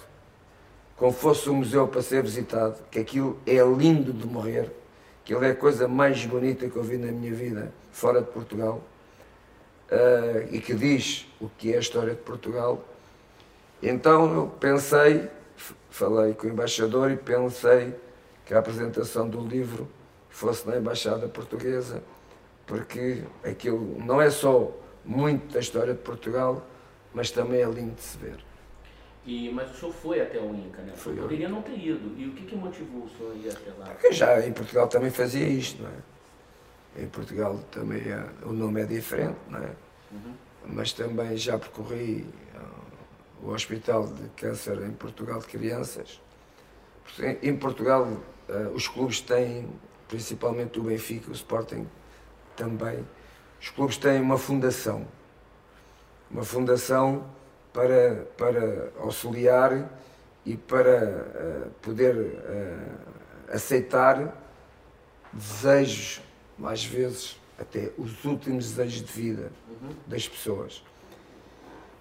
como 0.95 1.11
fosse 1.11 1.49
um 1.49 1.55
museu 1.55 1.87
para 1.87 2.01
ser 2.01 2.21
visitado, 2.23 2.75
que 2.89 2.99
aquilo 2.99 3.39
é 3.45 3.57
lindo 3.63 4.13
de 4.13 4.25
morrer, 4.27 4.71
que 5.23 5.33
ele 5.33 5.47
é 5.47 5.51
a 5.51 5.55
coisa 5.55 5.87
mais 5.87 6.25
bonita 6.25 6.69
que 6.69 6.75
eu 6.75 6.83
vi 6.83 6.97
na 6.97 7.11
minha 7.11 7.33
vida, 7.33 7.71
fora 7.91 8.21
de 8.21 8.27
Portugal, 8.27 8.81
uh, 9.91 10.47
e 10.51 10.59
que 10.59 10.73
diz 10.73 11.27
o 11.39 11.49
que 11.49 11.73
é 11.73 11.77
a 11.77 11.79
história 11.79 12.13
de 12.13 12.21
Portugal. 12.21 12.83
Então 13.81 14.33
eu 14.33 14.47
pensei, 14.47 15.29
falei 15.89 16.33
com 16.33 16.47
o 16.47 16.49
embaixador 16.49 17.11
e 17.11 17.17
pensei 17.17 17.95
que 18.45 18.53
a 18.53 18.59
apresentação 18.59 19.27
do 19.27 19.41
livro 19.41 19.87
fosse 20.29 20.67
na 20.67 20.77
Embaixada 20.77 21.27
Portuguesa, 21.27 22.01
porque 22.65 23.23
aquilo 23.43 23.97
não 24.03 24.21
é 24.21 24.29
só 24.29 24.71
muito 25.05 25.53
da 25.53 25.59
história 25.59 25.93
de 25.93 25.99
Portugal, 25.99 26.65
mas 27.13 27.31
também 27.31 27.61
é 27.61 27.65
lindo 27.65 27.95
de 27.95 28.01
se 28.01 28.17
ver. 28.17 28.37
E, 29.25 29.51
mas 29.51 29.69
o 29.71 29.73
senhor 29.75 29.93
foi 29.93 30.21
até 30.21 30.39
o 30.39 30.53
Inca, 30.55 30.81
né? 30.81 30.93
Foi 30.95 31.15
poderia 31.15 31.47
não 31.47 31.61
ter 31.61 31.77
ido. 31.77 32.17
E 32.17 32.27
o 32.27 32.33
que, 32.33 32.45
que 32.45 32.55
motivou 32.55 33.03
o 33.03 33.09
senhor 33.09 33.33
a 33.33 33.35
ir 33.35 33.49
até 33.49 33.71
lá? 33.77 33.85
Porque 33.85 34.11
já 34.11 34.45
em 34.45 34.51
Portugal 34.51 34.87
também 34.87 35.11
fazia 35.11 35.47
isto, 35.47 35.83
não 35.83 35.89
é? 35.89 37.03
Em 37.03 37.07
Portugal 37.07 37.57
também 37.71 38.01
é, 38.01 38.25
o 38.43 38.51
nome 38.51 38.81
é 38.81 38.85
diferente, 38.85 39.37
não 39.47 39.59
é? 39.59 39.71
Uhum. 40.11 40.33
Mas 40.65 40.91
também 40.91 41.37
já 41.37 41.57
percorri 41.57 42.25
uh, 42.55 43.47
o 43.47 43.53
Hospital 43.53 44.07
de 44.07 44.27
Câncer 44.29 44.81
em 44.83 44.91
Portugal 44.91 45.39
de 45.39 45.47
Crianças. 45.47 46.19
Em 47.41 47.55
Portugal, 47.55 48.05
uh, 48.05 48.69
os 48.73 48.87
clubes 48.87 49.21
têm, 49.21 49.69
principalmente 50.07 50.79
o 50.79 50.83
Benfica, 50.83 51.29
o 51.29 51.33
Sporting 51.33 51.87
também, 52.55 53.05
os 53.61 53.69
clubes 53.69 53.97
têm 53.97 54.19
uma 54.19 54.39
fundação. 54.39 55.05
Uma 56.31 56.43
fundação 56.43 57.29
para, 57.71 58.25
para 58.35 58.91
auxiliar 58.99 59.87
e 60.43 60.57
para 60.57 61.67
uh, 61.67 61.69
poder 61.81 62.15
uh, 62.15 63.53
aceitar 63.53 64.35
desejos, 65.31 66.21
às 66.63 66.83
vezes 66.83 67.39
até 67.59 67.91
os 67.97 68.25
últimos 68.25 68.71
desejos 68.71 69.03
de 69.03 69.13
vida 69.13 69.51
das 70.07 70.27
pessoas. 70.27 70.83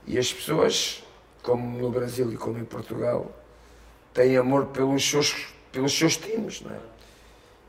E 0.06 0.18
as 0.18 0.32
pessoas, 0.32 1.04
como 1.42 1.78
no 1.78 1.90
Brasil 1.90 2.32
e 2.32 2.36
como 2.38 2.58
em 2.58 2.64
Portugal, 2.64 3.30
têm 4.14 4.36
amor 4.38 4.66
pelos 4.66 5.08
seus, 5.08 5.52
pelos 5.70 5.92
seus 5.92 6.16
times, 6.16 6.62
não 6.62 6.70
é? 6.70 6.80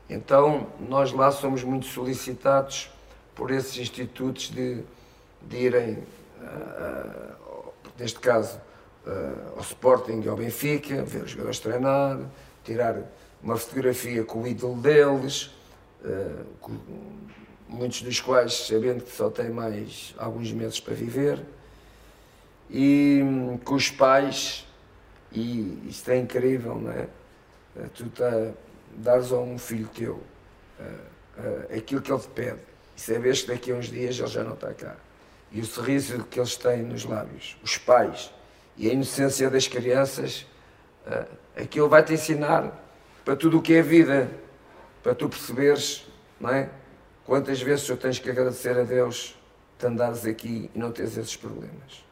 Então, 0.08 0.66
nós 0.80 1.12
lá 1.12 1.30
somos 1.30 1.62
muito 1.62 1.86
solicitados 1.86 2.90
por 3.34 3.50
esses 3.50 3.76
institutos 3.78 4.50
de, 4.50 4.82
de 5.42 5.56
irem, 5.56 5.98
uh, 6.40 7.72
neste 7.98 8.20
caso, 8.20 8.60
uh, 9.06 9.56
ao 9.56 9.62
Sporting 9.62 10.20
e 10.20 10.28
ao 10.28 10.36
Benfica, 10.36 11.02
ver 11.02 11.24
os 11.24 11.30
jogadores 11.30 11.58
treinar, 11.58 12.20
tirar 12.64 12.98
uma 13.42 13.56
fotografia 13.56 14.24
com 14.24 14.42
o 14.42 14.46
ídolo 14.46 14.76
deles, 14.76 15.50
uh, 16.04 16.44
com, 16.60 16.78
muitos 17.68 18.02
dos 18.02 18.20
quais 18.20 18.66
sabendo 18.66 19.02
que 19.02 19.10
só 19.10 19.30
têm 19.30 19.48
mais 19.48 20.14
alguns 20.18 20.52
meses 20.52 20.78
para 20.78 20.94
viver, 20.94 21.42
e 22.68 23.20
um, 23.22 23.56
com 23.58 23.74
os 23.74 23.90
pais, 23.90 24.66
e 25.32 25.88
isto 25.88 26.10
é 26.10 26.18
incrível, 26.18 26.74
não 26.74 26.90
é? 26.90 27.08
Tu 27.94 28.08
tá, 28.10 28.52
dares 28.94 29.32
a 29.32 29.38
um 29.38 29.56
filho 29.56 29.88
teu 29.94 30.22
aquilo 31.74 32.02
que 32.02 32.12
ele 32.12 32.20
te 32.20 32.28
pede 32.28 32.71
e 32.96 33.00
sabes 33.00 33.42
que 33.42 33.48
daqui 33.48 33.72
a 33.72 33.74
uns 33.74 33.86
dias 33.86 34.18
ele 34.18 34.28
já 34.28 34.44
não 34.44 34.54
está 34.54 34.72
cá. 34.72 34.96
E 35.50 35.60
o 35.60 35.64
sorriso 35.64 36.24
que 36.24 36.38
eles 36.38 36.56
têm 36.56 36.82
nos 36.82 37.04
lábios, 37.04 37.56
os 37.62 37.76
pais 37.76 38.32
e 38.76 38.88
a 38.88 38.92
inocência 38.92 39.50
das 39.50 39.68
crianças, 39.68 40.46
uh, 41.06 41.26
aquilo 41.56 41.88
vai 41.88 42.02
te 42.02 42.14
ensinar 42.14 42.72
para 43.24 43.36
tudo 43.36 43.58
o 43.58 43.62
que 43.62 43.74
é 43.74 43.82
vida, 43.82 44.30
para 45.02 45.14
tu 45.14 45.28
perceberes, 45.28 46.06
não 46.40 46.50
é? 46.50 46.70
Quantas 47.24 47.60
vezes 47.60 47.86
tu 47.86 47.96
tens 47.96 48.18
que 48.18 48.30
agradecer 48.30 48.76
a 48.78 48.82
Deus 48.82 49.36
de 49.78 49.86
andares 49.86 50.24
aqui 50.24 50.70
e 50.74 50.78
não 50.78 50.90
teres 50.90 51.16
esses 51.16 51.36
problemas. 51.36 52.04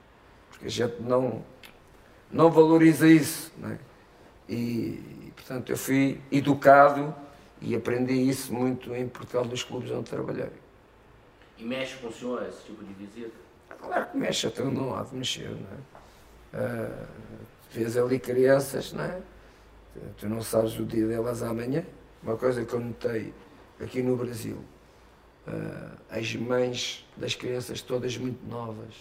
Porque 0.50 0.66
a 0.66 0.70
gente 0.70 1.00
não, 1.00 1.44
não 2.30 2.50
valoriza 2.50 3.08
isso, 3.08 3.52
não 3.58 3.70
é? 3.70 3.78
E, 4.48 5.32
portanto, 5.36 5.70
eu 5.70 5.76
fui 5.76 6.20
educado 6.30 7.14
e 7.60 7.74
aprendi 7.74 8.14
isso 8.14 8.52
muito 8.52 8.94
em 8.94 9.06
Portugal 9.06 9.44
dos 9.44 9.62
clubes 9.62 9.90
onde 9.90 10.10
trabalhei. 10.10 10.50
E 11.60 11.64
mexe 11.64 11.96
com 11.98 12.08
o 12.08 12.12
senhor 12.12 12.42
esse 12.48 12.64
tipo 12.64 12.82
de 12.82 12.94
visita? 12.94 13.36
Claro 13.78 14.06
que 14.10 14.16
mexe, 14.16 14.46
até 14.46 14.64
não 14.64 14.96
há 14.96 15.02
de 15.02 15.14
mexer, 15.14 15.50
não 15.50 15.68
é? 15.68 16.58
Uh, 16.58 17.06
vês 17.70 17.98
ali 17.98 18.18
crianças, 18.18 18.94
não 18.94 19.04
é? 19.04 19.20
Tu 20.16 20.26
não 20.26 20.40
sabes 20.40 20.78
o 20.78 20.86
dia 20.86 21.06
delas 21.06 21.42
amanhã. 21.42 21.84
Uma 22.22 22.36
coisa 22.38 22.64
que 22.64 22.72
eu 22.72 22.80
notei 22.80 23.34
aqui 23.78 24.02
no 24.02 24.16
Brasil, 24.16 24.56
uh, 25.46 25.98
as 26.10 26.34
mães 26.34 27.06
das 27.16 27.34
crianças 27.34 27.82
todas 27.82 28.16
muito 28.16 28.42
novas, 28.46 28.94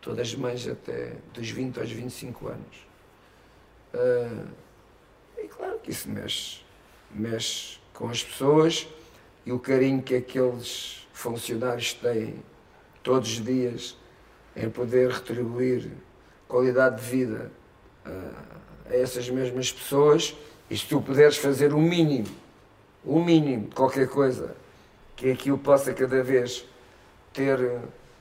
todas 0.00 0.34
mães 0.34 0.66
até 0.66 1.14
dos 1.32 1.48
20 1.48 1.78
aos 1.78 1.90
25 1.90 2.48
anos. 2.48 2.86
Uh, 3.94 4.48
e 5.38 5.46
claro 5.46 5.78
que 5.78 5.92
isso 5.92 6.08
mexe, 6.08 6.60
mexe 7.10 7.78
com 7.94 8.08
as 8.08 8.24
pessoas 8.24 8.88
e 9.46 9.52
o 9.52 9.60
carinho 9.60 10.02
que 10.02 10.16
aqueles 10.16 11.07
funcionários 11.18 11.94
têm 11.94 12.36
todos 13.02 13.28
os 13.28 13.44
dias 13.44 13.96
em 14.54 14.70
poder 14.70 15.10
retribuir 15.10 15.90
qualidade 16.46 17.02
de 17.02 17.10
vida 17.10 17.50
a 18.88 18.94
essas 18.94 19.28
mesmas 19.28 19.72
pessoas. 19.72 20.36
E 20.70 20.78
se 20.78 20.86
tu 20.86 21.02
puderes 21.02 21.36
fazer 21.36 21.74
o 21.74 21.80
mínimo, 21.80 22.28
o 23.04 23.20
mínimo 23.20 23.68
de 23.68 23.74
qualquer 23.74 24.08
coisa, 24.08 24.54
que 25.16 25.32
aquilo 25.32 25.58
possa 25.58 25.92
cada 25.92 26.22
vez 26.22 26.64
ter 27.32 27.58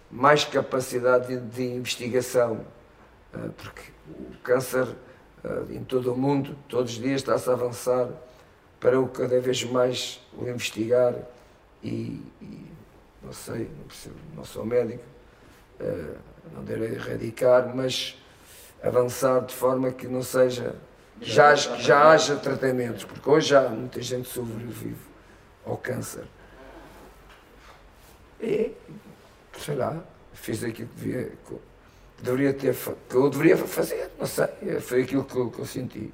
mais 0.10 0.44
capacidade 0.44 1.38
de, 1.38 1.64
investigação, 1.64 2.66
porque 3.58 3.92
o 4.10 4.38
câncer 4.42 4.88
em 5.70 5.84
todo 5.84 6.14
o 6.14 6.18
mundo, 6.18 6.58
todos 6.68 6.94
os 6.94 6.98
dias 6.98 7.22
está-se 7.22 7.48
a 7.48 7.54
avançar 7.54 8.10
para 8.80 9.00
o 9.00 9.08
cada 9.08 9.40
vez 9.40 9.64
mais 9.66 10.20
o 10.36 10.48
investigar 10.48 11.14
e, 11.84 12.22
e 12.42 12.77
não 13.28 13.34
sei, 13.34 13.70
não, 13.78 13.84
percebo, 13.86 14.16
não 14.36 14.46
sou 14.46 14.66
médico, 14.66 15.04
uh, 15.82 16.18
não 16.54 16.64
direi 16.64 16.94
erradicar, 16.94 17.76
mas 17.76 18.18
avançar 18.82 19.42
de 19.42 19.54
forma 19.54 19.92
que 19.92 20.08
não 20.08 20.24
seja, 20.24 20.76
já, 21.22 21.54
já 21.56 22.10
haja 22.10 22.38
tratamentos, 22.38 23.04
porque 23.04 23.30
hoje 23.30 23.54
há 23.54 23.68
muita 23.68 24.02
gente 24.02 24.30
sobrevive 24.30 24.96
ao 25.66 25.76
câncer. 25.78 26.24
E, 28.40 28.72
sei 29.58 29.76
lá, 29.76 30.02
fiz 30.34 30.64
aquilo 30.64 30.88
que 30.88 30.96
devia, 30.96 31.32
que 31.46 32.24
deveria 32.24 32.54
ter, 32.54 32.74
que 33.10 33.16
eu 33.16 33.30
deveria 33.30 33.58
fazer, 33.58 34.10
não 34.18 34.26
sei, 34.26 34.48
foi 34.80 35.04
aquilo 35.04 35.26
que 35.26 35.36
eu, 35.36 35.52
que 35.52 35.60
eu 35.60 35.66
senti. 35.66 36.14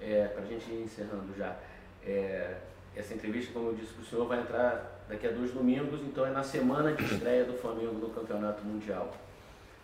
É, 0.00 0.26
para 0.26 0.42
a 0.42 0.46
gente 0.46 0.68
ir 0.70 0.82
encerrando 0.82 1.32
já, 1.38 1.56
é, 2.04 2.56
essa 2.96 3.14
entrevista, 3.14 3.52
como 3.52 3.68
eu 3.68 3.74
disse 3.74 3.92
para 3.92 4.02
o 4.02 4.06
senhor, 4.06 4.26
vai 4.26 4.40
entrar 4.40 4.93
daqui 5.08 5.26
a 5.26 5.30
dois 5.30 5.50
domingos, 5.50 6.00
então 6.00 6.26
é 6.26 6.30
na 6.30 6.42
semana 6.42 6.92
de 6.92 7.04
estreia 7.04 7.44
do 7.44 7.54
Flamengo 7.54 7.94
no 7.94 8.10
Campeonato 8.10 8.64
Mundial. 8.64 9.14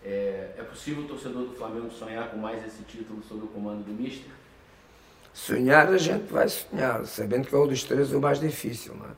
É, 0.03 0.55
é 0.57 0.63
possível 0.63 1.05
o 1.05 1.09
torcedor 1.09 1.45
do 1.45 1.55
Flamengo 1.55 1.91
sonhar 1.91 2.31
com 2.31 2.39
mais 2.39 2.65
esse 2.67 2.83
título 2.85 3.23
sob 3.23 3.45
o 3.45 3.49
comando 3.49 3.85
do 3.85 3.93
Mister? 3.93 4.31
Sonhar 5.33 5.89
a 5.89 5.99
gente 5.99 6.33
vai 6.33 6.49
sonhar, 6.49 7.05
sabendo 7.07 7.47
que 7.47 7.55
é 7.55 7.59
um 7.59 7.67
dos 7.67 7.85
três 7.85 8.13
o 8.13 8.21
mais 8.21 8.41
difícil, 8.41 8.95
não 8.95 9.07
é? 9.07 9.11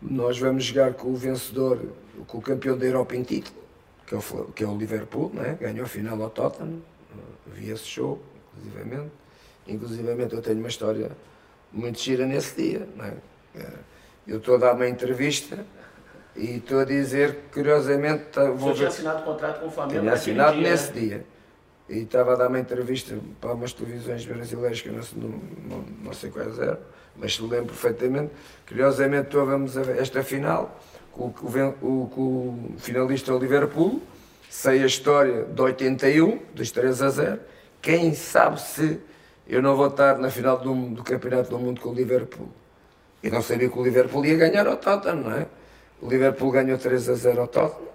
Nós 0.00 0.38
vamos 0.38 0.64
jogar 0.64 0.92
com 0.92 1.08
o 1.08 1.16
vencedor, 1.16 1.80
com 2.26 2.38
o 2.38 2.42
campeão 2.42 2.76
da 2.76 2.84
Europa 2.84 3.16
em 3.16 3.22
título, 3.22 3.56
que 4.06 4.14
é 4.14 4.18
o, 4.18 4.52
que 4.52 4.62
é 4.62 4.66
o 4.66 4.76
Liverpool, 4.76 5.32
não 5.32 5.42
é? 5.42 5.54
ganhou 5.54 5.84
a 5.84 5.88
final 5.88 6.22
ao 6.22 6.30
Tottenham, 6.30 6.82
vi 7.46 7.70
esse 7.70 7.86
show, 7.86 8.22
inclusivamente. 8.58 9.10
Inclusivamente 9.66 10.34
eu 10.34 10.42
tenho 10.42 10.58
uma 10.58 10.68
história 10.68 11.10
muito 11.72 11.98
gira 11.98 12.26
nesse 12.26 12.54
dia, 12.62 12.86
não 12.94 13.04
é? 13.04 13.14
Eu 14.26 14.38
estou 14.38 14.56
a 14.56 14.58
dar 14.58 14.74
uma 14.74 14.88
entrevista 14.88 15.64
e 16.34 16.56
estou 16.56 16.80
a 16.80 16.84
dizer 16.84 17.34
que, 17.34 17.60
curiosamente. 17.60 18.24
Tá, 18.32 18.44
vou 18.44 18.54
o 18.54 18.58
senhor 18.58 18.74
tinha 18.74 18.88
assinado 18.88 19.22
contrato 19.22 19.60
com 19.60 19.66
o 19.66 19.70
Flamengo 19.70 20.00
Tinha 20.00 20.12
assinado 20.12 20.56
dia, 20.58 20.70
nesse 20.70 20.92
né? 20.92 21.00
dia. 21.00 21.26
E 21.88 21.98
estava 21.98 22.32
a 22.32 22.36
dar 22.36 22.48
uma 22.48 22.58
entrevista 22.58 23.16
para 23.40 23.52
umas 23.52 23.72
televisões 23.72 24.24
brasileiras 24.24 24.82
que 24.82 24.88
eu 24.88 24.92
não, 24.92 25.28
não, 25.68 25.84
não 26.02 26.12
sei 26.12 26.30
quais 26.30 26.58
eram, 26.58 26.78
mas 27.14 27.38
lembro 27.38 27.66
perfeitamente. 27.66 28.32
Curiosamente, 28.66 29.28
estávamos 29.28 29.78
a 29.78 29.82
esta 29.92 30.22
final 30.24 30.80
com, 31.12 31.26
o, 31.28 32.08
com 32.08 32.20
o 32.20 32.74
finalista 32.76 33.32
Liverpool. 33.32 34.02
Sei 34.50 34.82
a 34.82 34.86
história 34.86 35.44
de 35.44 35.60
81, 35.60 36.40
dos 36.54 36.70
3 36.72 37.02
a 37.02 37.10
0. 37.10 37.40
Quem 37.80 38.14
sabe 38.14 38.60
se 38.60 39.00
eu 39.48 39.62
não 39.62 39.76
vou 39.76 39.86
estar 39.86 40.18
na 40.18 40.28
final 40.28 40.58
do, 40.58 40.74
do 40.90 41.04
Campeonato 41.04 41.50
do 41.50 41.58
Mundo 41.58 41.80
com 41.80 41.90
o 41.90 41.94
Liverpool. 41.94 42.48
E 43.22 43.30
não 43.30 43.42
sabia 43.42 43.68
que 43.68 43.78
o 43.78 43.82
Liverpool 43.82 44.24
ia 44.24 44.36
ganhar 44.36 44.66
ao 44.66 44.76
Tottenham, 44.76 45.16
não 45.16 45.32
é? 45.32 45.46
O 46.00 46.08
Liverpool 46.08 46.50
ganhou 46.50 46.78
3 46.78 47.08
a 47.08 47.14
0 47.14 47.40
ao 47.40 47.48
Tottenham. 47.48 47.88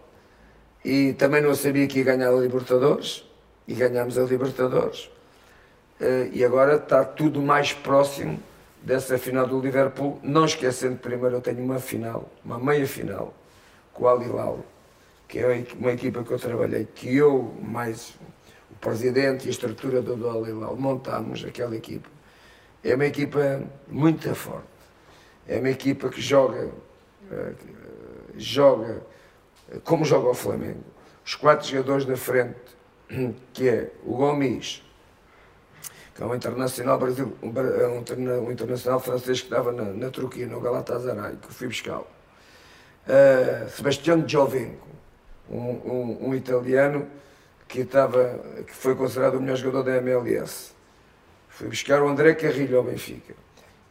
E 0.83 1.13
também 1.13 1.41
não 1.41 1.53
sabia 1.53 1.87
que 1.87 1.99
ia 1.99 2.05
ganhar 2.05 2.29
a 2.29 2.35
Libertadores. 2.35 3.23
E 3.67 3.73
ganhámos 3.73 4.17
a 4.17 4.23
Libertadores. 4.23 5.09
Eh, 6.01 6.31
e 6.33 6.43
agora 6.43 6.77
está 6.77 7.05
tudo 7.05 7.41
mais 7.41 7.73
próximo 7.73 8.39
dessa 8.81 9.19
final 9.19 9.45
do 9.45 9.59
Liverpool. 9.59 10.19
Não 10.23 10.45
esquecendo, 10.45 10.97
primeiro, 10.97 11.35
eu 11.35 11.41
tenho 11.41 11.63
uma 11.63 11.79
final, 11.79 12.27
uma 12.43 12.57
meia 12.57 12.87
final, 12.87 13.33
com 13.93 14.05
o 14.05 14.07
Al 14.07 14.21
Hilal, 14.23 14.65
que 15.27 15.37
é 15.37 15.63
uma 15.79 15.91
equipa 15.91 16.23
que 16.23 16.31
eu 16.31 16.39
trabalhei, 16.39 16.87
que 16.95 17.15
eu, 17.15 17.55
mais 17.61 18.15
o 18.71 18.75
presidente 18.81 19.45
e 19.45 19.49
a 19.49 19.51
estrutura 19.51 20.01
do 20.01 20.27
Al 20.27 20.47
Hilal, 20.47 20.75
montámos 20.75 21.45
aquela 21.45 21.75
equipa. 21.75 22.09
É 22.83 22.95
uma 22.95 23.05
equipa 23.05 23.61
muito 23.87 24.33
forte. 24.33 24.70
É 25.47 25.57
uma 25.57 25.69
equipa 25.69 26.09
que 26.09 26.21
joga, 26.21 26.71
eh, 27.31 27.53
joga 28.37 29.01
como 29.83 30.03
joga 30.05 30.29
o 30.29 30.33
Flamengo. 30.33 30.83
Os 31.25 31.35
quatro 31.35 31.67
jogadores 31.67 32.05
da 32.05 32.17
frente, 32.17 32.55
que 33.53 33.69
é 33.69 33.91
o 34.03 34.15
Gomes, 34.15 34.83
que 36.13 36.21
é 36.21 36.25
um 36.25 36.35
internacional 36.35 36.97
Brasil, 36.97 37.33
um, 37.41 37.47
um 37.47 38.51
internacional 38.51 38.99
francês 38.99 39.39
que 39.39 39.47
estava 39.47 39.71
na, 39.71 39.85
na 39.85 40.09
Turquia, 40.09 40.45
no 40.47 40.59
Galatasaray, 40.59 41.37
que 41.37 41.53
fui 41.53 41.67
buscar. 41.67 41.99
Uh, 41.99 43.69
Sebastião 43.75 44.27
Giovenco, 44.27 44.87
um, 45.49 45.57
um, 45.57 46.27
um, 46.27 46.35
italiano 46.35 47.07
que, 47.67 47.81
estava, 47.81 48.39
que 48.65 48.73
foi 48.73 48.95
considerado 48.95 49.35
o 49.35 49.41
melhor 49.41 49.57
jogador 49.57 49.83
da 49.83 49.97
MLS. 49.97 50.71
Fui 51.49 51.67
buscar 51.67 52.01
o 52.01 52.07
André 52.07 52.35
Carrilho 52.35 52.77
ao 52.77 52.83
Benfica 52.83 53.33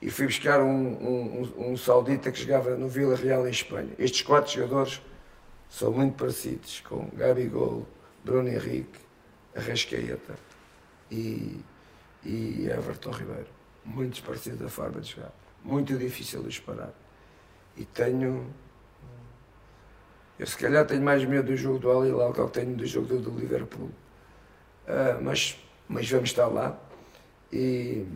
e 0.02 0.10
fui 0.10 0.26
buscar 0.26 0.62
um, 0.62 0.68
um, 0.68 1.72
um, 1.72 1.76
saudita 1.76 2.32
que 2.32 2.40
jogava 2.40 2.74
no 2.74 2.88
Vila 2.88 3.14
Real 3.14 3.46
em 3.46 3.50
Espanha. 3.50 3.90
Estes 3.98 4.22
quatro 4.22 4.52
jogadores 4.52 5.02
são 5.68 5.92
muito 5.92 6.16
parecidos 6.16 6.80
com 6.80 7.08
Gabigol, 7.14 7.86
Bruno 8.24 8.48
Henrique, 8.48 8.98
Arrascaeta 9.54 10.34
e, 11.10 11.60
e 12.24 12.66
Everton 12.66 13.10
Ribeiro. 13.10 13.48
Muito 13.84 14.22
parecidos 14.22 14.58
da 14.60 14.68
forma 14.68 15.00
de 15.00 15.12
jogar. 15.12 15.32
Muito 15.62 15.96
difícil 15.96 16.42
de 16.42 16.48
esperar. 16.48 16.92
E 17.76 17.84
tenho. 17.84 18.52
Eu 20.38 20.46
se 20.46 20.56
calhar 20.56 20.86
tenho 20.86 21.02
mais 21.02 21.22
medo 21.24 21.46
do 21.46 21.56
jogo 21.56 21.78
do 21.78 21.90
Al 21.90 22.06
Hilal 22.06 22.32
que 22.32 22.40
eu 22.40 22.48
tenho 22.48 22.74
do 22.74 22.86
jogo 22.86 23.06
do, 23.06 23.20
do 23.20 23.38
Liverpool. 23.38 23.90
Uh, 24.86 25.22
mas, 25.22 25.58
mas 25.86 26.10
vamos 26.10 26.30
estar 26.30 26.46
lá. 26.46 26.78
E 27.52 28.06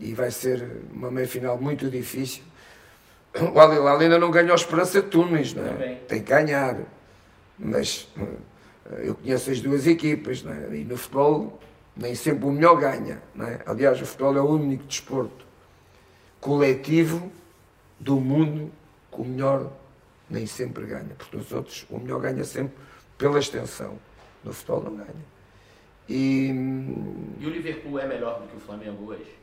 e 0.00 0.14
vai 0.14 0.30
ser 0.30 0.66
uma 0.92 1.10
meia 1.10 1.28
final 1.28 1.60
muito 1.60 1.88
difícil. 1.90 2.42
O 3.54 3.60
Al 3.60 3.72
Hilal 3.72 3.98
ainda 3.98 4.18
não 4.18 4.30
ganhou 4.30 4.52
a 4.52 4.56
Esperança 4.56 5.00
de 5.02 5.08
Tunis, 5.08 5.54
não 5.54 5.64
é? 5.64 5.94
Tem 6.08 6.20
que 6.20 6.30
ganhar. 6.30 6.78
Mas 7.56 8.08
eh, 8.18 9.02
eu 9.04 9.14
conheço 9.14 9.50
as 9.50 9.60
duas 9.60 9.86
equipas, 9.86 10.42
não 10.42 10.52
é? 10.52 10.76
E 10.76 10.84
no 10.84 10.96
futebol 10.96 11.60
nem 11.94 12.14
sempre 12.14 12.46
o 12.46 12.50
melhor 12.50 12.76
ganha, 12.80 13.22
não 13.34 13.46
é? 13.46 13.60
Aliás, 13.66 14.00
o 14.00 14.06
futebol 14.06 14.36
é 14.36 14.40
o 14.40 14.48
único 14.48 14.84
desporto 14.84 15.44
coletivo 16.40 17.30
do 17.98 18.16
mundo 18.18 18.72
que 19.12 19.20
o 19.20 19.24
melhor 19.24 19.70
nem 20.28 20.46
sempre 20.46 20.86
ganha. 20.86 21.14
Porque 21.16 21.36
nos 21.36 21.52
outros 21.52 21.86
o 21.90 21.98
melhor 21.98 22.20
ganha 22.20 22.42
sempre 22.42 22.74
pela 23.18 23.38
extensão. 23.38 23.98
No 24.42 24.52
futebol 24.52 24.84
não 24.84 24.96
ganha. 24.96 25.30
E, 26.08 26.48
e 27.38 27.46
o 27.46 27.50
Liverpool 27.50 27.98
é 27.98 28.06
melhor 28.06 28.40
do 28.40 28.48
que 28.48 28.56
o 28.56 28.60
Flamengo 28.60 29.04
hoje? 29.12 29.39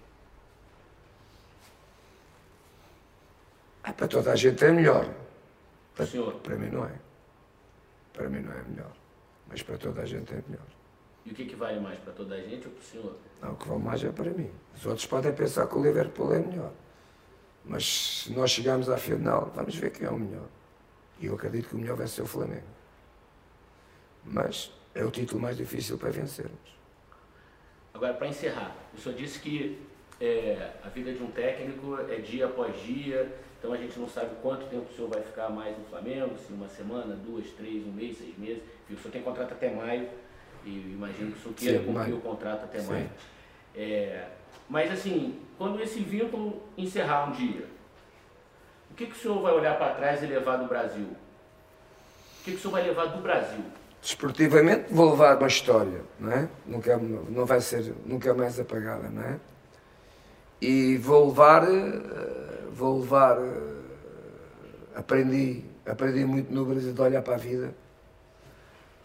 Ah, 3.87 3.93
para 3.93 4.07
toda 4.07 4.33
a 4.33 4.35
gente 4.35 4.65
é 4.65 4.71
melhor. 4.71 5.09
Para, 5.95 6.05
senhor? 6.05 6.33
para 6.41 6.57
mim 6.57 6.69
não 6.69 6.83
é. 6.85 6.91
Para 8.11 8.27
mim 8.27 8.41
não 8.41 8.51
é 8.51 8.61
melhor. 8.63 8.91
Mas 9.47 9.63
para 9.63 9.77
toda 9.77 10.01
a 10.01 10.05
gente 10.05 10.33
é 10.33 10.43
melhor. 10.45 10.67
E 11.25 11.31
o 11.31 11.33
que, 11.33 11.43
é 11.43 11.45
que 11.45 11.55
vale 11.55 11.79
mais 11.79 11.97
para 11.99 12.11
toda 12.11 12.35
a 12.35 12.41
gente 12.41 12.67
ou 12.67 12.73
para 12.73 12.81
o 12.81 12.83
senhor? 12.83 13.15
Não, 13.41 13.53
o 13.53 13.55
que 13.55 13.67
vale 13.69 13.81
mais 13.81 14.03
é 14.03 14.11
para 14.11 14.29
mim. 14.31 14.51
Os 14.75 14.85
outros 14.85 15.05
podem 15.05 15.33
pensar 15.33 15.67
que 15.67 15.77
o 15.77 15.81
Liverpool 15.81 16.33
é 16.33 16.39
melhor. 16.39 16.73
Mas 17.63 18.23
se 18.23 18.33
nós 18.33 18.51
chegarmos 18.51 18.89
à 18.89 18.97
final, 18.97 19.53
vamos 19.55 19.75
ver 19.75 19.91
quem 19.91 20.05
é 20.05 20.09
o 20.09 20.19
melhor. 20.19 20.47
E 21.21 21.27
eu 21.27 21.35
acredito 21.35 21.69
que 21.69 21.75
o 21.75 21.77
melhor 21.77 21.95
vai 21.95 22.07
ser 22.07 22.23
o 22.23 22.27
Flamengo. 22.27 22.67
Mas 24.25 24.69
é 24.93 25.05
o 25.05 25.11
título 25.11 25.41
mais 25.41 25.55
difícil 25.55 25.97
para 25.97 26.09
vencermos. 26.09 26.77
Agora, 27.93 28.13
para 28.13 28.27
encerrar, 28.27 28.75
o 28.93 28.97
senhor 28.97 29.15
disse 29.15 29.39
que 29.39 29.81
é, 30.19 30.73
a 30.83 30.89
vida 30.89 31.13
de 31.13 31.23
um 31.23 31.31
técnico 31.31 31.97
é 32.09 32.17
dia 32.17 32.47
após 32.47 32.75
dia, 32.81 33.33
então 33.57 33.73
a 33.73 33.77
gente 33.77 33.97
não 33.99 34.07
sabe 34.07 34.31
quanto 34.41 34.65
tempo 34.67 34.85
o 34.91 34.95
senhor 34.95 35.09
vai 35.09 35.21
ficar 35.21 35.49
mais 35.49 35.77
no 35.77 35.83
Flamengo, 35.85 36.35
se 36.37 36.53
uma 36.53 36.67
semana, 36.67 37.15
duas, 37.15 37.47
três, 37.51 37.85
um 37.85 37.91
mês, 37.91 38.17
seis 38.17 38.37
meses. 38.37 38.61
o 38.89 38.95
senhor 38.95 39.11
tem 39.11 39.21
contrato 39.21 39.53
até 39.53 39.73
maio, 39.73 40.07
e 40.63 40.69
imagino 40.69 41.31
que 41.31 41.39
o 41.39 41.41
senhor 41.41 41.55
queira 41.55 41.79
cumprir 41.83 42.13
o 42.13 42.21
contrato 42.21 42.65
até 42.65 42.79
Sim. 42.79 42.91
maio. 42.91 43.09
É, 43.75 44.27
mas 44.69 44.91
assim, 44.91 45.39
quando 45.57 45.81
esse 45.81 45.99
vínculo 45.99 46.61
encerrar 46.77 47.29
um 47.29 47.31
dia, 47.31 47.65
o 48.91 48.93
que, 48.93 49.05
que 49.07 49.13
o 49.13 49.15
senhor 49.15 49.41
vai 49.41 49.53
olhar 49.53 49.77
para 49.77 49.93
trás 49.95 50.21
e 50.21 50.25
levar 50.25 50.57
do 50.57 50.67
Brasil? 50.67 51.07
O 52.39 52.43
que, 52.43 52.51
que 52.51 52.57
o 52.57 52.59
senhor 52.59 52.73
vai 52.73 52.83
levar 52.83 53.05
do 53.05 53.21
Brasil? 53.21 53.63
Desportivamente 54.01 54.93
vou 54.93 55.11
levar 55.11 55.37
uma 55.37 55.47
história, 55.47 56.01
não 56.19 56.31
é? 56.31 56.47
Nunca, 56.65 56.97
não 56.97 57.45
vai 57.45 57.59
ser 57.59 57.93
nunca 58.05 58.33
mais 58.33 58.59
apagada, 58.59 59.09
não 59.09 59.23
é? 59.23 59.39
E 60.61 60.97
vou 60.97 61.27
levar 61.27 61.63
uh, 61.63 62.46
vou 62.77 62.99
levar. 62.99 63.37
Eh, 63.39 63.81
aprendi, 64.95 65.65
aprendi 65.85 66.23
muito 66.23 66.53
no 66.53 66.65
Brasil 66.65 66.93
de 66.93 67.01
olhar 67.01 67.21
para 67.21 67.35
a 67.35 67.37
vida. 67.37 67.73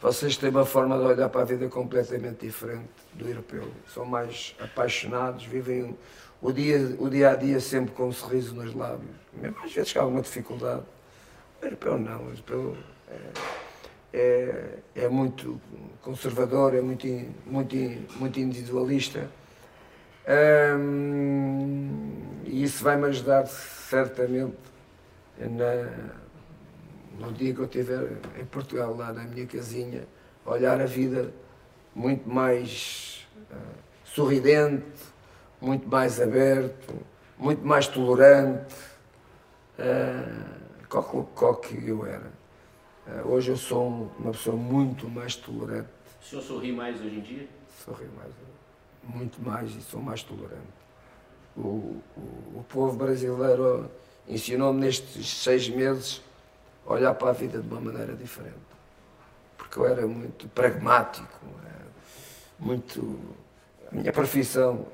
Vocês 0.00 0.36
têm 0.36 0.50
uma 0.50 0.66
forma 0.66 0.98
de 0.98 1.04
olhar 1.04 1.28
para 1.28 1.42
a 1.42 1.44
vida 1.44 1.68
completamente 1.68 2.46
diferente 2.46 2.90
do 3.14 3.28
europeu. 3.28 3.68
São 3.92 4.04
mais 4.04 4.54
apaixonados, 4.60 5.44
vivem 5.44 5.96
o 6.40 6.52
dia, 6.52 6.96
o 6.98 7.08
dia 7.08 7.30
a 7.30 7.36
dia 7.36 7.60
sempre 7.60 7.94
com 7.94 8.08
um 8.08 8.12
sorriso 8.12 8.54
nos 8.54 8.74
lábios. 8.74 9.16
Mesmo 9.32 9.56
às 9.64 9.72
vezes 9.72 9.92
com 9.92 10.00
alguma 10.00 10.20
dificuldade. 10.20 10.82
O 11.60 11.64
europeu 11.64 11.98
não, 11.98 12.24
o 12.24 12.30
europeu 12.30 12.76
é, 13.08 13.18
é, 14.12 14.78
é 14.96 15.08
muito 15.08 15.60
conservador, 16.02 16.74
é 16.74 16.80
muito, 16.80 17.06
muito, 17.46 17.76
muito 18.18 18.40
individualista. 18.40 19.30
Hum, 20.28 22.31
e 22.44 22.62
isso 22.62 22.82
vai-me 22.82 23.06
ajudar 23.06 23.46
certamente 23.46 24.56
na, 25.38 26.12
no 27.18 27.32
dia 27.32 27.54
que 27.54 27.60
eu 27.60 27.64
estiver 27.64 28.18
em 28.38 28.44
Portugal, 28.44 28.94
lá 28.96 29.12
na 29.12 29.24
minha 29.24 29.46
casinha, 29.46 30.06
olhar 30.44 30.80
a 30.80 30.86
vida 30.86 31.32
muito 31.94 32.28
mais 32.28 33.26
uh, 33.50 33.56
sorridente, 34.04 34.84
muito 35.60 35.88
mais 35.88 36.20
aberto, 36.20 36.94
muito 37.38 37.64
mais 37.64 37.86
tolerante, 37.86 38.74
uh, 39.78 40.86
qual, 40.88 41.04
qual 41.34 41.56
que 41.56 41.86
eu 41.86 42.06
era. 42.06 42.32
Uh, 43.06 43.28
hoje 43.28 43.50
eu 43.50 43.56
sou 43.56 44.10
uma 44.18 44.32
pessoa 44.32 44.56
muito 44.56 45.08
mais 45.08 45.36
tolerante. 45.36 45.88
O 46.20 46.24
senhor 46.24 46.42
sorri 46.42 46.72
mais 46.72 47.00
hoje 47.00 47.16
em 47.16 47.20
dia? 47.20 47.48
Sorri 47.84 48.08
mais, 48.16 48.32
muito 49.02 49.42
mais 49.42 49.74
e 49.74 49.80
sou 49.82 50.00
mais 50.00 50.22
tolerante. 50.22 50.81
O, 51.56 52.00
o, 52.54 52.64
povo 52.68 52.96
brasileiro 52.96 53.90
ensinou-me 54.26 54.80
nestes 54.80 55.42
seis 55.42 55.68
meses 55.68 56.22
a 56.86 56.94
olhar 56.94 57.14
para 57.14 57.30
a 57.30 57.32
vida 57.32 57.60
de 57.60 57.68
uma 57.68 57.80
maneira 57.80 58.14
diferente. 58.14 58.56
Porque 59.58 59.78
eu 59.78 59.86
era 59.86 60.06
muito 60.06 60.48
pragmático, 60.48 61.28
muito. 62.58 63.18
A 63.90 63.94
minha 63.94 64.12
profissão. 64.12 64.86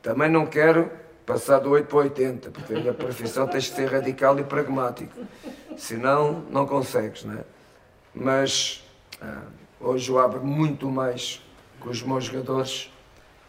Também 0.00 0.30
não 0.30 0.46
quero 0.46 0.90
passar 1.26 1.58
do 1.58 1.70
8 1.70 1.86
para 1.86 1.98
80, 1.98 2.50
porque 2.50 2.72
a 2.72 2.80
minha 2.80 2.94
profissão 2.94 3.46
tem 3.46 3.60
de 3.60 3.68
ser 3.68 3.86
radical 3.90 4.38
e 4.38 4.44
pragmático. 4.44 5.12
Senão, 5.76 6.44
não 6.50 6.66
consegues, 6.66 7.24
não 7.24 7.34
é? 7.34 7.44
Mas 8.14 8.82
ah, 9.20 9.42
hoje 9.78 10.10
eu 10.10 10.18
abro 10.18 10.42
muito 10.42 10.90
mais 10.90 11.42
com 11.78 11.90
os 11.90 12.02
meus 12.02 12.24
jogadores 12.24 12.90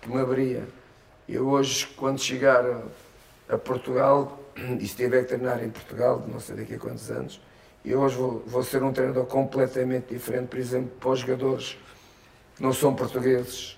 que 0.01 0.09
me 0.09 0.19
abria. 0.19 0.67
Eu 1.31 1.47
hoje, 1.47 1.85
quando 1.95 2.19
chegar 2.19 2.65
a, 3.47 3.55
Portugal, 3.55 4.39
e 4.79 4.87
se 4.87 4.95
tiver 4.95 5.21
que 5.21 5.27
treinar 5.27 5.63
em 5.63 5.69
Portugal, 5.69 6.25
não 6.27 6.39
sei 6.39 6.55
daqui 6.55 6.73
a 6.73 6.79
quantos 6.79 7.11
anos, 7.11 7.39
eu 7.85 7.99
hoje 7.99 8.15
vou, 8.15 8.43
vou 8.47 8.63
ser 8.63 8.81
um 8.81 8.91
treinador 8.91 9.25
completamente 9.27 10.11
diferente, 10.11 10.47
por 10.47 10.57
exemplo, 10.57 10.89
para 10.99 11.09
os 11.11 11.19
jogadores 11.19 11.77
que 12.55 12.63
não 12.63 12.73
são 12.73 12.95
portugueses, 12.95 13.77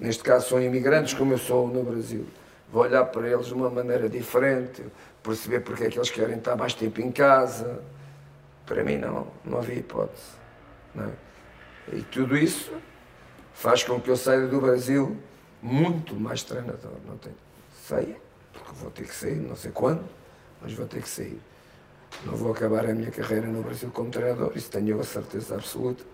neste 0.00 0.24
caso 0.24 0.48
são 0.48 0.60
imigrantes 0.60 1.14
como 1.14 1.32
eu 1.32 1.38
sou 1.38 1.68
no 1.68 1.84
Brasil. 1.84 2.26
Vou 2.72 2.82
olhar 2.82 3.04
para 3.04 3.28
eles 3.28 3.46
de 3.46 3.54
uma 3.54 3.70
maneira 3.70 4.08
diferente, 4.08 4.82
perceber 5.22 5.60
porque 5.60 5.84
é 5.84 5.90
que 5.90 5.98
eles 5.98 6.10
querem 6.10 6.38
estar 6.38 6.56
mais 6.56 6.74
tempo 6.74 7.00
em 7.00 7.12
casa. 7.12 7.80
Para 8.66 8.82
mim 8.82 8.98
não, 8.98 9.28
não 9.44 9.58
havia 9.58 9.76
hipótese. 9.76 10.32
Não 10.92 11.04
é? 11.04 11.12
E 11.92 12.02
tudo 12.02 12.36
isso 12.36 12.72
faz 13.54 13.84
com 13.84 14.00
que 14.00 14.10
eu 14.10 14.16
saia 14.16 14.46
do 14.48 14.60
Brasil 14.60 15.16
muito 15.62 16.14
mais 16.16 16.42
treinador. 16.42 16.92
Não 17.06 17.16
tenho. 17.16 17.36
Saia, 17.86 18.16
porque 18.52 18.72
vou 18.74 18.90
ter 18.90 19.04
que 19.04 19.14
sair, 19.14 19.36
não 19.36 19.56
sei 19.56 19.70
quando, 19.70 20.04
mas 20.60 20.72
vou 20.74 20.86
ter 20.86 21.00
que 21.00 21.08
sair. 21.08 21.40
Não 22.24 22.36
vou 22.36 22.52
acabar 22.52 22.84
a 22.84 22.94
minha 22.94 23.10
carreira 23.10 23.46
no 23.46 23.62
Brasil 23.62 23.90
como 23.90 24.10
treinador, 24.10 24.52
isso 24.54 24.70
tenho 24.70 25.00
a 25.00 25.04
certeza 25.04 25.54
absoluta. 25.54 26.04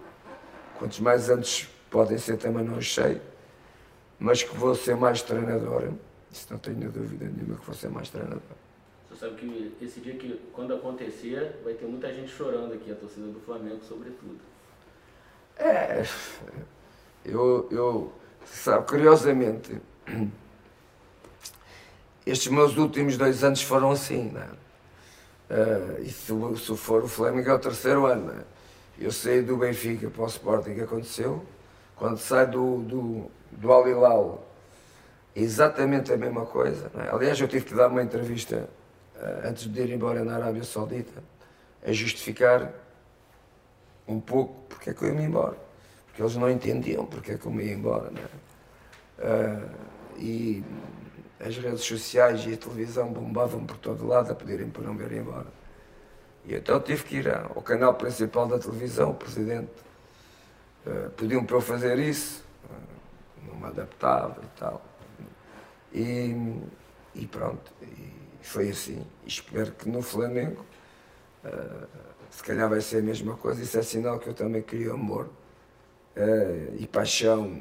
Quantos 0.79 1.01
mais 1.01 1.29
anos 1.29 1.69
podem 1.91 2.17
ser 2.19 2.37
também 2.37 2.65
não 2.65 2.81
sei, 2.81 3.21
mas 4.19 4.43
que 4.43 4.57
vou 4.57 4.75
ser 4.75 4.97
mais 4.97 5.23
treinador, 5.23 5.91
isso 6.31 6.47
não 6.51 6.59
tenho 6.59 6.91
dúvida 6.91 7.25
nenhuma 7.25 7.57
que 7.59 7.67
vou 7.67 7.75
ser 7.75 7.89
mais 7.89 8.09
treinador. 8.09 8.41
Você 9.11 9.27
sabe 9.27 9.37
que 9.37 9.77
esse 9.85 10.01
dia 10.01 10.15
que, 10.15 10.41
quando 10.53 10.75
acontecer, 10.75 11.61
vai 11.65 11.75
ter 11.75 11.87
muita 11.87 12.13
gente 12.15 12.31
chorando 12.31 12.73
aqui, 12.75 12.93
a 12.93 12.95
torcida 12.95 13.27
do 13.27 13.41
Flamengo, 13.41 13.81
sobretudo. 13.83 14.39
É, 15.57 16.05
eu, 17.25 17.69
eu 17.71 18.13
sabe, 18.53 18.87
curiosamente, 18.87 19.81
estes 22.27 22.49
meus 22.49 22.77
últimos 22.77 23.17
dois 23.17 23.43
anos 23.43 23.63
foram 23.63 23.91
assim, 23.91 24.31
não 24.31 24.43
é? 24.43 24.49
Uh, 25.51 26.03
e 26.03 26.11
se, 26.11 26.33
se, 26.59 26.77
for 26.77 27.05
o 27.05 27.09
Flamengo 27.09 27.49
é 27.49 27.55
o 27.55 27.59
terceiro 27.59 28.05
ano, 28.05 28.33
é? 28.33 28.45
Eu 29.01 29.11
saí 29.11 29.41
do 29.41 29.57
Benfica 29.57 30.11
para 30.11 30.23
o 30.23 30.27
Sporting, 30.27 30.75
que 30.75 30.83
aconteceu, 30.83 31.43
quando 31.97 32.19
sai 32.19 32.47
do, 32.47 32.79
do, 32.79 33.31
do 33.53 33.73
Al 33.73 33.89
Hilal, 33.89 34.47
exatamente 35.35 36.13
a 36.13 36.17
mesma 36.17 36.45
coisa. 36.45 36.91
É? 36.97 37.15
Aliás, 37.15 37.41
eu 37.41 37.49
tive 37.49 37.65
que 37.65 37.75
dar 37.75 37.89
uma 37.89 38.03
entrevista 38.03 38.69
uh, 39.17 39.49
antes 39.49 39.67
de 39.67 39.81
ir 39.81 39.91
embora 39.91 40.23
na 40.25 40.35
Arábia 40.35 40.65
Saudita, 40.65 41.23
a 41.87 41.93
justificar 41.93 42.73
um 44.07 44.21
pouco 44.21 44.55
porque 44.69 44.91
é 44.91 44.95
que 44.95 45.03
eu 45.03 45.15
ia 45.15 45.23
embora. 45.23 45.57
Porque 46.19 46.23
eles 46.25 46.37
não 46.37 46.51
entendiam 46.51 47.07
porque 47.07 47.31
é 47.31 47.39
que 47.39 47.47
eu 47.47 47.53
me 47.53 47.65
ia 47.65 47.75
embora. 47.75 48.11
Uh, 49.21 49.71
e 50.19 50.65
as 51.39 51.57
redes 51.57 51.83
sociais 51.83 52.45
e 52.45 52.55
a 52.55 52.57
televisão 52.57 53.13
bombavam 53.13 53.65
por 53.65 53.77
todo 53.77 54.05
lado 54.05 54.33
a 54.33 54.35
pedirem 54.35 54.69
para 54.69 54.83
não 54.83 54.95
me 54.95 55.05
ir 55.05 55.13
embora. 55.13 55.47
E 56.45 56.57
então 56.57 56.81
tive 56.81 57.05
que 57.05 57.17
ir 57.19 57.29
ao 57.29 57.63
canal 57.63 57.95
principal 57.95 58.49
da 58.49 58.59
televisão, 58.59 59.13
o 59.13 59.15
presidente. 59.15 59.71
Uh, 60.85 61.09
pediu-me 61.11 61.47
para 61.47 61.57
eu 61.57 61.61
fazer 61.61 61.97
isso, 62.01 62.43
uh, 62.65 63.47
não 63.47 63.55
me 63.55 63.67
adaptava 63.67 64.43
e 64.43 64.59
tal. 64.59 64.83
E, 65.93 66.61
e 67.15 67.27
pronto, 67.27 67.73
e 67.81 68.13
foi 68.43 68.71
assim. 68.71 69.07
E 69.25 69.29
espero 69.29 69.71
que 69.71 69.89
no 69.89 70.03
Flamengo, 70.03 70.67
uh, 71.45 71.87
se 72.29 72.43
calhar 72.43 72.69
vai 72.69 72.81
ser 72.81 72.99
a 72.99 73.03
mesma 73.03 73.37
coisa. 73.37 73.63
Isso 73.63 73.79
é 73.79 73.83
sinal 73.83 74.19
que 74.19 74.27
eu 74.27 74.35
também 74.35 74.63
queria 74.63 74.91
amor 74.91 75.38
uh, 76.19 76.77
e 76.79 76.87
paixão 76.87 77.61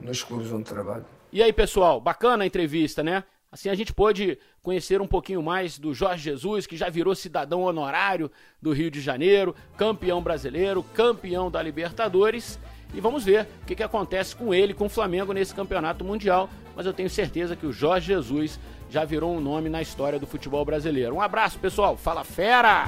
nos 0.00 0.22
clubes 0.22 0.52
onde 0.52 0.64
trabalho. 0.64 1.04
E 1.32 1.42
aí, 1.42 1.52
pessoal, 1.52 2.00
bacana 2.00 2.44
a 2.44 2.46
entrevista, 2.46 3.02
né? 3.02 3.24
Assim 3.50 3.70
a 3.70 3.74
gente 3.74 3.94
pôde 3.94 4.38
conhecer 4.62 5.00
um 5.00 5.06
pouquinho 5.06 5.42
mais 5.42 5.78
do 5.78 5.94
Jorge 5.94 6.24
Jesus, 6.24 6.66
que 6.66 6.76
já 6.76 6.90
virou 6.90 7.14
cidadão 7.14 7.62
honorário 7.62 8.30
do 8.60 8.72
Rio 8.72 8.90
de 8.90 9.00
Janeiro, 9.00 9.54
campeão 9.76 10.22
brasileiro, 10.22 10.82
campeão 10.94 11.50
da 11.50 11.62
Libertadores. 11.62 12.58
E 12.94 13.00
vamos 13.00 13.24
ver 13.24 13.46
o 13.62 13.66
que, 13.66 13.74
que 13.74 13.82
acontece 13.82 14.36
com 14.36 14.52
ele, 14.52 14.74
com 14.74 14.86
o 14.86 14.90
Flamengo 14.90 15.32
nesse 15.32 15.54
campeonato 15.54 16.04
mundial. 16.04 16.48
Mas 16.76 16.86
eu 16.86 16.92
tenho 16.92 17.08
certeza 17.08 17.56
que 17.56 17.66
o 17.66 17.72
Jorge 17.72 18.08
Jesus 18.08 18.60
já 18.90 19.04
virou 19.04 19.34
um 19.34 19.40
nome 19.40 19.68
na 19.68 19.82
história 19.82 20.18
do 20.18 20.26
futebol 20.26 20.64
brasileiro. 20.64 21.14
Um 21.14 21.20
abraço, 21.20 21.58
pessoal. 21.58 21.96
Fala 21.96 22.24
fera! 22.24 22.86